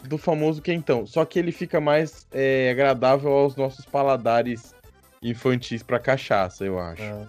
do 0.03 0.17
famoso 0.17 0.61
quentão. 0.61 1.05
Só 1.05 1.25
que 1.25 1.37
ele 1.37 1.51
fica 1.51 1.81
mais 1.81 2.25
é, 2.31 2.69
agradável 2.71 3.31
aos 3.31 3.55
nossos 3.55 3.85
paladares 3.85 4.73
infantis 5.21 5.83
pra 5.83 5.99
cachaça, 5.99 6.63
eu 6.65 6.79
acho. 6.79 7.01
Ah, 7.03 7.25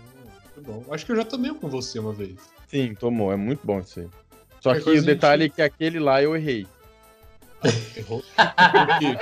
muito 0.56 0.60
bom. 0.62 0.84
Acho 0.94 1.06
que 1.06 1.12
eu 1.12 1.16
já 1.16 1.24
tomei 1.24 1.52
com 1.54 1.68
você 1.68 1.98
uma 1.98 2.12
vez. 2.12 2.36
Sim, 2.68 2.94
tomou. 2.94 3.32
É 3.32 3.36
muito 3.36 3.66
bom 3.66 3.80
isso 3.80 4.00
aí. 4.00 4.08
Só 4.60 4.74
que 4.74 4.80
coisa 4.82 4.88
o 4.88 4.92
a 4.92 4.96
gente- 4.96 5.14
detalhe 5.14 5.44
é 5.44 5.48
que 5.48 5.62
aquele 5.62 5.98
lá 5.98 6.22
eu 6.22 6.36
errei. 6.36 6.66
Errou? 7.96 8.22
Por 8.22 8.98
quê? 8.98 9.18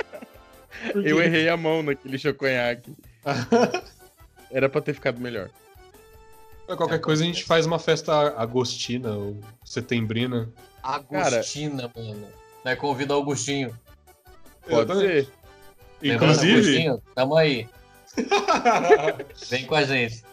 Por 0.93 1.03
quê? 1.03 1.09
Eu 1.09 1.21
errei 1.21 1.49
a 1.49 1.57
mão 1.57 1.81
naquele 1.83 2.17
choconhaque. 2.17 2.93
Era 4.51 4.69
pra 4.69 4.81
ter 4.81 4.93
ficado 4.93 5.19
melhor. 5.19 5.49
Qualquer 6.67 6.99
coisa 6.99 7.23
a 7.23 7.25
gente 7.25 7.43
faz 7.45 7.65
uma 7.65 7.79
festa 7.79 8.13
agostina 8.39 9.09
ou 9.11 9.37
setembrina. 9.65 10.49
Agostina, 10.83 11.91
mano. 11.95 12.27
Vai 12.63 12.75
convidar 12.75 13.17
o 13.17 13.21
Agostinho. 13.21 13.75
Pode 14.67 14.91
Exatamente. 14.91 15.25
ser. 15.25 15.33
Lembrando, 16.01 16.23
Inclusive. 16.31 16.53
Agostinho, 16.59 17.01
tamo 17.15 17.35
aí. 17.35 17.67
Vem 19.49 19.65
com 19.65 19.75
a 19.75 19.83
gente. 19.83 20.23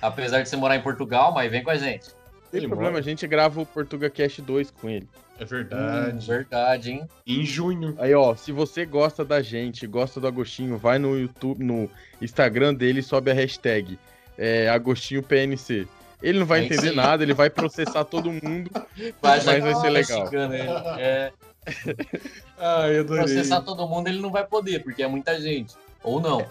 Apesar 0.00 0.42
de 0.42 0.48
você 0.48 0.56
morar 0.56 0.76
em 0.76 0.82
Portugal, 0.82 1.32
mas 1.32 1.50
vem 1.50 1.62
com 1.62 1.70
a 1.70 1.76
gente. 1.76 2.06
Tem 2.50 2.60
Ele 2.60 2.68
problema, 2.68 2.92
mora. 2.92 3.00
a 3.00 3.04
gente 3.04 3.26
grava 3.26 3.60
o 3.60 3.66
Portuga 3.66 4.08
Cast 4.08 4.40
2 4.40 4.70
com 4.70 4.88
ele. 4.88 5.08
é 5.40 5.44
Hum, 5.44 5.46
verdade. 5.46 6.26
verdade, 6.26 6.90
hein? 6.92 7.08
Em 7.26 7.44
junho. 7.44 7.94
Aí, 7.98 8.14
ó, 8.14 8.34
se 8.34 8.52
você 8.52 8.84
gosta 8.86 9.24
da 9.24 9.42
gente, 9.42 9.86
gosta 9.86 10.20
do 10.20 10.26
Agostinho, 10.26 10.78
vai 10.78 10.98
no 10.98 11.18
YouTube, 11.18 11.62
no 11.64 11.90
Instagram 12.22 12.74
dele 12.74 13.00
e 13.00 13.02
sobe 13.02 13.30
a 13.30 13.34
hashtag 13.34 13.98
é, 14.36 14.68
AgostinhoPNC. 14.68 15.86
Ele 16.22 16.38
não 16.38 16.46
vai 16.46 16.60
É 16.60 16.64
entender 16.64 16.92
nada, 16.92 17.22
ele 17.22 17.34
vai 17.34 17.48
processar 17.50 18.04
todo 18.04 18.32
mundo. 18.32 18.70
Vai, 19.22 19.40
Mas 19.44 19.62
vai 19.62 19.74
ser 19.76 19.90
legal. 19.90 20.28
ele. 20.32 20.56
É, 21.00 21.32
Ai, 22.58 22.96
eu 22.96 23.00
adorei. 23.02 23.24
processar 23.24 23.60
todo 23.60 23.86
mundo 23.86 24.08
ele 24.08 24.20
não 24.20 24.30
vai 24.30 24.44
poder, 24.44 24.82
porque 24.82 25.02
é 25.02 25.06
muita 25.06 25.40
gente. 25.40 25.74
Ou 26.02 26.20
não. 26.20 26.44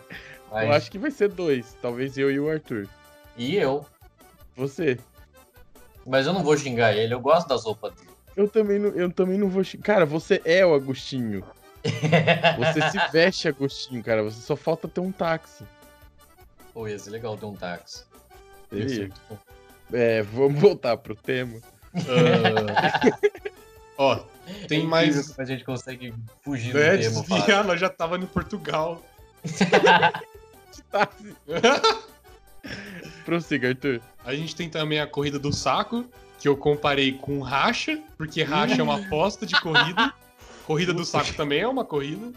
Mas- 0.51 0.63
Eu 0.65 0.73
acho 0.73 0.91
que 0.91 0.97
vai 0.99 1.11
ser 1.11 1.29
dois. 1.29 1.75
Talvez 1.81 2.17
eu 2.17 2.31
e 2.31 2.39
o 2.39 2.49
Arthur. 2.49 2.87
E 3.35 3.55
eu. 3.55 3.85
Você. 4.55 4.97
Mas 6.05 6.25
eu 6.25 6.33
não 6.33 6.43
vou 6.43 6.57
xingar 6.57 6.95
ele, 6.95 7.13
eu 7.13 7.19
gosto 7.19 7.47
das 7.47 7.63
roupas 7.65 7.93
dele. 7.93 8.09
Eu 8.35 8.47
também 8.47 8.79
não, 8.79 8.89
eu 8.89 9.11
também 9.11 9.37
não 9.37 9.49
vou. 9.49 9.63
chi- 9.63 9.77
Cara, 9.77 10.05
você 10.05 10.41
é 10.45 10.65
o 10.65 10.73
Agostinho. 10.73 11.43
Você 12.57 12.81
se 12.91 13.11
veste 13.11 13.47
Agostinho, 13.47 14.03
cara. 14.03 14.21
Você 14.23 14.41
só 14.41 14.55
falta 14.55 14.87
ter 14.87 14.99
um 14.99 15.11
táxi. 15.11 15.63
Pô, 16.73 16.87
ia 16.87 16.97
ser 16.99 17.11
legal 17.11 17.37
ter 17.37 17.45
um 17.45 17.55
táxi. 17.55 18.03
Seria. 18.69 19.09
É, 19.93 20.21
vamos 20.23 20.59
voltar 20.59 20.97
pro 20.97 21.15
tema. 21.15 21.59
Ah, 21.95 22.99
Ó, 23.97 24.19
tem 24.67 24.81
É 24.81 24.85
mais. 24.85 25.39
a 25.39 25.45
gente 25.45 25.63
consegue 25.63 26.13
fugir 26.41 26.73
Né, 26.73 26.97
do 26.97 27.01
tema, 27.03 27.23
Fábio. 27.23 27.35
desviar, 27.37 27.63
nós 27.63 27.79
já 27.79 27.89
tava 27.89 28.17
em 28.17 28.25
Portugal. 28.25 29.01
Táxi. 30.83 31.35
Prossiga, 33.25 33.69
Arthur. 33.69 34.01
A 34.25 34.33
gente 34.35 34.55
tem 34.55 34.69
também 34.69 34.99
a 34.99 35.07
corrida 35.07 35.39
do 35.39 35.53
saco, 35.53 36.05
que 36.39 36.47
eu 36.47 36.55
comparei 36.55 37.13
com 37.13 37.41
racha, 37.41 38.01
porque 38.17 38.43
racha 38.43 38.79
é 38.79 38.83
uma 38.83 38.99
aposta 39.05 39.45
de 39.45 39.59
corrida. 39.59 40.13
Corrida 40.65 40.93
do 40.93 41.05
saco 41.05 41.33
também 41.33 41.61
é 41.61 41.67
uma 41.67 41.85
corrida. 41.85 42.31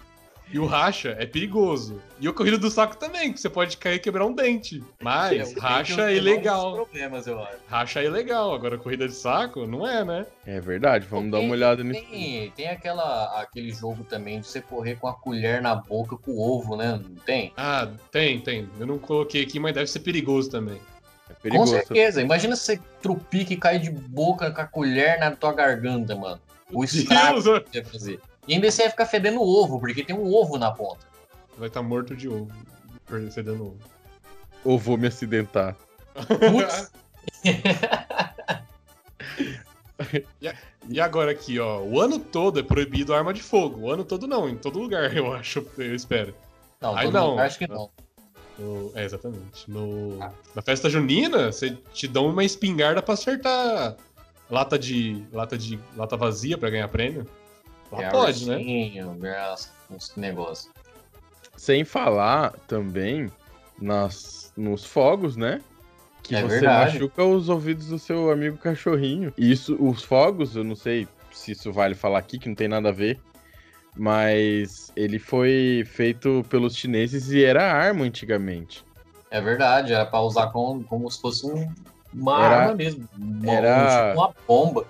E 0.53 0.59
o 0.59 0.66
racha 0.66 1.14
é 1.18 1.24
perigoso. 1.26 2.03
E 2.20 2.26
a 2.26 2.32
corrida 2.32 2.59
do 2.59 2.70
saco 2.70 2.96
também, 2.96 3.32
que 3.32 3.40
você 3.40 3.48
pode 3.48 3.76
cair 3.76 3.94
e 3.94 3.98
quebrar 4.01 4.26
um 4.26 4.32
dente. 4.34 4.82
Mas 5.01 5.55
É, 5.55 5.59
o 5.59 5.61
racha 5.61 5.94
tem 5.94 6.05
é 6.05 6.09
uns 6.11 6.16
ilegal. 6.18 6.74
problemas, 6.74 7.26
eu 7.26 7.40
acho. 7.40 7.57
Racha 7.68 8.01
é 8.01 8.05
ilegal. 8.07 8.53
Agora 8.53 8.76
corrida 8.76 9.07
de 9.07 9.14
saco 9.14 9.66
não 9.66 9.86
é, 9.86 10.05
né? 10.05 10.26
É 10.44 10.61
verdade, 10.61 11.07
vamos 11.07 11.30
dar 11.30 11.38
uma 11.38 11.42
Tem- 11.44 11.53
olhada 11.53 11.84
nisso. 11.84 12.05
Tem, 12.11 12.51
tem 12.57 12.68
aquela, 12.68 13.40
aquele 13.40 13.70
jogo 13.72 14.03
também 14.05 14.40
de 14.40 14.48
você 14.48 14.61
correr 14.61 14.96
com 14.96 15.07
a 15.07 15.14
colher 15.14 15.62
na 15.62 15.74
boca 15.76 16.16
com 16.16 16.32
o 16.32 16.40
ovo, 16.40 16.76
né? 16.76 17.01
Não 17.03 17.14
tem? 17.24 17.53
Ah, 17.57 17.88
tem, 18.11 18.40
tem. 18.40 18.68
Eu 18.78 18.86
não 18.86 18.98
coloquei 18.98 19.42
aqui, 19.42 19.61
mas 19.61 19.72
deve 19.72 19.86
ser 19.86 20.01
perigoso 20.01 20.51
também. 20.51 20.80
É 21.30 21.32
perigoso. 21.34 21.72
Com 21.72 21.78
certeza. 21.78 22.20
Imagina 22.20 22.57
você 22.57 22.80
trupica 23.01 23.53
e 23.53 23.57
cai 23.57 23.78
de 23.78 23.90
boca 23.90 24.51
com 24.51 24.61
a 24.61 24.66
colher 24.66 25.20
na 25.20 25.30
tua 25.30 25.53
garganta, 25.53 26.16
mano. 26.16 26.40
O 26.72 26.84
estrago 26.84 27.40
Deus, 27.42 27.59
que 27.61 27.70
você 27.70 27.78
ia 27.78 27.84
fazer. 27.84 28.20
E 28.51 28.55
ainda 28.55 28.68
você 28.68 28.82
ia 28.82 28.90
ficar 28.90 29.07
fedendo 29.07 29.40
ovo, 29.40 29.78
porque 29.78 30.03
tem 30.03 30.16
um 30.16 30.34
ovo 30.34 30.59
na 30.59 30.72
ponta. 30.72 31.07
vai 31.57 31.68
estar 31.68 31.82
morto 31.82 32.16
de 32.16 32.28
ovo. 32.28 32.51
Fedendo 33.32 33.66
ovo. 33.66 33.78
Ou 34.64 34.76
vou 34.76 34.98
me 34.98 35.07
acidentar. 35.07 35.76
Putz, 36.26 36.90
E 40.88 41.01
agora 41.01 41.30
aqui, 41.30 41.61
ó, 41.61 41.80
o 41.80 42.01
ano 42.01 42.18
todo 42.18 42.59
é 42.59 42.62
proibido 42.64 43.14
arma 43.14 43.32
de 43.32 43.40
fogo. 43.40 43.82
O 43.82 43.90
ano 43.92 44.05
todo 44.05 44.26
não, 44.26 44.48
em 44.48 44.57
todo 44.57 44.80
lugar, 44.80 45.11
eu 45.16 45.32
acho, 45.32 45.64
eu 45.78 45.94
espero. 45.94 46.34
não, 46.80 46.96
Aí 46.96 47.09
não. 47.09 47.30
mundo 47.30 47.40
acho 47.40 47.57
que 47.57 47.68
não. 47.68 47.88
No- 48.59 48.90
é, 48.96 49.05
exatamente. 49.05 49.70
No, 49.70 50.18
na 50.57 50.62
festa 50.62 50.90
junina, 50.90 51.53
você 51.53 51.70
te 51.92 52.09
dão 52.09 52.26
uma 52.26 52.42
espingarda 52.42 53.01
pra 53.01 53.14
acertar 53.14 53.94
lata 54.51 54.76
de 54.76 55.24
lata 55.32 55.57
de 55.57 55.78
lata 55.96 56.16
vazia 56.16 56.59
pra 56.59 56.68
ganhar 56.68 56.88
prêmio. 56.88 57.28
É 57.93 58.09
pode, 58.11 58.49
né? 58.49 58.62
graça, 59.18 59.70
uns 59.91 60.14
negócio. 60.16 60.70
Sem 61.57 61.84
falar 61.84 62.53
também 62.66 63.30
nas, 63.80 64.53
nos 64.57 64.84
fogos, 64.84 65.36
né? 65.36 65.61
Que 66.22 66.36
É 66.36 66.43
você 66.43 66.61
verdade. 66.61 66.93
machuca 66.95 67.24
os 67.24 67.49
ouvidos 67.49 67.88
do 67.88 67.99
seu 67.99 68.30
amigo 68.30 68.57
cachorrinho. 68.59 69.32
E 69.36 69.51
isso, 69.51 69.76
os 69.80 70.03
fogos, 70.05 70.55
eu 70.55 70.62
não 70.62 70.76
sei 70.76 71.09
se 71.32 71.53
isso 71.53 71.72
vale 71.72 71.95
falar 71.95 72.18
aqui, 72.18 72.38
que 72.38 72.49
não 72.49 72.55
tem 72.55 72.68
nada 72.68 72.91
a 72.91 72.93
ver. 72.93 73.20
Mas 73.97 74.93
ele 74.95 75.18
foi 75.18 75.82
feito 75.86 76.45
pelos 76.49 76.76
chineses 76.76 77.30
e 77.30 77.43
era 77.45 77.72
arma 77.72 78.05
antigamente. 78.05 78.84
É 79.30 79.41
verdade, 79.41 79.93
era 79.93 80.07
pra 80.07 80.20
usar 80.20 80.49
como, 80.49 80.84
como 80.84 81.11
se 81.11 81.20
fosse 81.20 81.45
um- 81.47 81.72
uma 82.12 82.45
Era- 82.45 82.57
arma 82.62 82.74
mesmo. 82.74 83.09
Uma, 83.18 83.53
era- 83.53 84.11
tipo 84.12 84.20
uma 84.20 84.34
bomba. 84.47 84.86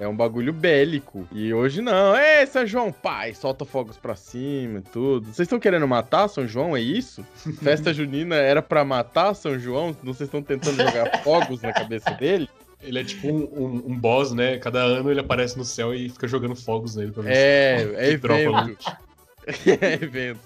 É 0.00 0.06
um 0.06 0.14
bagulho 0.16 0.52
bélico. 0.52 1.26
E 1.32 1.52
hoje 1.52 1.80
não. 1.82 2.14
É, 2.14 2.46
São 2.46 2.64
João, 2.66 2.92
pai, 2.92 3.34
solta 3.34 3.64
fogos 3.64 3.96
pra 3.96 4.14
cima 4.14 4.78
e 4.78 4.82
tudo. 4.82 5.24
Vocês 5.26 5.40
estão 5.46 5.58
querendo 5.58 5.88
matar 5.88 6.28
São 6.28 6.46
João, 6.46 6.76
é 6.76 6.80
isso? 6.80 7.24
Festa 7.62 7.92
junina 7.92 8.36
era 8.36 8.62
pra 8.62 8.84
matar 8.84 9.34
São 9.34 9.58
João? 9.58 9.88
Não 10.02 10.14
Vocês 10.14 10.28
estão 10.28 10.40
tentando 10.42 10.76
jogar 10.76 11.18
fogos 11.24 11.60
na 11.62 11.72
cabeça 11.72 12.10
dele? 12.12 12.48
Ele 12.80 13.00
é 13.00 13.02
tipo 13.04 13.26
um, 13.26 13.40
um- 13.42 13.82
um 13.88 13.98
boss, 13.98 14.32
né? 14.32 14.56
Cada 14.58 14.78
ano 14.80 15.10
ele 15.10 15.18
aparece 15.18 15.58
no 15.58 15.64
céu 15.64 15.92
e 15.92 16.08
fica 16.08 16.28
jogando 16.28 16.54
fogos 16.54 16.94
nele 16.94 17.10
pra 17.10 17.24
ver 17.24 17.32
É, 17.32 17.78
se 17.78 17.94
é 17.96 18.16
dropa 18.18 18.40
evento. 18.40 18.68
loot. 18.68 18.86
É 19.82 19.94
evento. 19.94 20.40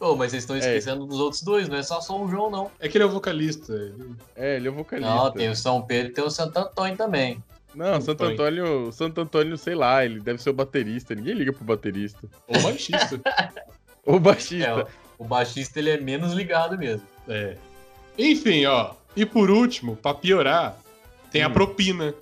Ô, 0.00 0.16
mas 0.16 0.30
vocês 0.32 0.42
estão 0.42 0.56
É. 0.56 0.58
esquecendo 0.58 1.06
dos 1.06 1.20
outros 1.20 1.42
dois, 1.42 1.68
não 1.68 1.76
é 1.76 1.82
só 1.84 2.00
São 2.00 2.28
João, 2.28 2.50
não. 2.50 2.70
É 2.80 2.88
que 2.88 2.96
ele 2.96 3.04
é 3.04 3.06
o 3.06 3.10
vocalista. 3.10 3.72
ele- 3.72 4.16
É, 4.34 4.56
ele 4.56 4.66
é 4.66 4.70
o 4.70 4.74
vocalista. 4.74 5.14
Não, 5.14 5.30
tem 5.30 5.48
o 5.48 5.54
São 5.54 5.80
Pedro 5.82 6.10
e 6.10 6.14
tem 6.14 6.24
o 6.24 6.30
Santo 6.30 6.56
Antônio 6.58 6.96
também. 6.96 7.40
Não, 7.74 8.00
Santo 8.00 8.24
Antônio. 8.24 8.64
Antônio, 8.64 8.92
Santo 8.92 9.20
Antônio, 9.20 9.56
sei 9.58 9.74
lá, 9.74 10.04
ele 10.04 10.20
deve 10.20 10.42
ser 10.42 10.50
o 10.50 10.54
baterista. 10.54 11.14
Ninguém 11.14 11.34
liga 11.34 11.52
pro 11.52 11.64
baterista. 11.64 12.20
Ou 12.48 12.60
baixista. 12.62 13.20
O 14.04 14.16
É, 14.16 14.18
baixista. 14.18 14.86
o, 15.18 15.22
o 15.22 15.24
baixista 15.24 15.78
ele 15.78 15.90
é 15.90 15.96
menos 16.00 16.32
ligado 16.32 16.76
mesmo. 16.76 17.06
É. 17.28 17.56
Enfim, 18.18 18.66
ó. 18.66 18.94
E 19.14 19.24
por 19.24 19.48
último, 19.48 19.94
pra 19.94 20.12
piorar, 20.12 20.76
tem 21.30 21.42
a 21.42 21.48
Hum. 21.48 21.52
propina. 21.52 22.12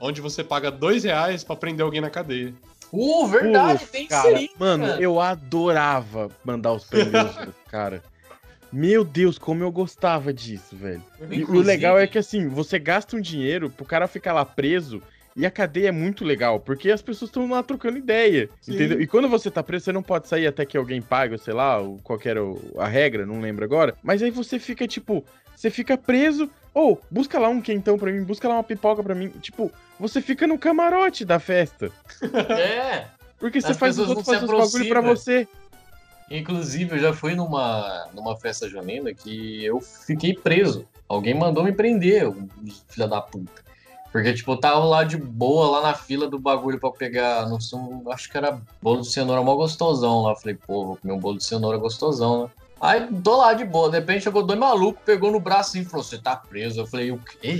Onde 0.00 0.20
você 0.20 0.44
paga 0.44 0.70
dois 0.70 1.02
reais 1.02 1.42
pra 1.42 1.56
prender 1.56 1.84
alguém 1.84 2.00
na 2.00 2.08
cadeia. 2.08 2.54
Uh, 2.92 3.26
verdade, 3.26 3.80
Pô, 3.84 3.90
tem 3.90 4.06
cara, 4.06 4.28
isso 4.30 4.36
aí. 4.38 4.50
Mano, 4.56 4.86
cara. 4.86 5.00
eu 5.02 5.18
adorava 5.20 6.30
mandar 6.44 6.72
os 6.72 6.84
prendeiros, 6.84 7.34
cara. 7.68 8.00
Meu 8.74 9.04
Deus, 9.04 9.38
como 9.38 9.62
eu 9.62 9.70
gostava 9.70 10.32
disso, 10.32 10.74
velho. 10.76 11.00
E 11.30 11.44
o 11.44 11.60
legal 11.60 11.96
é 11.96 12.08
que 12.08 12.18
assim, 12.18 12.48
você 12.48 12.76
gasta 12.76 13.16
um 13.16 13.20
dinheiro 13.20 13.70
pro 13.70 13.84
cara 13.84 14.08
ficar 14.08 14.32
lá 14.32 14.44
preso 14.44 15.00
e 15.36 15.46
a 15.46 15.50
cadeia 15.50 15.88
é 15.88 15.92
muito 15.92 16.24
legal, 16.24 16.58
porque 16.58 16.90
as 16.90 17.00
pessoas 17.00 17.28
estão 17.28 17.48
lá 17.48 17.62
trocando 17.62 17.98
ideia, 17.98 18.48
Sim. 18.60 18.74
entendeu? 18.74 19.00
E 19.00 19.06
quando 19.06 19.28
você 19.28 19.48
tá 19.48 19.62
preso, 19.62 19.84
você 19.84 19.92
não 19.92 20.02
pode 20.02 20.26
sair 20.26 20.48
até 20.48 20.66
que 20.66 20.76
alguém 20.76 21.00
pague, 21.00 21.34
ou 21.34 21.38
sei 21.38 21.54
lá, 21.54 21.78
ou 21.78 21.98
qualquer 22.02 22.36
o- 22.36 22.60
a 22.76 22.86
regra, 22.88 23.24
não 23.24 23.40
lembro 23.40 23.64
agora. 23.64 23.94
Mas 24.02 24.22
aí 24.22 24.30
você 24.30 24.58
fica 24.58 24.86
tipo, 24.88 25.24
você 25.54 25.70
fica 25.70 25.96
preso, 25.96 26.50
ou 26.72 27.00
busca 27.08 27.38
lá 27.38 27.48
um 27.48 27.60
quentão 27.60 27.96
pra 27.96 28.10
mim, 28.12 28.24
busca 28.24 28.48
lá 28.48 28.54
uma 28.54 28.64
pipoca 28.64 29.04
pra 29.04 29.14
mim, 29.14 29.28
tipo, 29.40 29.70
você 30.00 30.20
fica 30.20 30.48
no 30.48 30.58
camarote 30.58 31.24
da 31.24 31.38
festa, 31.38 31.90
É, 32.50 33.06
porque 33.38 33.60
você 33.60 33.72
As 33.72 33.76
faz 33.78 33.98
os 33.98 34.08
outros 34.08 34.26
fazer 34.26 34.44
os 34.44 34.50
bagulho 34.72 34.88
pra 34.88 35.00
você. 35.00 35.46
Inclusive, 36.36 36.96
eu 36.96 36.98
já 36.98 37.12
fui 37.12 37.34
numa, 37.34 38.08
numa 38.12 38.36
festa 38.36 38.68
junina 38.68 39.14
que 39.14 39.64
eu 39.64 39.80
fiquei 39.80 40.34
preso. 40.34 40.86
Alguém 41.08 41.34
mandou 41.34 41.62
me 41.62 41.72
prender, 41.72 42.32
filha 42.88 43.06
da 43.06 43.20
puta. 43.20 43.62
Porque, 44.10 44.32
tipo, 44.32 44.52
eu 44.52 44.56
tava 44.56 44.84
lá 44.84 45.04
de 45.04 45.16
boa, 45.16 45.70
lá 45.70 45.82
na 45.82 45.94
fila 45.94 46.28
do 46.28 46.38
bagulho 46.38 46.78
pra 46.78 46.90
pegar, 46.90 47.48
não 47.48 47.60
sei, 47.60 47.78
acho 48.10 48.30
que 48.30 48.36
era 48.36 48.60
bolo 48.80 49.02
de 49.02 49.12
cenoura 49.12 49.42
mó 49.42 49.54
gostosão 49.54 50.22
lá. 50.22 50.32
Eu 50.32 50.36
falei, 50.36 50.56
pô, 50.56 50.86
vou 50.86 50.96
comer 50.96 51.12
um 51.12 51.18
bolo 51.18 51.38
de 51.38 51.44
cenoura 51.44 51.78
gostosão, 51.78 52.44
né? 52.44 52.50
Aí 52.80 53.06
tô 53.22 53.36
lá 53.36 53.54
de 53.54 53.64
boa, 53.64 53.88
de 53.88 53.98
repente 53.98 54.24
chegou 54.24 54.42
dois 54.42 54.58
malucos, 54.58 55.02
pegou 55.04 55.30
no 55.30 55.40
braço 55.40 55.78
e 55.78 55.84
falou: 55.84 56.04
Você 56.04 56.18
tá 56.18 56.36
preso? 56.36 56.80
Eu 56.80 56.86
falei: 56.86 57.10
O 57.12 57.18
quê? 57.18 57.56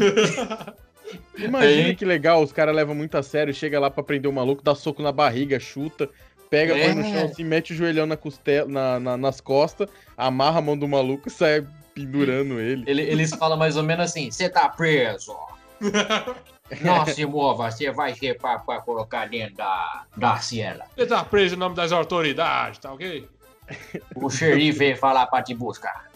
Imagina 1.39 1.89
Aí... 1.89 1.97
que 1.97 2.05
legal, 2.05 2.43
os 2.43 2.53
caras 2.53 2.75
levam 2.75 2.95
muito 2.95 3.17
a 3.17 3.23
sério, 3.23 3.55
chega 3.55 3.79
lá 3.81 3.91
pra 3.91 4.03
prender 4.03 4.31
o 4.31 4.35
maluco, 4.35 4.63
dá 4.63 4.75
soco 4.75 5.03
na 5.03 5.13
barriga, 5.13 5.59
chuta, 5.59 6.09
pega, 6.55 6.77
é. 6.77 6.85
põe 6.87 6.95
no 6.95 7.05
chão 7.05 7.25
assim, 7.25 7.45
mete 7.45 7.73
o 7.73 7.77
joelhão 7.77 8.07
na 8.07 8.17
costela, 8.17 8.69
na, 8.69 9.01
na, 9.01 9.17
nas 9.17 9.41
costas, 9.41 9.89
amarra 10.17 10.59
a 10.59 10.63
mão 10.63 10.77
do 10.77 10.87
maluco 10.87 11.29
e 11.29 11.31
sai 11.31 11.67
pendurando 11.95 12.61
ele. 12.61 12.85
ele 12.87 13.03
eles 13.03 13.31
falam 13.31 13.59
mais 13.59 13.77
ou 13.77 13.83
menos 13.83 14.05
assim: 14.07 14.31
Você 14.31 14.49
tá 14.49 14.69
preso. 14.69 15.37
Não 16.81 17.05
se 17.05 17.27
mova, 17.27 17.71
você 17.71 17.91
vai 17.91 18.15
ser 18.15 18.39
pra, 18.39 18.59
pra 18.59 18.81
colocar 18.81 19.29
dentro 19.29 19.57
da, 19.57 20.05
da 20.17 20.39
ciela. 20.39 20.87
Você 20.97 21.07
tá 21.07 21.23
preso 21.23 21.55
em 21.55 21.59
nome 21.59 21.77
das 21.77 21.93
autoridades, 21.93 22.79
tá 22.79 22.93
ok? 22.93 23.29
O 24.15 24.31
xerife 24.31 24.79
veio 24.79 24.97
falar 24.97 25.27
pra 25.27 25.43
te 25.43 25.55
buscar. 25.55 26.11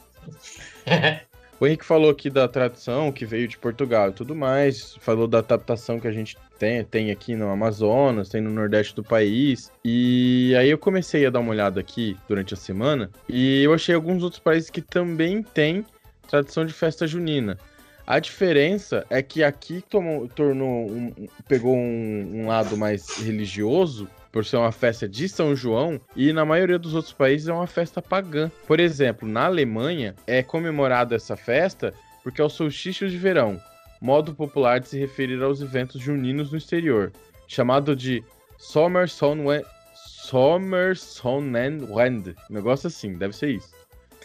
O 1.60 1.66
Henrique 1.66 1.84
falou 1.84 2.08
aqui 2.08 2.30
da 2.30 2.46
tradição 2.46 3.10
que 3.10 3.26
veio 3.26 3.48
de 3.48 3.58
Portugal 3.58 4.10
e 4.10 4.12
tudo 4.12 4.32
mais, 4.32 4.94
falou 5.00 5.26
da 5.26 5.38
adaptação 5.38 5.98
que 5.98 6.06
a 6.06 6.12
gente 6.12 6.36
tem, 6.56 6.84
tem 6.84 7.10
aqui 7.10 7.34
no 7.34 7.48
Amazonas, 7.50 8.28
tem 8.28 8.40
no 8.40 8.50
Nordeste 8.50 8.94
do 8.94 9.02
país. 9.02 9.72
E 9.84 10.54
aí 10.56 10.70
eu 10.70 10.78
comecei 10.78 11.26
a 11.26 11.30
dar 11.30 11.40
uma 11.40 11.50
olhada 11.50 11.80
aqui 11.80 12.16
durante 12.28 12.54
a 12.54 12.56
semana 12.56 13.10
e 13.28 13.62
eu 13.64 13.74
achei 13.74 13.92
alguns 13.92 14.22
outros 14.22 14.40
países 14.40 14.70
que 14.70 14.80
também 14.80 15.42
têm 15.42 15.84
tradição 16.28 16.64
de 16.64 16.72
festa 16.72 17.08
junina. 17.08 17.58
A 18.06 18.20
diferença 18.20 19.04
é 19.10 19.20
que 19.20 19.42
aqui 19.42 19.82
tomou, 19.90 20.28
tornou 20.28 20.88
um, 20.88 21.12
pegou 21.48 21.76
um, 21.76 22.42
um 22.42 22.46
lado 22.46 22.76
mais 22.76 23.18
religioso 23.18 24.08
por 24.30 24.44
ser 24.44 24.56
uma 24.56 24.72
festa 24.72 25.08
de 25.08 25.28
São 25.28 25.56
João, 25.56 26.00
e 26.14 26.32
na 26.32 26.44
maioria 26.44 26.78
dos 26.78 26.94
outros 26.94 27.12
países 27.12 27.48
é 27.48 27.52
uma 27.52 27.66
festa 27.66 28.00
pagã. 28.02 28.50
Por 28.66 28.80
exemplo, 28.80 29.28
na 29.28 29.46
Alemanha 29.46 30.14
é 30.26 30.42
comemorada 30.42 31.16
essa 31.16 31.36
festa 31.36 31.94
porque 32.22 32.40
é 32.40 32.44
o 32.44 32.50
solstício 32.50 33.08
de 33.08 33.16
verão, 33.16 33.60
modo 34.00 34.34
popular 34.34 34.80
de 34.80 34.88
se 34.88 34.98
referir 34.98 35.40
aos 35.42 35.62
eventos 35.62 36.00
juninos 36.00 36.52
no 36.52 36.58
exterior, 36.58 37.12
chamado 37.46 37.96
de 37.96 38.22
Sommersonnenwende. 38.58 39.64
Sommersonnenwende. 39.94 42.36
Negócio 42.50 42.88
assim, 42.88 43.14
deve 43.14 43.34
ser 43.34 43.48
isso. 43.50 43.72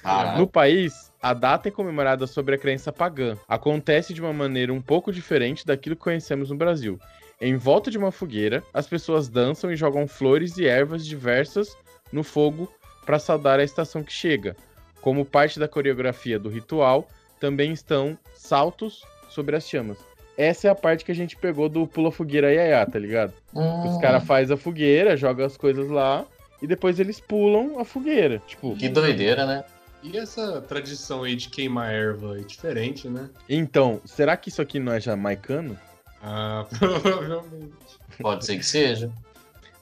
Caralho. 0.02 0.40
No 0.40 0.48
país, 0.48 1.14
a 1.22 1.34
data 1.34 1.70
é 1.70 1.72
comemorada 1.72 2.28
sobre 2.28 2.56
a 2.56 2.58
crença 2.58 2.92
pagã. 2.92 3.38
Acontece 3.48 4.14
de 4.14 4.20
uma 4.20 4.34
maneira 4.34 4.74
um 4.74 4.82
pouco 4.82 5.14
diferente 5.14 5.66
daquilo 5.66 5.96
que 5.96 6.02
conhecemos 6.02 6.50
no 6.50 6.58
Brasil. 6.58 7.00
Em 7.44 7.58
volta 7.58 7.92
de 7.92 7.98
uma 7.98 8.10
fogueira, 8.10 8.64
as 8.74 8.88
pessoas 8.88 9.28
dançam 9.28 9.70
e 9.70 9.76
jogam 9.76 10.08
flores 10.08 10.58
e 10.58 10.66
ervas 10.66 11.06
diversas 11.06 11.76
no 12.10 12.24
fogo 12.24 12.72
para 13.06 13.20
saudar 13.20 13.60
a 13.60 13.66
estação 13.66 14.02
que 14.02 14.14
chega. 14.14 14.56
Como 15.02 15.26
parte 15.26 15.60
da 15.60 15.68
coreografia 15.68 16.40
do 16.40 16.48
ritual, 16.48 17.06
também 17.42 17.74
estão 17.74 18.18
saltos 18.34 19.04
sobre 19.30 19.58
as 19.58 19.68
chamas. 19.68 19.98
Essa 20.38 20.70
é 20.70 20.72
a 20.72 20.76
parte 20.76 21.04
que 21.04 21.12
a 21.12 21.16
gente 21.16 21.36
pegou 21.36 21.68
do 21.68 21.86
Pula 21.86 22.14
Fogueira 22.14 22.50
Yaya, 22.50 22.86
tá 22.86 22.98
ligado? 22.98 23.34
Hum. 23.54 23.90
Os 23.90 23.98
caras 24.00 24.24
fazem 24.24 24.54
a 24.54 24.58
fogueira, 24.58 25.18
jogam 25.18 25.46
as 25.46 25.58
coisas 25.58 25.90
lá 25.90 26.26
e 26.62 26.66
depois 26.66 26.98
eles 26.98 27.20
pulam 27.20 27.78
a 27.78 27.84
fogueira. 27.84 28.42
Tipo, 28.48 28.74
que 28.78 28.88
doideira, 28.88 29.46
né? 29.46 29.66
E 30.02 30.18
essa 30.18 30.62
tradição 30.62 31.24
aí 31.24 31.36
de 31.36 31.50
queimar 31.50 31.92
erva 31.92 32.40
é 32.40 32.42
diferente, 32.42 33.10
né? 33.10 33.30
Então, 33.50 34.00
será 34.06 34.38
que 34.38 34.48
isso 34.48 34.62
aqui 34.62 34.80
não 34.80 34.94
é 34.94 35.02
jamaicano? 35.02 35.78
Ah, 36.24 36.66
provavelmente. 36.80 37.74
Pode 38.20 38.46
ser 38.46 38.58
que 38.58 38.66
seja. 38.66 39.12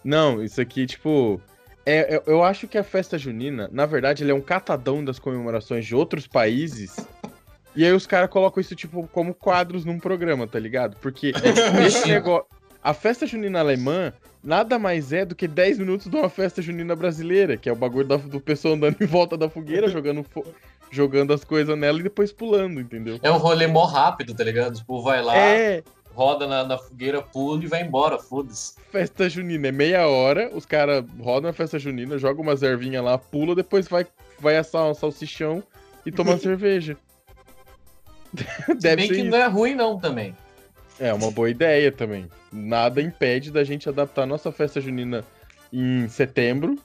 Não, 0.04 0.44
isso 0.44 0.60
aqui, 0.60 0.88
tipo. 0.88 1.40
É, 1.86 2.16
é, 2.16 2.24
eu 2.26 2.44
acho 2.44 2.68
que 2.68 2.78
a 2.78 2.84
festa 2.84 3.18
junina, 3.18 3.70
na 3.72 3.86
verdade, 3.86 4.24
ele 4.24 4.32
é 4.32 4.36
um 4.36 4.42
catadão 4.42 5.04
das 5.04 5.20
comemorações 5.20 5.86
de 5.86 5.96
outros 5.96 6.28
países. 6.28 6.96
e 7.76 7.86
aí 7.86 7.92
os 7.92 8.08
caras 8.08 8.30
colocam 8.30 8.60
isso, 8.62 8.76
tipo, 8.76 9.08
como 9.08 9.34
quadros 9.34 9.86
num 9.86 10.00
programa, 10.00 10.48
tá 10.48 10.60
ligado? 10.60 10.98
Porque 10.98 11.32
esse 11.86 12.08
negócio. 12.08 12.46
A 12.84 12.96
festa 12.96 13.28
junina 13.28 13.60
alemã 13.60 14.12
nada 14.44 14.80
mais 14.80 15.14
é 15.14 15.24
do 15.24 15.36
que 15.36 15.48
10 15.48 15.78
minutos 15.78 16.08
de 16.08 16.16
uma 16.16 16.28
festa 16.28 16.64
junina 16.64 16.96
brasileira, 16.96 17.56
que 17.56 17.70
é 17.70 17.72
o 17.72 17.76
bagulho 17.76 18.08
da, 18.08 18.18
do 18.18 18.42
pessoal 18.42 18.74
andando 18.74 18.98
em 19.00 19.06
volta 19.06 19.38
da 19.38 19.48
fogueira, 19.48 19.86
jogando, 19.88 20.24
fo 20.24 20.44
jogando 20.90 21.32
as 21.32 21.44
coisas 21.44 21.78
nela 21.78 22.00
e 22.00 22.04
depois 22.04 22.34
pulando, 22.34 22.82
entendeu? 22.82 23.20
É 23.22 23.30
um 23.30 23.38
rolê 23.38 23.68
mó 23.68 23.86
rápido, 23.86 24.34
tá 24.34 24.44
ligado? 24.44 24.78
Tipo, 24.78 25.04
vai 25.04 25.22
lá. 25.22 25.38
É 25.38 25.84
roda 26.14 26.48
na, 26.48 26.64
na 26.64 26.78
fogueira, 26.78 27.22
pula 27.22 27.64
e 27.64 27.68
vai 27.68 27.82
embora, 27.82 28.18
foda-se. 28.18 28.76
Festa 28.92 29.30
junina 29.30 29.68
é 29.68 29.72
meia 29.72 30.08
hora, 30.08 30.52
os 30.54 30.66
caras 30.66 31.04
rodam 31.20 31.50
a 31.50 31.54
festa 31.54 31.80
junina, 31.80 32.18
jogam 32.18 32.44
umas 32.44 32.62
ervinhas 32.62 33.04
lá, 33.04 33.18
pula, 33.18 33.56
depois 33.56 33.88
vai, 33.88 34.06
vai 34.40 34.58
assar 34.58 34.90
um 34.90 34.94
salsichão 34.94 35.64
e 36.06 36.12
tomar 36.12 36.38
cerveja. 36.40 36.98
Deve 38.80 38.96
bem 38.96 39.08
que 39.08 39.16
isso. 39.16 39.26
não 39.26 39.38
é 39.38 39.48
ruim 39.48 39.76
não 39.76 40.00
também. 40.00 40.36
É 41.00 41.14
uma 41.14 41.32
boa 41.32 41.50
ideia 41.50 41.92
também. 41.92 42.30
Nada 42.52 43.02
impede 43.02 43.52
da 43.52 43.64
gente 43.64 43.90
adaptar 43.90 44.26
nossa 44.26 44.52
festa 44.52 44.80
junina 44.80 45.26
em 45.74 46.08
setembro, 46.08 46.78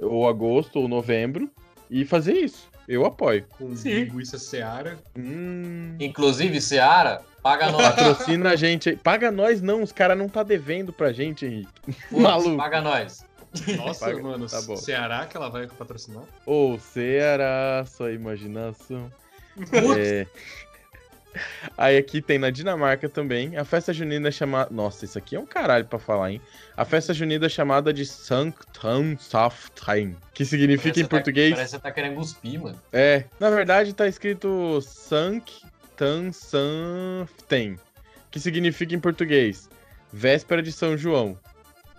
ou 0.00 0.28
agosto, 0.28 0.78
ou 0.78 0.88
novembro, 0.88 1.50
e 1.90 2.04
fazer 2.04 2.34
isso. 2.34 2.68
Eu 2.88 3.04
apoio. 3.04 3.44
Com 3.58 3.76
Sim. 3.76 4.04
linguiça 4.04 4.38
Seara. 4.38 4.98
Hum. 5.14 5.94
Inclusive, 6.00 6.58
Seara, 6.58 7.20
paga 7.42 7.70
nós. 7.70 7.82
Patrocina 7.82 8.50
a 8.52 8.56
gente. 8.56 8.96
Paga 8.96 9.30
nós 9.30 9.60
não, 9.60 9.82
os 9.82 9.92
caras 9.92 10.16
não 10.16 10.26
tá 10.26 10.42
devendo 10.42 10.90
pra 10.90 11.12
gente, 11.12 11.44
Henrique. 11.44 11.70
Putz, 12.08 12.22
Maluco. 12.22 12.56
Paga 12.56 12.80
nós. 12.80 13.26
Nossa, 13.76 14.06
paga. 14.06 14.22
mano, 14.22 14.46
tá 14.46 14.62
bom. 14.62 14.76
Ceará 14.76 15.26
que 15.26 15.36
ela 15.36 15.50
vai 15.50 15.66
patrocinar? 15.66 16.24
Ô, 16.46 16.72
oh, 16.72 16.78
Ceará, 16.78 17.84
sua 17.86 18.10
imaginação. 18.10 19.12
É... 19.98 20.26
Aí 21.76 21.96
aqui 21.96 22.20
tem 22.22 22.38
na 22.38 22.50
Dinamarca 22.50 23.08
também. 23.08 23.56
A 23.56 23.64
festa 23.64 23.92
junina 23.92 24.28
é 24.28 24.30
chamada. 24.30 24.70
Nossa, 24.72 25.04
isso 25.04 25.18
aqui 25.18 25.34
é 25.36 25.40
um 25.40 25.46
caralho 25.46 25.84
pra 25.84 25.98
falar, 25.98 26.30
hein? 26.32 26.40
A 26.76 26.84
festa 26.84 27.12
junina 27.14 27.46
é 27.46 27.48
chamada 27.48 27.92
de 27.92 28.04
Sanktansaftheim, 28.06 30.16
que 30.34 30.44
significa 30.44 30.88
parece 30.88 31.00
em 31.00 31.04
tá- 31.04 31.08
português. 31.10 31.50
Tá, 31.50 31.56
parece 31.56 31.74
que 31.74 31.78
você 31.78 31.82
tá 31.82 31.90
querendo 31.92 32.16
cuspir, 32.16 32.60
mano. 32.60 32.80
É, 32.92 33.24
na 33.38 33.50
verdade 33.50 33.92
tá 33.94 34.08
escrito 34.08 34.80
Sanktansaftheim, 34.80 37.76
que 38.30 38.40
significa 38.40 38.94
em 38.94 39.00
português 39.00 39.68
véspera 40.12 40.62
de 40.62 40.72
São 40.72 40.96
João. 40.96 41.38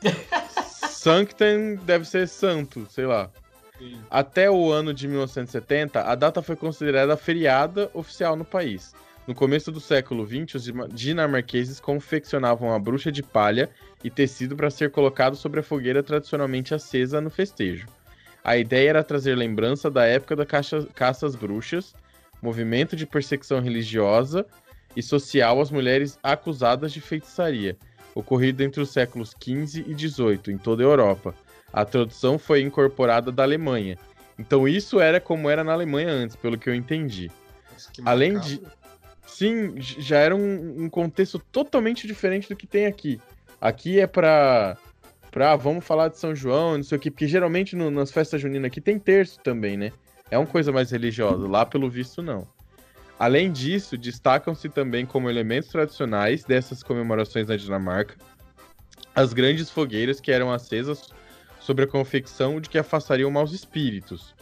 Sancten 0.90 1.76
deve 1.78 2.06
ser 2.06 2.28
santo, 2.28 2.86
sei 2.90 3.06
lá. 3.06 3.30
Sim. 3.78 4.02
Até 4.10 4.50
o 4.52 4.70
ano 4.72 4.94
de 4.94 5.08
1970, 5.08 6.02
a 6.02 6.16
data 6.16 6.42
foi 6.42 6.58
considerada 6.58 7.16
feriada 7.16 7.90
oficial 7.94 8.36
no 8.36 8.44
país. 8.44 8.94
No 9.30 9.36
começo 9.36 9.72
do 9.72 9.80
século 9.80 10.26
XX, 10.26 10.56
os 10.56 10.74
dinamarqueses 10.92 11.80
confeccionavam 11.80 12.74
a 12.74 12.80
bruxa 12.80 13.12
de 13.12 13.22
palha 13.22 13.70
e 14.04 14.10
tecido 14.10 14.56
para 14.56 14.72
ser 14.72 14.90
colocado 14.90 15.36
sobre 15.36 15.60
a 15.60 15.64
fogueira 15.64 16.02
tradicionalmente 16.02 16.74
acesa 16.74 17.22
no 17.22 17.30
festejo. 17.30 17.86
A 18.44 18.58
ideia 18.58 18.90
era 18.90 19.04
trazer 19.04 19.36
lembrança 19.36 19.88
da 19.88 20.04
época 20.04 20.36
da 20.36 20.48
caça, 20.48 20.88
caça 20.96 21.28
às 21.28 21.36
bruxas, 21.36 21.94
movimento 22.42 22.96
de 22.96 23.06
perseguição 23.06 23.62
religiosa 23.62 24.48
e 24.96 25.04
social 25.04 25.62
às 25.62 25.70
mulheres 25.70 26.18
acusadas 26.24 26.92
de 26.92 27.00
feitiçaria, 27.00 27.78
ocorrido 28.16 28.64
entre 28.64 28.82
os 28.82 28.90
séculos 28.90 29.36
XV 29.40 29.86
e 29.86 29.94
XVIII 29.94 30.56
em 30.56 30.58
toda 30.58 30.82
a 30.82 30.88
Europa. 30.88 31.36
A 31.72 31.86
tradução 31.86 32.40
foi 32.40 32.62
incorporada 32.62 33.32
da 33.32 33.44
Alemanha. 33.44 33.96
Então 34.40 34.68
isso 34.68 35.00
era 35.00 35.22
como 35.22 35.52
era 35.52 35.64
na 35.64 35.74
Alemanha 35.74 36.10
antes, 36.10 36.36
pelo 36.36 36.58
que 36.58 36.68
eu 36.68 36.74
entendi. 36.74 37.30
Além 38.04 38.40
de 38.40 38.60
Sim, 39.40 39.76
já 39.80 40.18
era 40.18 40.36
um, 40.36 40.84
um, 40.84 40.90
contexto 40.90 41.40
totalmente 41.40 42.06
diferente 42.06 42.50
do 42.50 42.58
que 42.58 42.68
tem 42.68 42.86
aqui. 42.86 43.22
Aqui 43.62 43.98
é 43.98 44.06
pra, 44.06 44.78
pra 45.32 45.56
vamos 45.56 45.86
falar 45.86 46.10
de 46.10 46.18
São 46.18 46.36
João, 46.36 46.76
não 46.76 46.84
sei 46.84 46.98
o 46.98 47.00
que, 47.00 47.10
porque 47.10 47.26
geralmente 47.26 47.74
no, 47.74 47.90
nas 47.90 48.12
festas 48.12 48.42
juninas 48.42 48.68
aqui 48.68 48.82
tem 48.82 49.00
terço 49.00 49.40
também, 49.42 49.78
né? 49.78 49.94
É 50.30 50.38
uma 50.38 50.46
coisa 50.46 50.74
mais 50.74 50.92
religiosa, 50.92 51.48
lá 51.48 51.66
pelo 51.66 51.90
visto 51.90 52.22
não. 52.22 52.46
Além 53.18 53.50
disso, 53.50 53.98
destacam-se 53.98 54.68
também 54.68 55.06
como 55.06 55.30
elementos 55.30 55.70
tradicionais 55.70 56.44
dessas 56.44 56.84
comemorações 56.84 57.48
na 57.48 57.56
Dinamarca 57.56 58.18
as 59.16 59.32
grandes 59.32 59.70
fogueiras 59.70 60.20
que 60.20 60.34
eram 60.34 60.52
acesas 60.52 61.12
sobre 61.62 61.86
a 61.86 61.88
confecção 61.88 62.60
de 62.60 62.68
que 62.68 62.78
afastariam 62.78 63.32
maus 63.32 63.54
espíritos. 63.54 64.36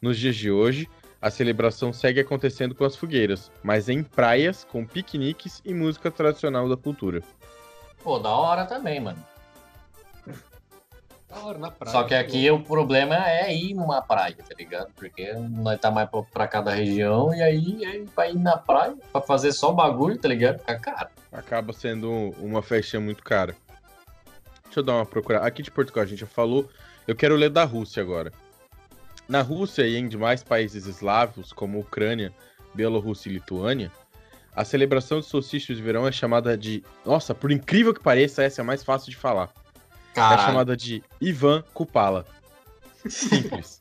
Nos 0.00 0.18
dias 0.18 0.36
de 0.36 0.50
hoje, 0.50 0.88
a 1.20 1.30
celebração 1.30 1.92
segue 1.92 2.20
acontecendo 2.20 2.74
com 2.74 2.84
as 2.84 2.94
fogueiras, 2.94 3.50
mas 3.62 3.88
em 3.88 4.02
praias, 4.02 4.64
com 4.64 4.86
piqueniques 4.86 5.60
e 5.64 5.74
música 5.74 6.10
tradicional 6.10 6.68
da 6.68 6.76
cultura. 6.76 7.22
Pô, 8.02 8.18
da 8.18 8.30
hora 8.30 8.64
também, 8.64 9.00
mano. 9.00 9.22
Da 11.28 11.40
hora, 11.40 11.58
na 11.58 11.70
praia. 11.70 11.92
Só 11.92 12.04
que 12.04 12.14
aqui 12.14 12.50
o 12.50 12.62
problema 12.62 13.16
é 13.28 13.54
ir 13.54 13.74
numa 13.74 14.00
praia, 14.00 14.36
tá 14.36 14.54
ligado? 14.56 14.90
Porque 14.94 15.32
nós 15.34 15.78
tá 15.78 15.90
mais 15.90 16.08
pra, 16.32 16.48
cada 16.48 16.72
região 16.72 17.34
e 17.34 17.42
aí, 17.42 17.84
aí 17.84 18.06
pra 18.14 18.28
ir 18.28 18.38
na 18.38 18.56
praia, 18.56 18.96
pra 19.12 19.20
fazer 19.20 19.52
só 19.52 19.72
bagulho, 19.72 20.16
tá 20.16 20.28
ligado? 20.28 20.60
Fica 20.60 20.78
caro. 20.78 21.08
Acaba 21.30 21.72
sendo 21.72 22.10
uma 22.38 22.62
festinha 22.62 23.00
muito 23.00 23.22
cara. 23.22 23.54
Deixa 24.64 24.80
eu 24.80 24.84
dar 24.84 24.94
uma 24.94 25.06
procurada. 25.06 25.46
Aqui 25.46 25.62
de 25.62 25.70
Portugal 25.70 26.04
a 26.04 26.06
gente 26.06 26.20
já 26.20 26.26
falou. 26.26 26.68
Eu 27.06 27.16
quero 27.16 27.36
ler 27.36 27.50
da 27.50 27.64
Rússia 27.64 28.02
agora. 28.02 28.32
Na 29.28 29.42
Rússia 29.42 29.86
e 29.86 29.96
em 29.96 30.08
demais 30.08 30.42
países 30.42 30.86
eslavos, 30.86 31.52
como 31.52 31.78
Ucrânia, 31.78 32.32
Bielorrússia 32.74 33.28
e 33.28 33.34
Lituânia, 33.34 33.92
a 34.56 34.64
celebração 34.64 35.18
do 35.18 35.24
solstício 35.24 35.74
de 35.74 35.82
verão 35.82 36.06
é 36.08 36.10
chamada 36.10 36.56
de. 36.56 36.82
Nossa, 37.04 37.34
por 37.34 37.52
incrível 37.52 37.92
que 37.94 38.02
pareça, 38.02 38.42
essa 38.42 38.60
é 38.60 38.62
a 38.62 38.66
mais 38.66 38.82
fácil 38.82 39.10
de 39.10 39.16
falar. 39.16 39.52
É 40.12 40.14
Caralho. 40.14 40.42
chamada 40.48 40.76
de 40.76 41.02
Ivan 41.20 41.62
Kupala. 41.74 42.26
Simples. 43.08 43.80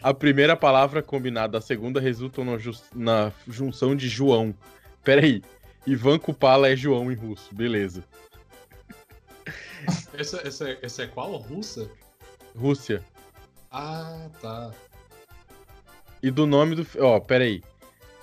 a 0.00 0.14
primeira 0.14 0.56
palavra 0.56 1.02
combinada, 1.02 1.58
a 1.58 1.60
segunda 1.60 2.00
resultam 2.00 2.44
na 2.94 3.32
junção 3.48 3.96
de 3.96 4.08
João. 4.08 4.54
Peraí. 5.02 5.42
Ivan 5.84 6.18
Kupala 6.18 6.68
é 6.68 6.76
João 6.76 7.10
em 7.10 7.16
russo, 7.16 7.52
beleza. 7.52 8.04
Essa, 10.14 10.46
essa, 10.46 10.78
essa 10.80 11.02
é 11.02 11.06
qual? 11.08 11.34
Russa? 11.36 11.90
Rússia. 12.54 13.02
Ah, 13.72 14.28
tá. 14.40 14.70
E 16.22 16.30
do 16.30 16.46
nome 16.46 16.74
do. 16.76 16.86
Ó, 17.00 17.18
peraí. 17.20 17.62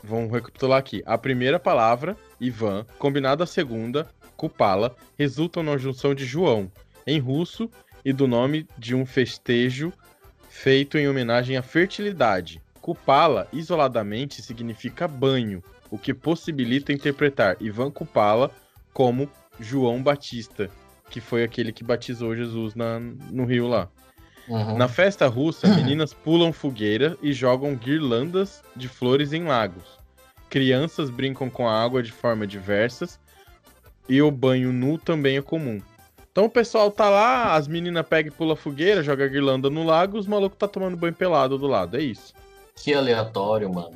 Vamos 0.03 0.31
recapitular 0.31 0.79
aqui. 0.79 1.03
A 1.05 1.17
primeira 1.17 1.59
palavra, 1.59 2.15
Ivan, 2.39 2.85
combinada 2.97 3.43
a 3.43 3.47
segunda, 3.47 4.07
Kupala, 4.37 4.95
resultam 5.17 5.61
na 5.61 5.75
junção 5.77 6.15
de 6.15 6.23
João, 6.25 6.71
em 7.05 7.19
russo, 7.19 7.69
e 8.05 8.13
do 8.13 8.25
nome 8.27 8.65
de 8.77 8.95
um 8.95 9.05
festejo 9.05 9.91
feito 10.49 10.97
em 10.97 11.09
homenagem 11.09 11.57
à 11.57 11.61
fertilidade. 11.61 12.61
Kupala, 12.81 13.47
isoladamente, 13.51 14.41
significa 14.41 15.05
banho, 15.07 15.61
o 15.91 15.97
que 15.97 16.13
possibilita 16.13 16.93
interpretar 16.93 17.57
Ivan 17.59 17.91
Kupala 17.91 18.51
como 18.93 19.29
João 19.59 20.01
Batista, 20.01 20.69
que 21.09 21.19
foi 21.19 21.43
aquele 21.43 21.73
que 21.73 21.83
batizou 21.83 22.35
Jesus 22.35 22.73
na- 22.73 22.99
no 22.99 23.43
rio 23.43 23.67
lá. 23.67 23.89
Uhum. 24.49 24.77
Na 24.77 24.87
festa 24.87 25.27
russa, 25.27 25.67
meninas 25.67 26.11
pulam 26.11 26.51
fogueira 26.51 27.15
e 27.21 27.31
jogam 27.31 27.75
guirlandas 27.75 28.63
de 28.75 28.87
flores 28.87 29.31
em 29.31 29.43
lagos. 29.43 29.99
Crianças 30.49 31.11
brincam 31.11 31.49
com 31.49 31.67
a 31.67 31.83
água 31.83 32.01
de 32.01 32.11
forma 32.11 32.47
diversas 32.47 33.19
e 34.07 34.19
o 34.19 34.31
banho 34.31 34.73
nu 34.73 34.97
também 34.97 35.37
é 35.37 35.41
comum. 35.41 35.79
Então 36.31 36.45
o 36.45 36.49
pessoal 36.49 36.89
tá 36.89 37.09
lá, 37.09 37.53
as 37.53 37.67
meninas 37.67 38.07
pegam 38.07 38.33
e 38.33 38.35
pula 38.35 38.55
fogueira, 38.55 39.03
joga 39.03 39.27
guirlanda 39.27 39.69
no 39.69 39.83
lago, 39.83 40.17
os 40.17 40.25
malucos 40.25 40.57
tá 40.57 40.67
tomando 40.67 40.97
banho 40.97 41.13
pelado 41.13 41.57
do 41.57 41.67
lado, 41.67 41.97
é 41.97 42.01
isso. 42.01 42.33
Que 42.75 42.93
aleatório, 42.93 43.71
mano. 43.71 43.95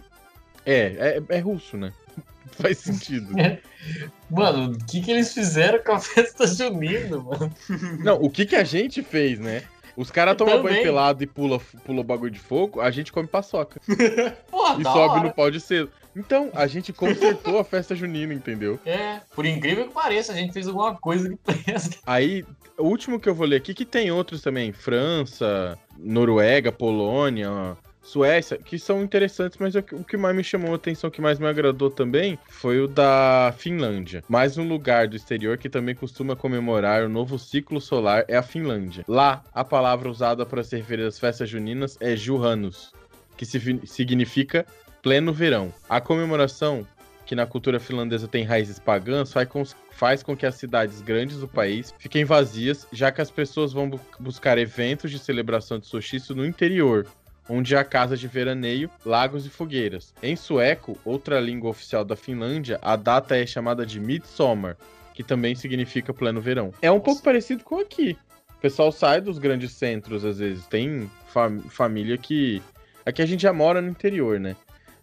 É, 0.66 1.18
é, 1.30 1.38
é 1.38 1.40
russo, 1.40 1.78
né? 1.78 1.92
Faz 2.52 2.78
sentido. 2.78 3.34
Mano, 4.30 4.72
o 4.72 4.86
que 4.86 5.02
que 5.02 5.12
eles 5.12 5.34
fizeram 5.34 5.84
com 5.84 5.92
a 5.92 6.00
festa 6.00 6.48
junina, 6.48 7.18
mano? 7.18 7.54
Não, 8.00 8.16
o 8.16 8.30
que 8.30 8.46
que 8.46 8.56
a 8.56 8.64
gente 8.64 9.04
fez, 9.04 9.40
né? 9.40 9.64
Os 9.96 10.10
caras 10.10 10.36
tomam 10.36 10.62
banho 10.64 10.82
pelado 10.82 11.24
e 11.24 11.28
pula, 11.28 11.60
pula 11.86 12.04
bagulho 12.04 12.32
de 12.32 12.40
fogo, 12.40 12.82
a 12.82 12.90
gente 12.90 13.12
come 13.12 13.28
paçoca. 13.28 13.80
Porra, 14.50 14.80
E 14.80 14.84
sobe 14.84 15.16
hora. 15.16 15.24
no 15.24 15.32
pau 15.34 15.52
de 15.52 15.60
cedo. 15.60 15.92
Então, 16.16 16.50
a 16.54 16.68
gente 16.68 16.94
consertou 16.94 17.58
a 17.60 17.64
festa 17.64 17.96
junina, 17.96 18.34
entendeu? 18.34 18.80
É, 18.86 19.20
por 19.36 19.46
incrível 19.46 19.88
que 19.88 19.94
pareça, 19.94 20.32
a 20.32 20.36
gente 20.36 20.54
fez 20.54 20.68
alguma 20.68 20.96
coisa 20.96 21.30
que 21.30 21.36
presta. 21.38 21.98
Aí, 22.06 22.46
o 22.78 22.84
último 22.84 23.20
que 23.20 23.28
eu 23.28 23.34
vou 23.36 23.48
ler 23.48 23.58
aqui, 23.58 23.74
que 23.74 23.86
tem 23.86 24.12
outros 24.12 24.42
também, 24.42 24.72
França, 24.72 25.78
Noruega, 25.98 26.72
Polônia, 26.72 27.76
Suécia, 28.04 28.58
que 28.58 28.78
são 28.78 29.02
interessantes, 29.02 29.58
mas 29.58 29.74
o 29.76 29.82
que- 29.82 29.96
o 29.96 30.04
que 30.04 30.18
mais 30.18 30.36
me 30.36 30.44
chamou 30.44 30.74
a 30.74 30.76
atenção, 30.76 31.10
que 31.10 31.22
mais 31.22 31.40
me 31.40 31.48
agradou 31.48 31.90
também, 31.90 32.38
foi 32.50 32.80
o 32.82 32.88
da 32.88 33.54
Finlândia. 33.58 34.24
Mais 34.28 34.58
um 34.58 34.68
lugar 34.68 35.08
do 35.08 35.16
exterior 35.16 35.58
que 35.58 35.70
também 35.70 35.96
costuma 35.96 36.36
comemorar 36.36 37.04
o 37.04 37.10
novo 37.10 37.40
ciclo 37.40 37.80
solar 37.80 38.26
é 38.28 38.36
a 38.36 38.44
Finlândia. 38.44 39.06
Lá, 39.08 39.42
a 39.54 39.64
palavra 39.64 40.10
usada 40.10 40.46
para 40.46 40.64
se 40.64 40.76
referir 40.76 41.04
às 41.04 41.18
festas 41.18 41.50
juninas 41.50 41.98
é 42.02 42.16
Juhannus, 42.16 42.92
que 43.38 43.46
significa 43.88 44.66
pleno 45.02 45.32
verão. 45.34 45.74
A 45.90 46.00
comemoração 46.02 46.86
que 47.26 47.36
na 47.36 47.46
cultura 47.46 47.80
finlandesa 47.80 48.28
tem 48.28 48.44
raízes 48.44 48.80
pagãs, 48.80 49.32
faz 49.32 49.48
com, 49.48 49.64
faz 49.92 50.22
com 50.22 50.36
que 50.36 50.46
as 50.46 50.56
cidades 50.56 51.02
grandes 51.02 51.38
do 51.38 51.48
país 51.48 51.94
fiquem 51.98 52.26
vazias, 52.26 52.86
já 52.92 53.14
que 53.14 53.22
as 53.22 53.32
pessoas 53.32 53.72
vão 53.72 53.90
bu- 53.90 54.00
buscar 54.20 54.58
eventos 54.58 55.10
de 55.10 55.18
celebração 55.18 55.80
de 55.80 55.88
solstício 55.88 56.36
no 56.36 56.46
interior, 56.46 57.08
onde 57.50 57.76
há 57.76 57.84
casas 57.84 58.20
de 58.20 58.28
veraneio, 58.28 58.90
lagos 59.06 59.46
e 59.46 59.50
fogueiras. 59.50 60.14
Em 60.22 60.36
sueco, 60.36 60.98
outra 61.04 61.40
língua 61.40 61.70
oficial 61.70 62.04
da 62.06 62.16
Finlândia, 62.16 62.80
a 62.82 62.96
data 62.96 63.36
é 63.36 63.46
chamada 63.46 63.86
de 63.86 64.00
Midsommar, 64.00 64.78
que 65.14 65.24
também 65.24 65.56
significa 65.56 66.14
pleno 66.14 66.42
verão. 66.42 66.74
É 66.82 66.92
um 66.92 67.00
pouco 67.00 67.22
parecido 67.22 67.64
com 67.64 67.80
aqui. 67.80 68.18
O 68.58 68.62
pessoal 68.64 68.92
sai 68.92 69.20
dos 69.20 69.38
grandes 69.38 69.72
centros, 69.74 70.24
às 70.24 70.40
vezes. 70.40 70.66
Tem 70.68 71.10
fam- 71.28 71.60
família 71.70 72.18
que. 72.18 72.62
Aqui 73.06 73.22
a 73.22 73.26
gente 73.26 73.42
já 73.42 73.52
mora 73.52 73.82
no 73.82 73.90
interior, 73.90 74.40
né? 74.40 74.56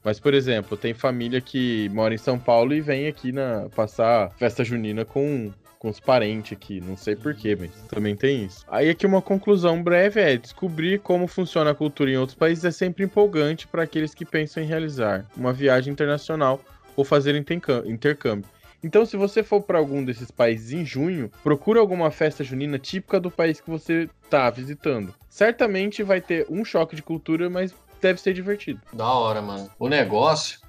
Mas, 0.03 0.19
por 0.19 0.33
exemplo, 0.33 0.79
tem 0.79 0.95
família 0.95 1.43
que 1.43 1.91
mora 1.91 2.15
em 2.15 2.19
São 2.19 2.39
Paulo 2.39 2.73
e 2.73 2.81
vem 2.81 3.07
aqui 3.07 3.33
na 3.33 3.69
passar 3.77 4.31
festa 4.39 4.65
junina 4.65 5.05
com, 5.05 5.53
com 5.81 5.89
os 5.89 5.99
parentes 5.99 6.53
aqui. 6.53 6.79
Não 6.79 6.95
sei 6.97 7.17
porquê, 7.17 7.57
mas 7.59 7.71
também 7.89 8.15
tem 8.15 8.45
isso. 8.45 8.65
Aí 8.69 8.91
aqui 8.91 9.07
uma 9.07 9.23
conclusão 9.23 9.83
breve 9.83 10.21
é 10.21 10.37
descobrir 10.37 11.01
como 11.01 11.27
funciona 11.27 11.71
a 11.71 11.75
cultura 11.75 12.11
em 12.11 12.19
outros 12.19 12.37
países 12.37 12.65
é 12.67 12.71
sempre 12.71 13.03
empolgante 13.03 13.67
para 13.67 13.83
aqueles 13.83 14.15
que 14.15 14.25
pensam 14.27 14.63
em 14.63 14.67
realizar 14.67 15.25
uma 15.35 15.53
viagem 15.55 15.91
internacional 15.91 16.61
ou 16.95 17.03
fazer 17.03 17.35
intercâmbio. 17.35 18.49
Então, 18.83 19.05
se 19.07 19.17
você 19.17 19.43
for 19.43 19.63
para 19.63 19.79
algum 19.79 20.05
desses 20.05 20.31
países 20.31 20.73
em 20.73 20.85
junho, 20.85 21.31
procure 21.43 21.79
alguma 21.79 22.11
festa 22.11 22.45
junina 22.45 22.79
típica 22.79 23.19
do 23.19 23.31
país 23.31 23.61
que 23.61 23.69
você 23.71 24.09
tá 24.29 24.49
visitando. 24.51 25.15
Certamente 25.29 26.03
vai 26.03 26.21
ter 26.21 26.47
um 26.51 26.65
choque 26.65 26.95
de 26.97 27.03
cultura, 27.03 27.49
mas 27.51 27.75
deve 28.01 28.21
ser 28.21 28.33
divertido. 28.35 28.81
Da 28.93 29.07
hora, 29.13 29.41
mano. 29.43 29.71
O 29.79 29.89
negócio 29.89 30.61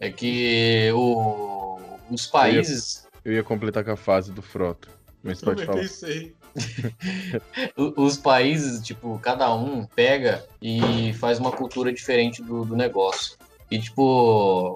é 0.00 0.10
que 0.10 0.90
o- 0.94 1.78
os 2.10 2.26
países. 2.26 3.03
Eu 3.24 3.32
ia 3.32 3.42
completar 3.42 3.84
com 3.84 3.90
a 3.92 3.96
fase 3.96 4.30
do 4.32 4.42
Frota. 4.42 4.88
Mas 5.22 5.40
pode 5.40 5.64
Também 5.64 5.66
falar. 5.66 5.80
pensei. 5.80 6.34
o- 7.76 8.02
Os 8.04 8.16
países, 8.18 8.84
tipo, 8.84 9.18
cada 9.20 9.52
um 9.54 9.84
pega 9.86 10.44
e 10.60 11.12
faz 11.14 11.38
uma 11.38 11.50
cultura 11.50 11.92
diferente 11.92 12.42
do, 12.42 12.64
do 12.64 12.76
negócio. 12.76 13.36
E, 13.70 13.78
tipo, 13.78 14.02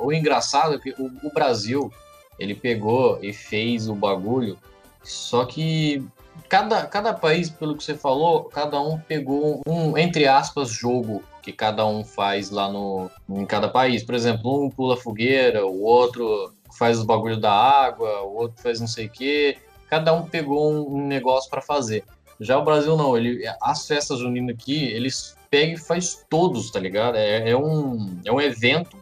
o 0.03 0.13
engraçado 0.13 0.75
é 0.75 0.79
que 0.79 0.91
o, 0.99 1.11
o 1.23 1.33
Brasil, 1.33 1.93
ele 2.39 2.55
pegou 2.55 3.19
e 3.23 3.33
fez 3.33 3.89
o 3.89 3.95
bagulho, 3.95 4.59
só 5.03 5.45
que 5.45 6.03
cada, 6.49 6.87
cada 6.87 7.13
país, 7.13 7.51
pelo 7.51 7.77
que 7.77 7.85
você 7.85 7.95
falou, 7.95 8.45
cada 8.45 8.81
um 8.81 8.99
pegou 8.99 9.61
um, 9.67 9.97
entre 9.99 10.27
aspas, 10.27 10.71
jogo 10.71 11.23
que 11.43 11.53
cada 11.53 11.87
um 11.87 12.03
faz 12.05 12.51
lá 12.51 12.71
no, 12.71 13.11
em 13.29 13.45
cada 13.47 13.69
país. 13.69 14.03
Por 14.03 14.15
exemplo, 14.15 14.65
um 14.65 14.71
pula 14.71 14.97
fogueira, 14.97 15.67
o 15.67 15.83
outro 15.83 16.53
faz 16.79 16.99
os 16.99 17.05
bagulho 17.05 17.39
da 17.39 17.53
água, 17.53 18.23
o 18.23 18.37
outro 18.37 18.63
faz 18.63 18.81
não 18.81 18.87
sei 18.87 19.07
o 19.07 19.11
quê. 19.11 19.59
Cada 19.89 20.13
um 20.13 20.23
pegou 20.27 20.97
um, 20.97 21.07
negócio 21.07 21.51
para 21.51 21.61
fazer. 21.61 22.05
Já 22.41 22.57
o 22.59 22.65
Brasil 22.65 22.97
não, 22.97 23.17
ele, 23.17 23.43
as 23.61 23.87
festas 23.87 24.21
juninas 24.21 24.55
aqui, 24.55 24.85
eles 24.93 25.37
pegam 25.51 25.75
e 25.75 25.79
faz 25.79 26.25
todos, 26.31 26.71
tá 26.71 26.79
ligado? 26.79 27.17
É, 27.17 27.51
é 27.51 27.57
um, 27.57 28.21
é 28.25 28.31
um 28.31 28.41
evento 28.41 28.97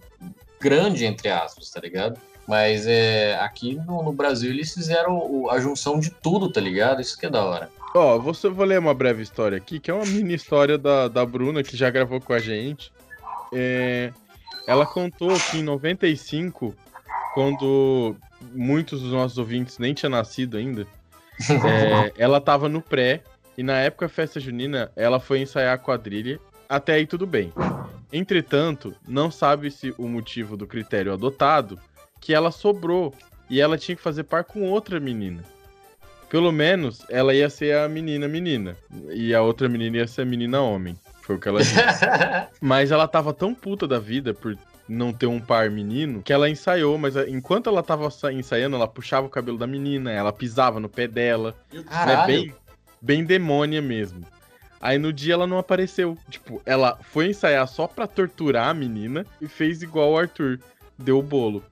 grande, 0.61 1.05
entre 1.05 1.29
aspas, 1.29 1.71
tá 1.71 1.81
ligado? 1.81 2.19
Mas 2.47 2.87
é, 2.87 3.35
aqui 3.41 3.75
no, 3.75 4.03
no 4.05 4.13
Brasil 4.13 4.51
eles 4.51 4.73
fizeram 4.73 5.19
o- 5.19 5.51
a 5.51 5.61
junção 5.61 5.99
de 5.99 6.11
tudo, 6.11 6.51
tá 6.51 6.61
ligado? 6.61 7.03
Isso 7.03 7.19
que 7.19 7.27
é 7.27 7.31
da 7.31 7.45
hora. 7.45 7.69
Ó, 7.95 8.19
você 8.19 8.49
vou 8.49 8.65
ler 8.65 8.79
uma 8.79 8.95
breve 8.95 9.23
história 9.23 9.59
aqui, 9.59 9.81
que 9.81 9.91
é 9.91 9.95
uma 9.95 10.07
mini 10.07 10.35
história 10.35 10.79
da, 10.79 11.09
da 11.09 11.27
Bruna, 11.27 11.63
que 11.63 11.77
já 11.77 11.91
gravou 11.91 12.21
com 12.21 12.33
a 12.33 12.39
gente. 12.39 12.93
É, 13.53 14.13
ela 14.67 14.87
contou 14.87 15.41
que 15.41 15.59
em 15.59 15.63
95, 15.63 16.75
quando 17.37 18.17
muitos 18.55 19.03
dos 19.03 19.13
nossos 19.13 19.37
ouvintes 19.37 19.79
nem 19.79 19.93
tinham 19.93 20.09
nascido 20.09 20.57
ainda, 20.57 20.87
é, 21.51 22.11
ela 22.17 22.41
tava 22.41 22.67
no 22.67 22.81
pré, 22.81 23.23
e 23.59 23.63
na 23.63 23.75
época 23.75 24.09
festa 24.09 24.41
junina, 24.41 24.91
ela 24.97 25.21
foi 25.21 25.41
ensaiar 25.41 25.75
a 25.75 25.79
quadrilha, 25.79 26.41
até 26.67 26.95
aí 26.95 27.07
tudo 27.07 27.27
bem. 27.27 27.53
Entretanto, 28.11 28.95
não 29.07 29.31
sabe-se 29.31 29.95
o 29.99 30.09
motivo 30.09 30.57
do 30.57 30.67
critério 30.67 31.13
adotado, 31.13 31.79
que 32.23 32.33
ela 32.33 32.51
sobrou, 32.51 33.13
e 33.51 33.61
ela 33.61 33.77
tinha 33.77 33.95
que 33.95 34.03
fazer 34.03 34.25
par 34.25 34.43
com 34.43 34.63
outra 34.71 34.99
menina. 34.99 35.45
Pelo 36.31 36.51
menos 36.51 37.05
ela 37.11 37.35
ia 37.35 37.51
ser 37.51 37.77
a 37.77 37.87
menina 37.87 38.27
menina. 38.27 38.79
E 39.11 39.35
a 39.35 39.43
outra 39.43 39.69
menina 39.69 39.99
ia 39.99 40.07
ser 40.07 40.23
a 40.23 40.25
menina 40.25 40.63
homem. 40.63 40.99
Foi 41.21 41.37
o 41.37 41.39
que 41.39 41.49
ela 41.49 41.61
disse. 41.61 41.77
mas 42.63 42.91
ela 42.91 43.07
tava 43.07 43.35
tão 43.35 43.55
puta 43.55 43.87
da 43.87 43.99
vida 43.99 44.33
por 44.33 44.57
não 44.89 45.13
ter 45.13 45.27
um 45.27 45.41
par 45.41 45.71
menino 45.71 46.23
que 46.23 46.33
ela 46.33 46.49
ensaiou, 46.49 46.97
mas 46.99 47.17
a- 47.17 47.29
enquanto 47.29 47.69
ela 47.69 47.83
tava 47.83 48.11
sa- 48.11 48.33
ensaiando, 48.33 48.77
ela 48.77 48.87
puxava 48.89 49.27
o 49.27 49.31
cabelo 49.31 49.59
da 49.59 49.67
menina, 49.67 50.13
ela 50.13 50.33
pisava 50.33 50.79
no 50.81 50.89
pé 50.89 51.07
dela. 51.09 51.55
Né? 51.73 51.83
Caralho. 51.83 52.27
Bem, 52.27 52.55
bem 53.01 53.25
demônia 53.25 53.83
mesmo. 53.83 54.25
Aí 54.81 54.99
no 54.99 55.13
dia 55.13 55.35
ela 55.35 55.47
não 55.47 55.59
apareceu. 55.59 56.17
Tipo, 56.31 56.61
ela 56.65 56.99
foi 57.03 57.29
ensaiar 57.29 57.67
só 57.67 57.87
pra 57.89 58.07
torturar 58.07 58.69
a 58.69 58.75
menina 58.75 59.27
e 59.41 59.49
fez 59.49 59.83
igual 59.83 60.13
o 60.13 60.19
Arthur. 60.19 60.61
Deu 60.99 61.19
o 61.19 61.23
bolo. 61.23 61.65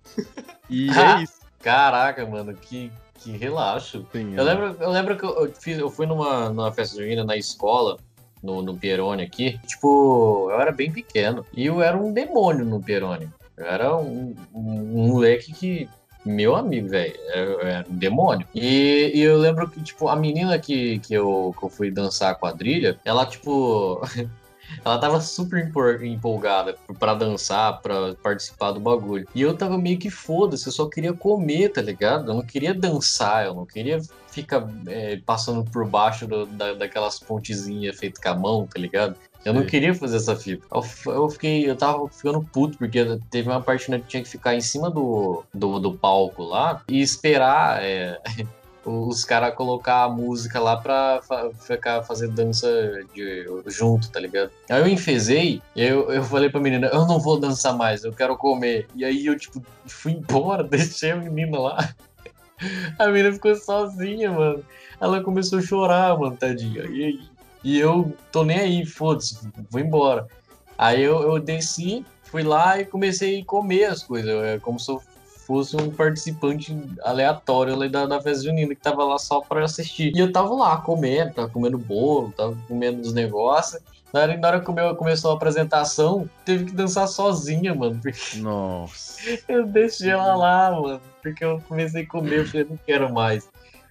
E 0.69 0.89
é 1.21 1.23
isso. 1.23 1.41
Caraca, 1.63 2.27
mano, 2.27 2.53
que, 2.55 2.91
que 3.21 3.31
relaxo. 3.33 4.07
Sim, 4.13 4.35
Eu 4.35 4.41
é. 4.41 4.43
lembro, 4.55 4.77
eu 4.81 4.91
lembro 4.91 5.17
que 5.17 5.25
eu, 5.25 5.53
fiz, 5.59 5.79
eu 5.79 5.89
fui 5.91 6.07
numa, 6.07 6.49
numa 6.49 6.73
festa 6.73 7.01
junina 7.01 7.25
na 7.25 7.37
escola, 7.37 7.99
no, 8.45 8.63
no 8.63 8.77
Pierone 8.77 9.23
aqui. 9.23 9.59
Tipo, 9.67 10.51
eu 10.51 10.61
era 10.61 10.71
bem 10.71 10.93
pequeno. 10.93 11.45
E 11.53 11.67
eu 11.67 11.83
era 11.83 11.97
um 11.97 12.13
demônio 12.13 12.65
no 12.65 12.81
Pierone. 12.81 13.31
Eu 13.57 13.67
era 13.67 13.97
um, 13.97 14.35
um, 14.55 15.09
moleque 15.09 15.53
que. 15.53 15.89
Meu 16.25 16.55
amigo, 16.55 16.89
velho. 16.89 17.15
Era 17.33 17.87
um 17.89 17.97
demônio. 17.97 18.47
E, 18.55 19.13
e 19.15 19.21
eu 19.21 19.39
lembro 19.39 19.69
que, 19.69 19.83
tipo, 19.83 20.09
a 20.09 20.17
menina 20.17 20.59
que, 20.59 20.99
que, 21.01 21.15
eu, 21.15 21.55
que 21.59 21.65
eu 21.65 21.71
fui 21.71 21.91
dançar 21.91 22.33
a 22.33 22.35
quadrilha, 22.35 22.99
ela, 23.05 23.25
tipo. 23.25 24.01
Ela 24.83 24.99
tava 24.99 25.21
super 25.21 25.71
empolgada 26.03 26.75
pra 26.99 27.15
dançar, 27.15 27.81
pra 27.81 28.15
participar 28.15 28.73
do 28.73 28.81
bagulho. 28.81 29.29
E 29.35 29.43
eu 29.43 29.55
tava 29.55 29.77
meio 29.77 29.99
que 29.99 30.11
foda-se, 30.11 30.67
eu 30.67 30.73
só 30.73 30.89
queria 30.89 31.13
comer, 31.13 31.69
tá 31.69 31.83
ligado? 31.83 32.31
Eu 32.31 32.35
não 32.35 32.43
queria 32.43 32.75
dançar, 32.75 33.45
eu 33.45 33.55
não 33.55 33.67
queria 33.67 34.01
ficar 34.35 34.69
é, 34.89 35.19
passando 35.25 35.65
por 35.71 35.87
baixo 35.89 36.27
do- 36.27 36.47
da, 36.47 36.75
daquelas 36.75 37.19
pontezinhas 37.19 37.97
feitas 37.99 38.21
com 38.23 38.29
a 38.29 38.35
mão, 38.35 38.67
tá 38.67 38.79
ligado? 38.81 39.15
Eu 39.45 39.53
não 39.53 39.65
queria 39.67 39.95
fazer 39.95 40.17
essa 40.17 40.35
fita. 40.35 40.65
Eu, 40.73 41.13
eu 41.13 41.29
fiquei, 41.29 41.69
eu 41.69 41.77
tava 41.77 42.09
ficando 42.09 42.43
puto, 42.53 42.79
porque 42.79 43.05
teve 43.31 43.49
uma 43.51 43.61
parte 43.61 43.91
né, 43.91 43.99
que 43.99 44.07
tinha 44.07 44.23
que 44.23 44.29
ficar 44.29 44.55
em 44.55 44.61
cima 44.63 44.91
do, 44.91 45.45
do, 45.53 45.79
do 45.79 45.93
palco 45.99 46.43
lá 46.43 46.83
e 46.89 47.01
esperar 47.03 47.83
é, 47.83 48.19
os 48.87 49.23
caras 49.25 49.55
colocar 49.55 50.05
a 50.05 50.09
música 50.09 50.59
lá 50.61 50.79
pra 50.79 51.21
fa- 51.29 51.51
ficar 51.67 52.03
fazer 52.05 52.29
dança 52.29 52.67
de, 53.15 53.47
junto, 53.67 54.11
tá 54.11 54.19
ligado? 54.19 54.51
Aí 54.71 54.81
eu 54.81 54.89
enfezei, 54.89 55.61
e 55.77 55.83
eu, 55.83 56.11
eu 56.11 56.23
falei 56.25 56.49
pra 56.49 56.59
menina, 56.61 56.87
eu 56.89 57.07
não 57.07 57.21
vou 57.21 57.39
dançar 57.39 57.77
mais, 57.77 58.03
eu 58.03 58.13
quero 58.15 58.37
comer. 58.39 58.89
E 58.95 59.05
aí 59.05 59.27
eu, 59.27 59.37
tipo, 59.39 59.63
fui 59.87 60.13
embora, 60.13 60.63
deixei 60.69 61.11
a 61.11 61.17
menina 61.17 61.59
lá. 61.59 61.95
A 62.99 63.07
menina 63.09 63.33
ficou 63.33 63.55
sozinha, 63.57 64.31
mano. 64.31 64.65
Ela 65.01 65.23
começou 65.23 65.59
a 65.59 65.63
chorar, 65.63 66.19
mano, 66.19 66.37
tadinha. 66.37 66.85
E, 66.85 67.21
e 67.63 67.79
eu 67.79 68.17
tô 68.31 68.45
nem 68.45 68.59
aí, 68.59 68.87
foda-se, 68.87 69.39
vou 69.71 69.81
embora. 69.81 70.27
Aí 70.77 71.03
eu, 71.03 71.23
eu 71.23 71.39
desci, 71.39 72.05
fui 72.23 72.43
lá 72.43 72.81
e 72.81 72.85
comecei 72.85 73.41
a 73.41 73.45
comer 73.45 73.85
as 73.85 74.03
coisas. 74.03 74.31
É 74.45 74.59
como 74.59 74.79
se 74.79 74.91
eu 74.91 75.03
fosse 75.47 75.77
um 75.77 75.91
participante 75.91 76.77
aleatório 77.03 77.75
ali 77.75 77.89
da, 77.89 78.07
da 78.07 78.21
festa 78.21 78.45
junina 78.45 78.75
que 78.75 78.81
tava 78.81 79.05
lá 79.05 79.19
só 79.19 79.41
pra 79.41 79.65
assistir. 79.65 80.13
E 80.15 80.19
eu 80.19 80.33
tava 80.33 80.55
lá 80.55 80.77
comendo, 80.79 81.35
tava 81.35 81.49
comendo 81.49 81.79
bolo, 81.79 82.33
tava 82.33 82.57
comendo 82.67 83.01
os 83.03 83.13
negócios. 83.13 83.83
Na 84.15 84.21
hora, 84.21 84.37
na 84.37 84.47
hora 84.49 84.61
que 84.61 84.67
come- 84.67 84.95
começou 84.95 85.33
a 85.33 85.35
apresentação, 85.35 86.31
teve 86.45 86.67
que 86.67 86.73
dançar 86.73 87.09
sozinha, 87.09 87.75
mano. 87.75 87.99
Porque 88.01 88.37
Nossa. 88.39 89.19
eu 89.49 89.67
deixei 89.67 90.11
ela 90.11 90.37
lá, 90.37 90.71
mano. 90.81 91.01
Porque 91.21 91.45
eu 91.45 91.61
comecei 91.67 92.03
a 92.05 92.07
comer, 92.07 92.39
eu 92.39 92.47
falei, 92.47 92.65
não 92.71 92.79
quero 92.87 93.13
mais. 93.13 93.51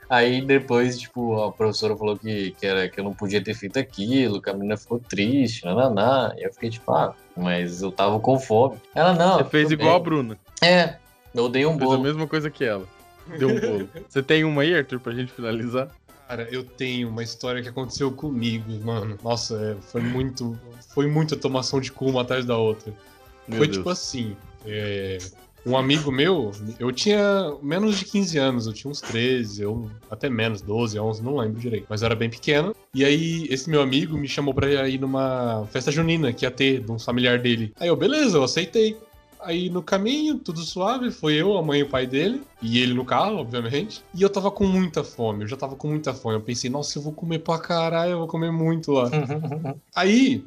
Aí 0.09 0.41
depois, 0.41 0.97
tipo, 0.97 1.41
a 1.41 1.51
professora 1.51 1.93
falou 1.97 2.17
que, 2.17 2.51
que, 2.51 2.65
era, 2.65 2.87
que 2.87 2.99
eu 2.99 3.03
não 3.03 3.13
podia 3.13 3.43
ter 3.43 3.53
feito 3.53 3.77
aquilo, 3.77 4.41
que 4.41 4.49
a 4.49 4.53
menina 4.53 4.77
ficou 4.77 4.97
triste, 4.97 5.65
nananá. 5.65 6.33
E 6.37 6.43
eu 6.47 6.53
fiquei 6.53 6.69
tipo, 6.69 6.89
ah, 6.93 7.13
mas 7.35 7.81
eu 7.81 7.91
tava 7.91 8.17
com 8.19 8.39
fome. 8.39 8.77
Ela, 8.95 9.13
não. 9.13 9.39
Você 9.39 9.43
fez 9.45 9.71
igual 9.71 9.95
a 9.95 9.99
bem. 9.99 10.03
Bruna. 10.03 10.37
É, 10.63 10.95
eu 11.35 11.49
dei 11.49 11.65
um 11.65 11.71
Fez 11.71 11.81
a 11.81 11.85
bolo. 11.85 12.01
mesma 12.01 12.27
coisa 12.27 12.49
que 12.49 12.63
ela. 12.63 12.85
Deu 13.37 13.49
um 13.49 13.59
bolo. 13.59 13.89
Você 14.07 14.23
tem 14.23 14.43
uma 14.45 14.61
aí, 14.61 14.73
Arthur, 14.73 14.99
pra 15.01 15.13
gente 15.13 15.33
finalizar? 15.33 15.89
Cara, 16.33 16.47
eu 16.51 16.63
tenho 16.63 17.09
uma 17.09 17.21
história 17.21 17.61
que 17.61 17.69
aconteceu 17.69 18.11
comigo, 18.11 18.65
mano. 18.83 19.15
Nossa, 19.23 19.55
é, 19.55 19.81
foi 19.83 20.01
muito. 20.01 20.59
Foi 20.91 21.05
muita 21.05 21.35
tomação 21.35 21.79
de 21.79 21.91
cu 21.91 22.05
uma 22.05 22.21
atrás 22.21 22.43
da 22.43 22.57
outra. 22.57 22.91
Meu 23.47 23.59
foi 23.59 23.67
Deus. 23.67 23.77
tipo 23.77 23.89
assim. 23.91 24.35
é, 24.65 25.19
um 25.63 25.77
amigo 25.77 26.11
meu, 26.11 26.51
eu 26.79 26.91
tinha 26.91 27.55
menos 27.61 27.99
de 27.99 28.05
15 28.05 28.37
anos, 28.37 28.67
eu 28.67 28.73
tinha 28.73 28.89
uns 28.89 28.99
13, 28.99 29.63
ou 29.63 29.89
até 30.09 30.27
menos, 30.27 30.61
12, 30.61 30.99
11, 30.99 31.23
não 31.23 31.37
lembro 31.37 31.59
direito. 31.59 31.85
Mas 31.87 32.01
eu 32.01 32.07
era 32.07 32.15
bem 32.15 32.31
pequeno. 32.31 32.75
E 32.95 33.05
aí, 33.05 33.47
esse 33.49 33.69
meu 33.69 33.81
amigo 33.81 34.17
me 34.17 34.27
chamou 34.27 34.55
pra 34.55 34.89
ir 34.89 34.99
numa 34.99 35.67
festa 35.71 35.91
junina 35.91 36.33
que 36.33 36.45
ia 36.45 36.51
ter, 36.51 36.81
de 36.81 36.91
um 36.91 36.97
familiar 36.97 37.37
dele. 37.37 37.71
Aí 37.79 37.87
eu, 37.87 37.95
beleza, 37.95 38.37
eu 38.37 38.43
aceitei. 38.43 38.97
Aí 39.43 39.69
no 39.69 39.83
caminho, 39.83 40.39
tudo 40.39 40.61
suave, 40.61 41.11
foi 41.11 41.35
eu, 41.35 41.57
a 41.57 41.61
mãe 41.61 41.81
e 41.81 41.83
o 41.83 41.89
pai 41.89 42.07
dele, 42.07 42.41
e 42.61 42.79
ele 42.79 42.93
no 42.93 43.05
carro, 43.05 43.37
obviamente. 43.37 44.03
E 44.13 44.21
eu 44.21 44.29
tava 44.29 44.49
com 44.49 44.65
muita 44.65 45.03
fome, 45.03 45.43
eu 45.43 45.47
já 45.47 45.57
tava 45.57 45.75
com 45.75 45.87
muita 45.87 46.13
fome. 46.13 46.35
Eu 46.35 46.41
pensei, 46.41 46.69
nossa, 46.69 46.97
eu 46.97 47.01
vou 47.01 47.11
comer 47.11 47.39
pra 47.39 47.59
caralho, 47.59 48.11
eu 48.11 48.19
vou 48.19 48.27
comer 48.27 48.51
muito 48.51 48.91
lá. 48.91 49.09
Aí 49.95 50.45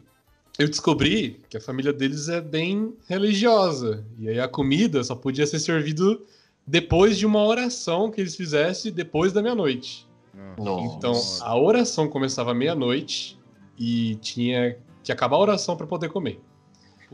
eu 0.58 0.68
descobri 0.68 1.40
que 1.50 1.56
a 1.56 1.60
família 1.60 1.92
deles 1.92 2.28
é 2.28 2.40
bem 2.40 2.94
religiosa. 3.08 4.04
E 4.18 4.28
aí 4.28 4.40
a 4.40 4.48
comida 4.48 5.04
só 5.04 5.14
podia 5.14 5.46
ser 5.46 5.58
servido 5.58 6.24
depois 6.66 7.18
de 7.18 7.26
uma 7.26 7.44
oração 7.44 8.10
que 8.10 8.20
eles 8.20 8.34
fizessem 8.34 8.90
depois 8.90 9.32
da 9.32 9.42
meia-noite. 9.42 10.06
Nossa. 10.58 10.96
Então 10.96 11.12
a 11.42 11.58
oração 11.58 12.08
começava 12.08 12.54
meia-noite 12.54 13.38
e 13.78 14.16
tinha 14.16 14.76
que 15.02 15.12
acabar 15.12 15.36
a 15.36 15.40
oração 15.40 15.76
pra 15.76 15.86
poder 15.86 16.08
comer. 16.08 16.40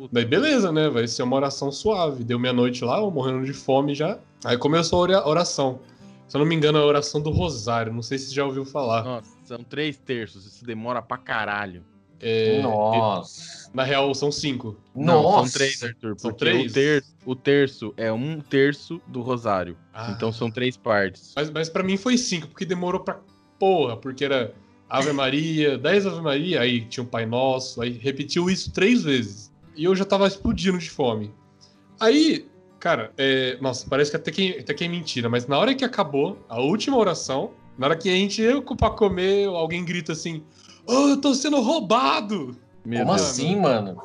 Puta. 0.02 0.14
Daí 0.14 0.24
beleza, 0.24 0.72
né? 0.72 0.88
Vai 0.88 1.06
ser 1.06 1.22
uma 1.22 1.36
oração 1.36 1.70
suave. 1.70 2.24
Deu 2.24 2.38
meia-noite 2.38 2.84
lá, 2.84 2.98
eu 2.98 3.10
morrendo 3.10 3.44
de 3.44 3.52
fome 3.52 3.94
já. 3.94 4.18
Aí 4.44 4.58
começou 4.58 4.98
a 4.98 5.02
ora- 5.02 5.28
oração. 5.28 5.78
Se 6.26 6.36
eu 6.36 6.40
não 6.40 6.46
me 6.46 6.54
engano, 6.56 6.78
é 6.78 6.82
a 6.82 6.84
oração 6.84 7.20
do 7.20 7.30
Rosário. 7.30 7.92
Não 7.92 8.02
sei 8.02 8.18
se 8.18 8.26
você 8.30 8.34
já 8.34 8.44
ouviu 8.44 8.64
falar. 8.64 9.04
Nossa, 9.04 9.30
são 9.44 9.62
três 9.62 9.96
terços. 9.98 10.44
Isso 10.44 10.64
demora 10.64 11.00
pra 11.00 11.16
caralho. 11.18 11.84
É, 12.18 12.60
Nossa. 12.62 13.70
Na 13.72 13.82
real, 13.84 14.12
são 14.14 14.32
cinco. 14.32 14.76
Não, 14.94 15.22
Nossa. 15.22 15.48
são 15.50 15.58
três, 15.58 15.82
Arthur. 15.84 16.14
São 16.18 16.32
três? 16.32 16.70
O, 16.70 16.74
terço, 16.74 17.12
o 17.26 17.36
terço 17.36 17.94
é 17.96 18.12
um 18.12 18.40
terço 18.40 19.00
do 19.06 19.20
rosário. 19.22 19.76
Ah. 19.94 20.12
Então 20.16 20.32
são 20.32 20.50
três 20.50 20.76
partes. 20.76 21.32
Mas, 21.36 21.50
mas 21.50 21.68
para 21.68 21.82
mim 21.82 21.96
foi 21.96 22.16
cinco, 22.18 22.48
porque 22.48 22.64
demorou 22.64 23.00
pra 23.00 23.20
porra, 23.58 23.96
porque 23.96 24.24
era 24.24 24.52
Ave 24.88 25.12
Maria, 25.12 25.76
10 25.78 26.06
Ave 26.06 26.20
Maria, 26.20 26.60
aí 26.60 26.82
tinha 26.84 27.02
o 27.04 27.06
Pai 27.06 27.24
Nosso, 27.26 27.80
aí 27.82 27.90
repetiu 27.92 28.48
isso 28.50 28.72
três 28.72 29.02
vezes. 29.02 29.51
E 29.76 29.84
eu 29.84 29.94
já 29.94 30.04
tava 30.04 30.26
explodindo 30.26 30.78
de 30.78 30.90
fome. 30.90 31.32
Aí, 32.00 32.48
cara, 32.78 33.12
é, 33.16 33.56
nossa, 33.60 33.86
parece 33.88 34.10
que 34.10 34.16
até 34.16 34.30
que, 34.30 34.58
até 34.58 34.74
que 34.74 34.84
é 34.84 34.88
mentira, 34.88 35.28
mas 35.28 35.46
na 35.46 35.58
hora 35.58 35.74
que 35.74 35.84
acabou 35.84 36.38
a 36.48 36.60
última 36.60 36.96
oração, 36.96 37.52
na 37.78 37.86
hora 37.86 37.96
que 37.96 38.08
a 38.08 38.12
gente 38.14 38.42
ia 38.42 38.60
pra 38.60 38.90
comer, 38.90 39.46
alguém 39.46 39.84
grita 39.84 40.12
assim: 40.12 40.42
Oh, 40.86 41.08
eu 41.08 41.20
tô 41.20 41.34
sendo 41.34 41.60
roubado! 41.60 42.56
Meu 42.84 43.00
Como 43.00 43.14
Deus. 43.16 43.28
assim, 43.28 43.56
mano? 43.56 44.02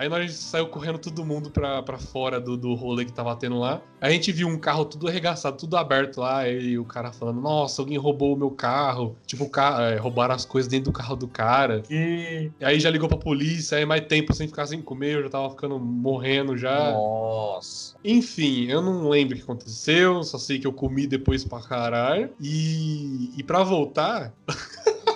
Aí 0.00 0.08
nós 0.08 0.32
saiu 0.32 0.66
correndo 0.68 0.98
todo 0.98 1.22
mundo 1.26 1.50
pra, 1.50 1.82
pra 1.82 1.98
fora 1.98 2.40
do, 2.40 2.56
do 2.56 2.72
rolê 2.72 3.04
que 3.04 3.12
tava 3.12 3.36
tendo 3.36 3.58
lá. 3.58 3.82
Aí 4.00 4.08
a 4.08 4.12
gente 4.14 4.32
viu 4.32 4.48
um 4.48 4.56
carro 4.58 4.86
tudo 4.86 5.06
arregaçado, 5.06 5.58
tudo 5.58 5.76
aberto 5.76 6.22
lá. 6.22 6.48
E 6.48 6.78
o 6.78 6.86
cara 6.86 7.12
falando: 7.12 7.38
Nossa, 7.38 7.82
alguém 7.82 7.98
roubou 7.98 8.32
o 8.34 8.38
meu 8.38 8.50
carro. 8.50 9.14
Tipo, 9.26 9.44
o 9.44 9.50
ca- 9.50 9.82
é, 9.82 9.98
roubaram 9.98 10.34
as 10.34 10.46
coisas 10.46 10.70
dentro 10.70 10.90
do 10.90 10.96
carro 10.96 11.16
do 11.16 11.28
cara. 11.28 11.82
Que. 11.82 12.50
E 12.58 12.64
aí 12.64 12.80
já 12.80 12.88
ligou 12.88 13.10
pra 13.10 13.18
polícia. 13.18 13.76
Aí 13.76 13.84
mais 13.84 14.06
tempo 14.06 14.32
sem 14.32 14.48
ficar 14.48 14.64
sem 14.66 14.80
comer. 14.80 15.16
Eu 15.16 15.22
já 15.24 15.28
tava 15.28 15.50
ficando 15.50 15.78
morrendo 15.78 16.56
já. 16.56 16.92
Nossa. 16.92 17.94
Enfim, 18.02 18.68
eu 18.70 18.80
não 18.80 19.06
lembro 19.06 19.34
o 19.34 19.36
que 19.36 19.42
aconteceu. 19.44 20.22
Só 20.22 20.38
sei 20.38 20.58
que 20.58 20.66
eu 20.66 20.72
comi 20.72 21.06
depois 21.06 21.44
pra 21.44 21.60
caralho. 21.60 22.30
E, 22.40 23.34
e 23.36 23.42
pra 23.42 23.62
voltar. 23.62 24.32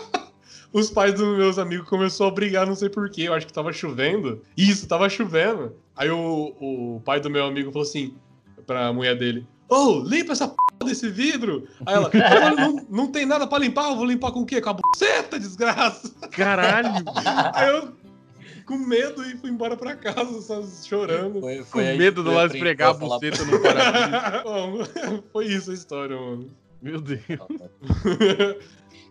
Os 0.74 0.90
pais 0.90 1.14
dos 1.14 1.38
meus 1.38 1.56
amigos 1.56 1.88
começaram 1.88 2.32
a 2.32 2.34
brigar, 2.34 2.66
não 2.66 2.74
sei 2.74 2.88
porquê. 2.88 3.22
Eu 3.22 3.34
acho 3.34 3.46
que 3.46 3.52
tava 3.52 3.72
chovendo. 3.72 4.42
Isso, 4.56 4.88
tava 4.88 5.08
chovendo. 5.08 5.72
Aí 5.94 6.10
o, 6.10 6.52
o 6.60 7.00
pai 7.04 7.20
do 7.20 7.30
meu 7.30 7.44
amigo 7.46 7.70
falou 7.70 7.86
assim 7.86 8.12
pra 8.66 8.92
mulher 8.92 9.16
dele: 9.16 9.46
Ô, 9.68 10.00
limpa 10.00 10.32
essa 10.32 10.48
p 10.48 10.56
desse 10.84 11.08
vidro. 11.08 11.68
Aí 11.86 11.94
ela: 11.94 12.10
"Mas 12.12 12.56
não, 12.56 12.86
não 12.90 13.06
tem 13.06 13.24
nada 13.24 13.46
pra 13.46 13.58
limpar, 13.58 13.88
eu 13.90 13.96
vou 13.96 14.04
limpar 14.04 14.32
com 14.32 14.40
o 14.40 14.46
quê? 14.46 14.60
Com 14.60 14.70
a 14.70 14.72
buceta, 14.74 15.38
desgraça. 15.38 16.12
Caralho! 16.32 16.88
Aí 17.54 17.68
eu, 17.68 17.92
com 18.66 18.76
medo, 18.76 19.22
e 19.22 19.36
fui 19.36 19.50
embora 19.50 19.76
pra 19.76 19.94
casa, 19.94 20.42
só 20.42 20.60
chorando. 20.84 21.40
Foi, 21.40 21.58
Com 21.58 21.64
foi 21.66 21.86
aí 21.86 21.98
medo 21.98 22.28
eu 22.28 22.34
lá 22.34 22.46
esfregar 22.46 22.90
a 22.90 22.94
buceta 22.94 23.44
no 23.44 23.60
para 23.62 24.42
Bom, 24.42 24.84
Foi 25.32 25.46
isso 25.46 25.70
a 25.70 25.74
história, 25.74 26.16
mano. 26.16 26.48
Meu 26.84 27.00
Deus. 27.00 27.20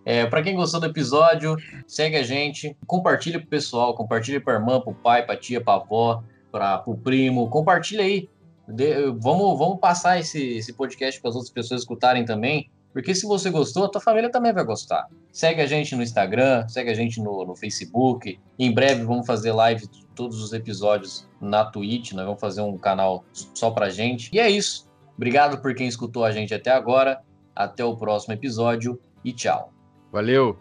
É, 0.06 0.26
para 0.28 0.44
quem 0.44 0.56
gostou 0.56 0.80
do 0.80 0.86
episódio, 0.86 1.56
segue 1.88 2.18
a 2.18 2.24
gente, 2.24 2.78
compartilha 2.86 3.40
pro 3.40 3.48
pessoal, 3.48 3.96
compartilha 3.96 4.40
pra 4.40 4.54
irmã, 4.54 4.80
pro 4.80 4.94
pai, 4.94 5.26
pra 5.26 5.36
tia, 5.36 5.60
pra 5.60 5.76
avó, 5.76 6.22
pra, 6.52 6.78
pro 6.78 6.96
primo, 6.96 7.50
compartilha 7.50 8.04
aí. 8.04 8.30
De- 8.68 9.06
vamos, 9.20 9.58
vamos 9.58 9.80
passar 9.80 10.20
esse, 10.20 10.58
esse 10.58 10.74
podcast 10.74 11.20
para 11.20 11.30
as 11.30 11.36
outras 11.36 11.52
pessoas 11.52 11.82
escutarem 11.82 12.26
também, 12.26 12.70
porque 12.92 13.16
se 13.16 13.26
você 13.26 13.50
gostou, 13.50 13.86
a 13.86 13.90
tua 13.90 14.00
família 14.02 14.30
também 14.30 14.54
vai 14.54 14.64
gostar. 14.64 15.08
Segue 15.32 15.62
a 15.62 15.66
gente 15.66 15.96
no 15.96 16.04
Instagram, 16.04 16.68
segue 16.68 16.92
a 16.92 16.94
gente 16.94 17.20
no, 17.20 17.44
no 17.44 17.56
Facebook. 17.56 18.40
Em 18.60 18.72
breve 18.72 19.04
vamos 19.04 19.26
fazer 19.26 19.52
live 19.52 19.88
de 19.88 20.06
todos 20.14 20.44
os 20.44 20.54
episódios 20.54 21.28
na 21.42 21.66
Twitch, 21.66 22.12
nós 22.12 22.26
vamos 22.26 22.40
fazer 22.40 22.62
um 22.62 22.78
canal 22.78 23.24
só 23.56 23.72
pra 23.72 23.90
gente. 23.90 24.30
E 24.32 24.40
é 24.40 24.48
isso. 24.50 24.88
Obrigado 25.16 25.60
por 25.62 25.74
quem 25.74 25.88
escutou 25.88 26.24
a 26.24 26.32
gente 26.32 26.54
até 26.54 26.70
agora. 26.72 27.22
Até 27.56 27.86
o 27.86 27.96
próximo 27.96 28.34
episódio 28.34 29.00
e 29.24 29.32
tchau. 29.32 29.72
Valeu! 30.12 30.58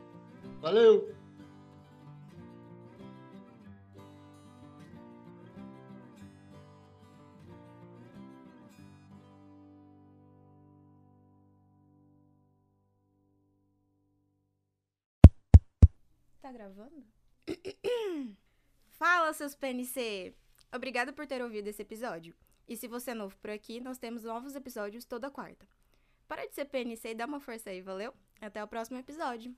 Valeu! 0.61 1.13
Tá 16.41 16.53
gravando? 16.53 17.05
Fala, 18.91 19.33
seus 19.33 19.55
PNC! 19.55 20.35
Obrigada 20.75 21.13
por 21.13 21.27
ter 21.27 21.43
ouvido 21.43 21.69
esse 21.69 21.83
episódio. 21.83 22.35
E 22.69 22.77
se 22.77 22.89
você 22.89 23.13
é 23.13 23.15
novo 23.15 23.37
por 23.39 23.51
aqui, 23.51 23.81
nós 23.81 23.99
temos 23.99 24.25
novos 24.25 24.55
episódios 24.55 25.05
toda 25.05 25.31
quarta. 25.31 25.67
Para 26.33 26.47
de 26.47 26.55
ser 26.55 26.65
PNC 26.65 27.11
e 27.11 27.15
dá 27.15 27.27
uma 27.27 27.41
força 27.41 27.69
aí, 27.69 27.83
valeu? 27.83 28.15
Até 28.41 28.65
o 28.65 28.67
próximo 28.67 28.97
episódio. 28.99 29.55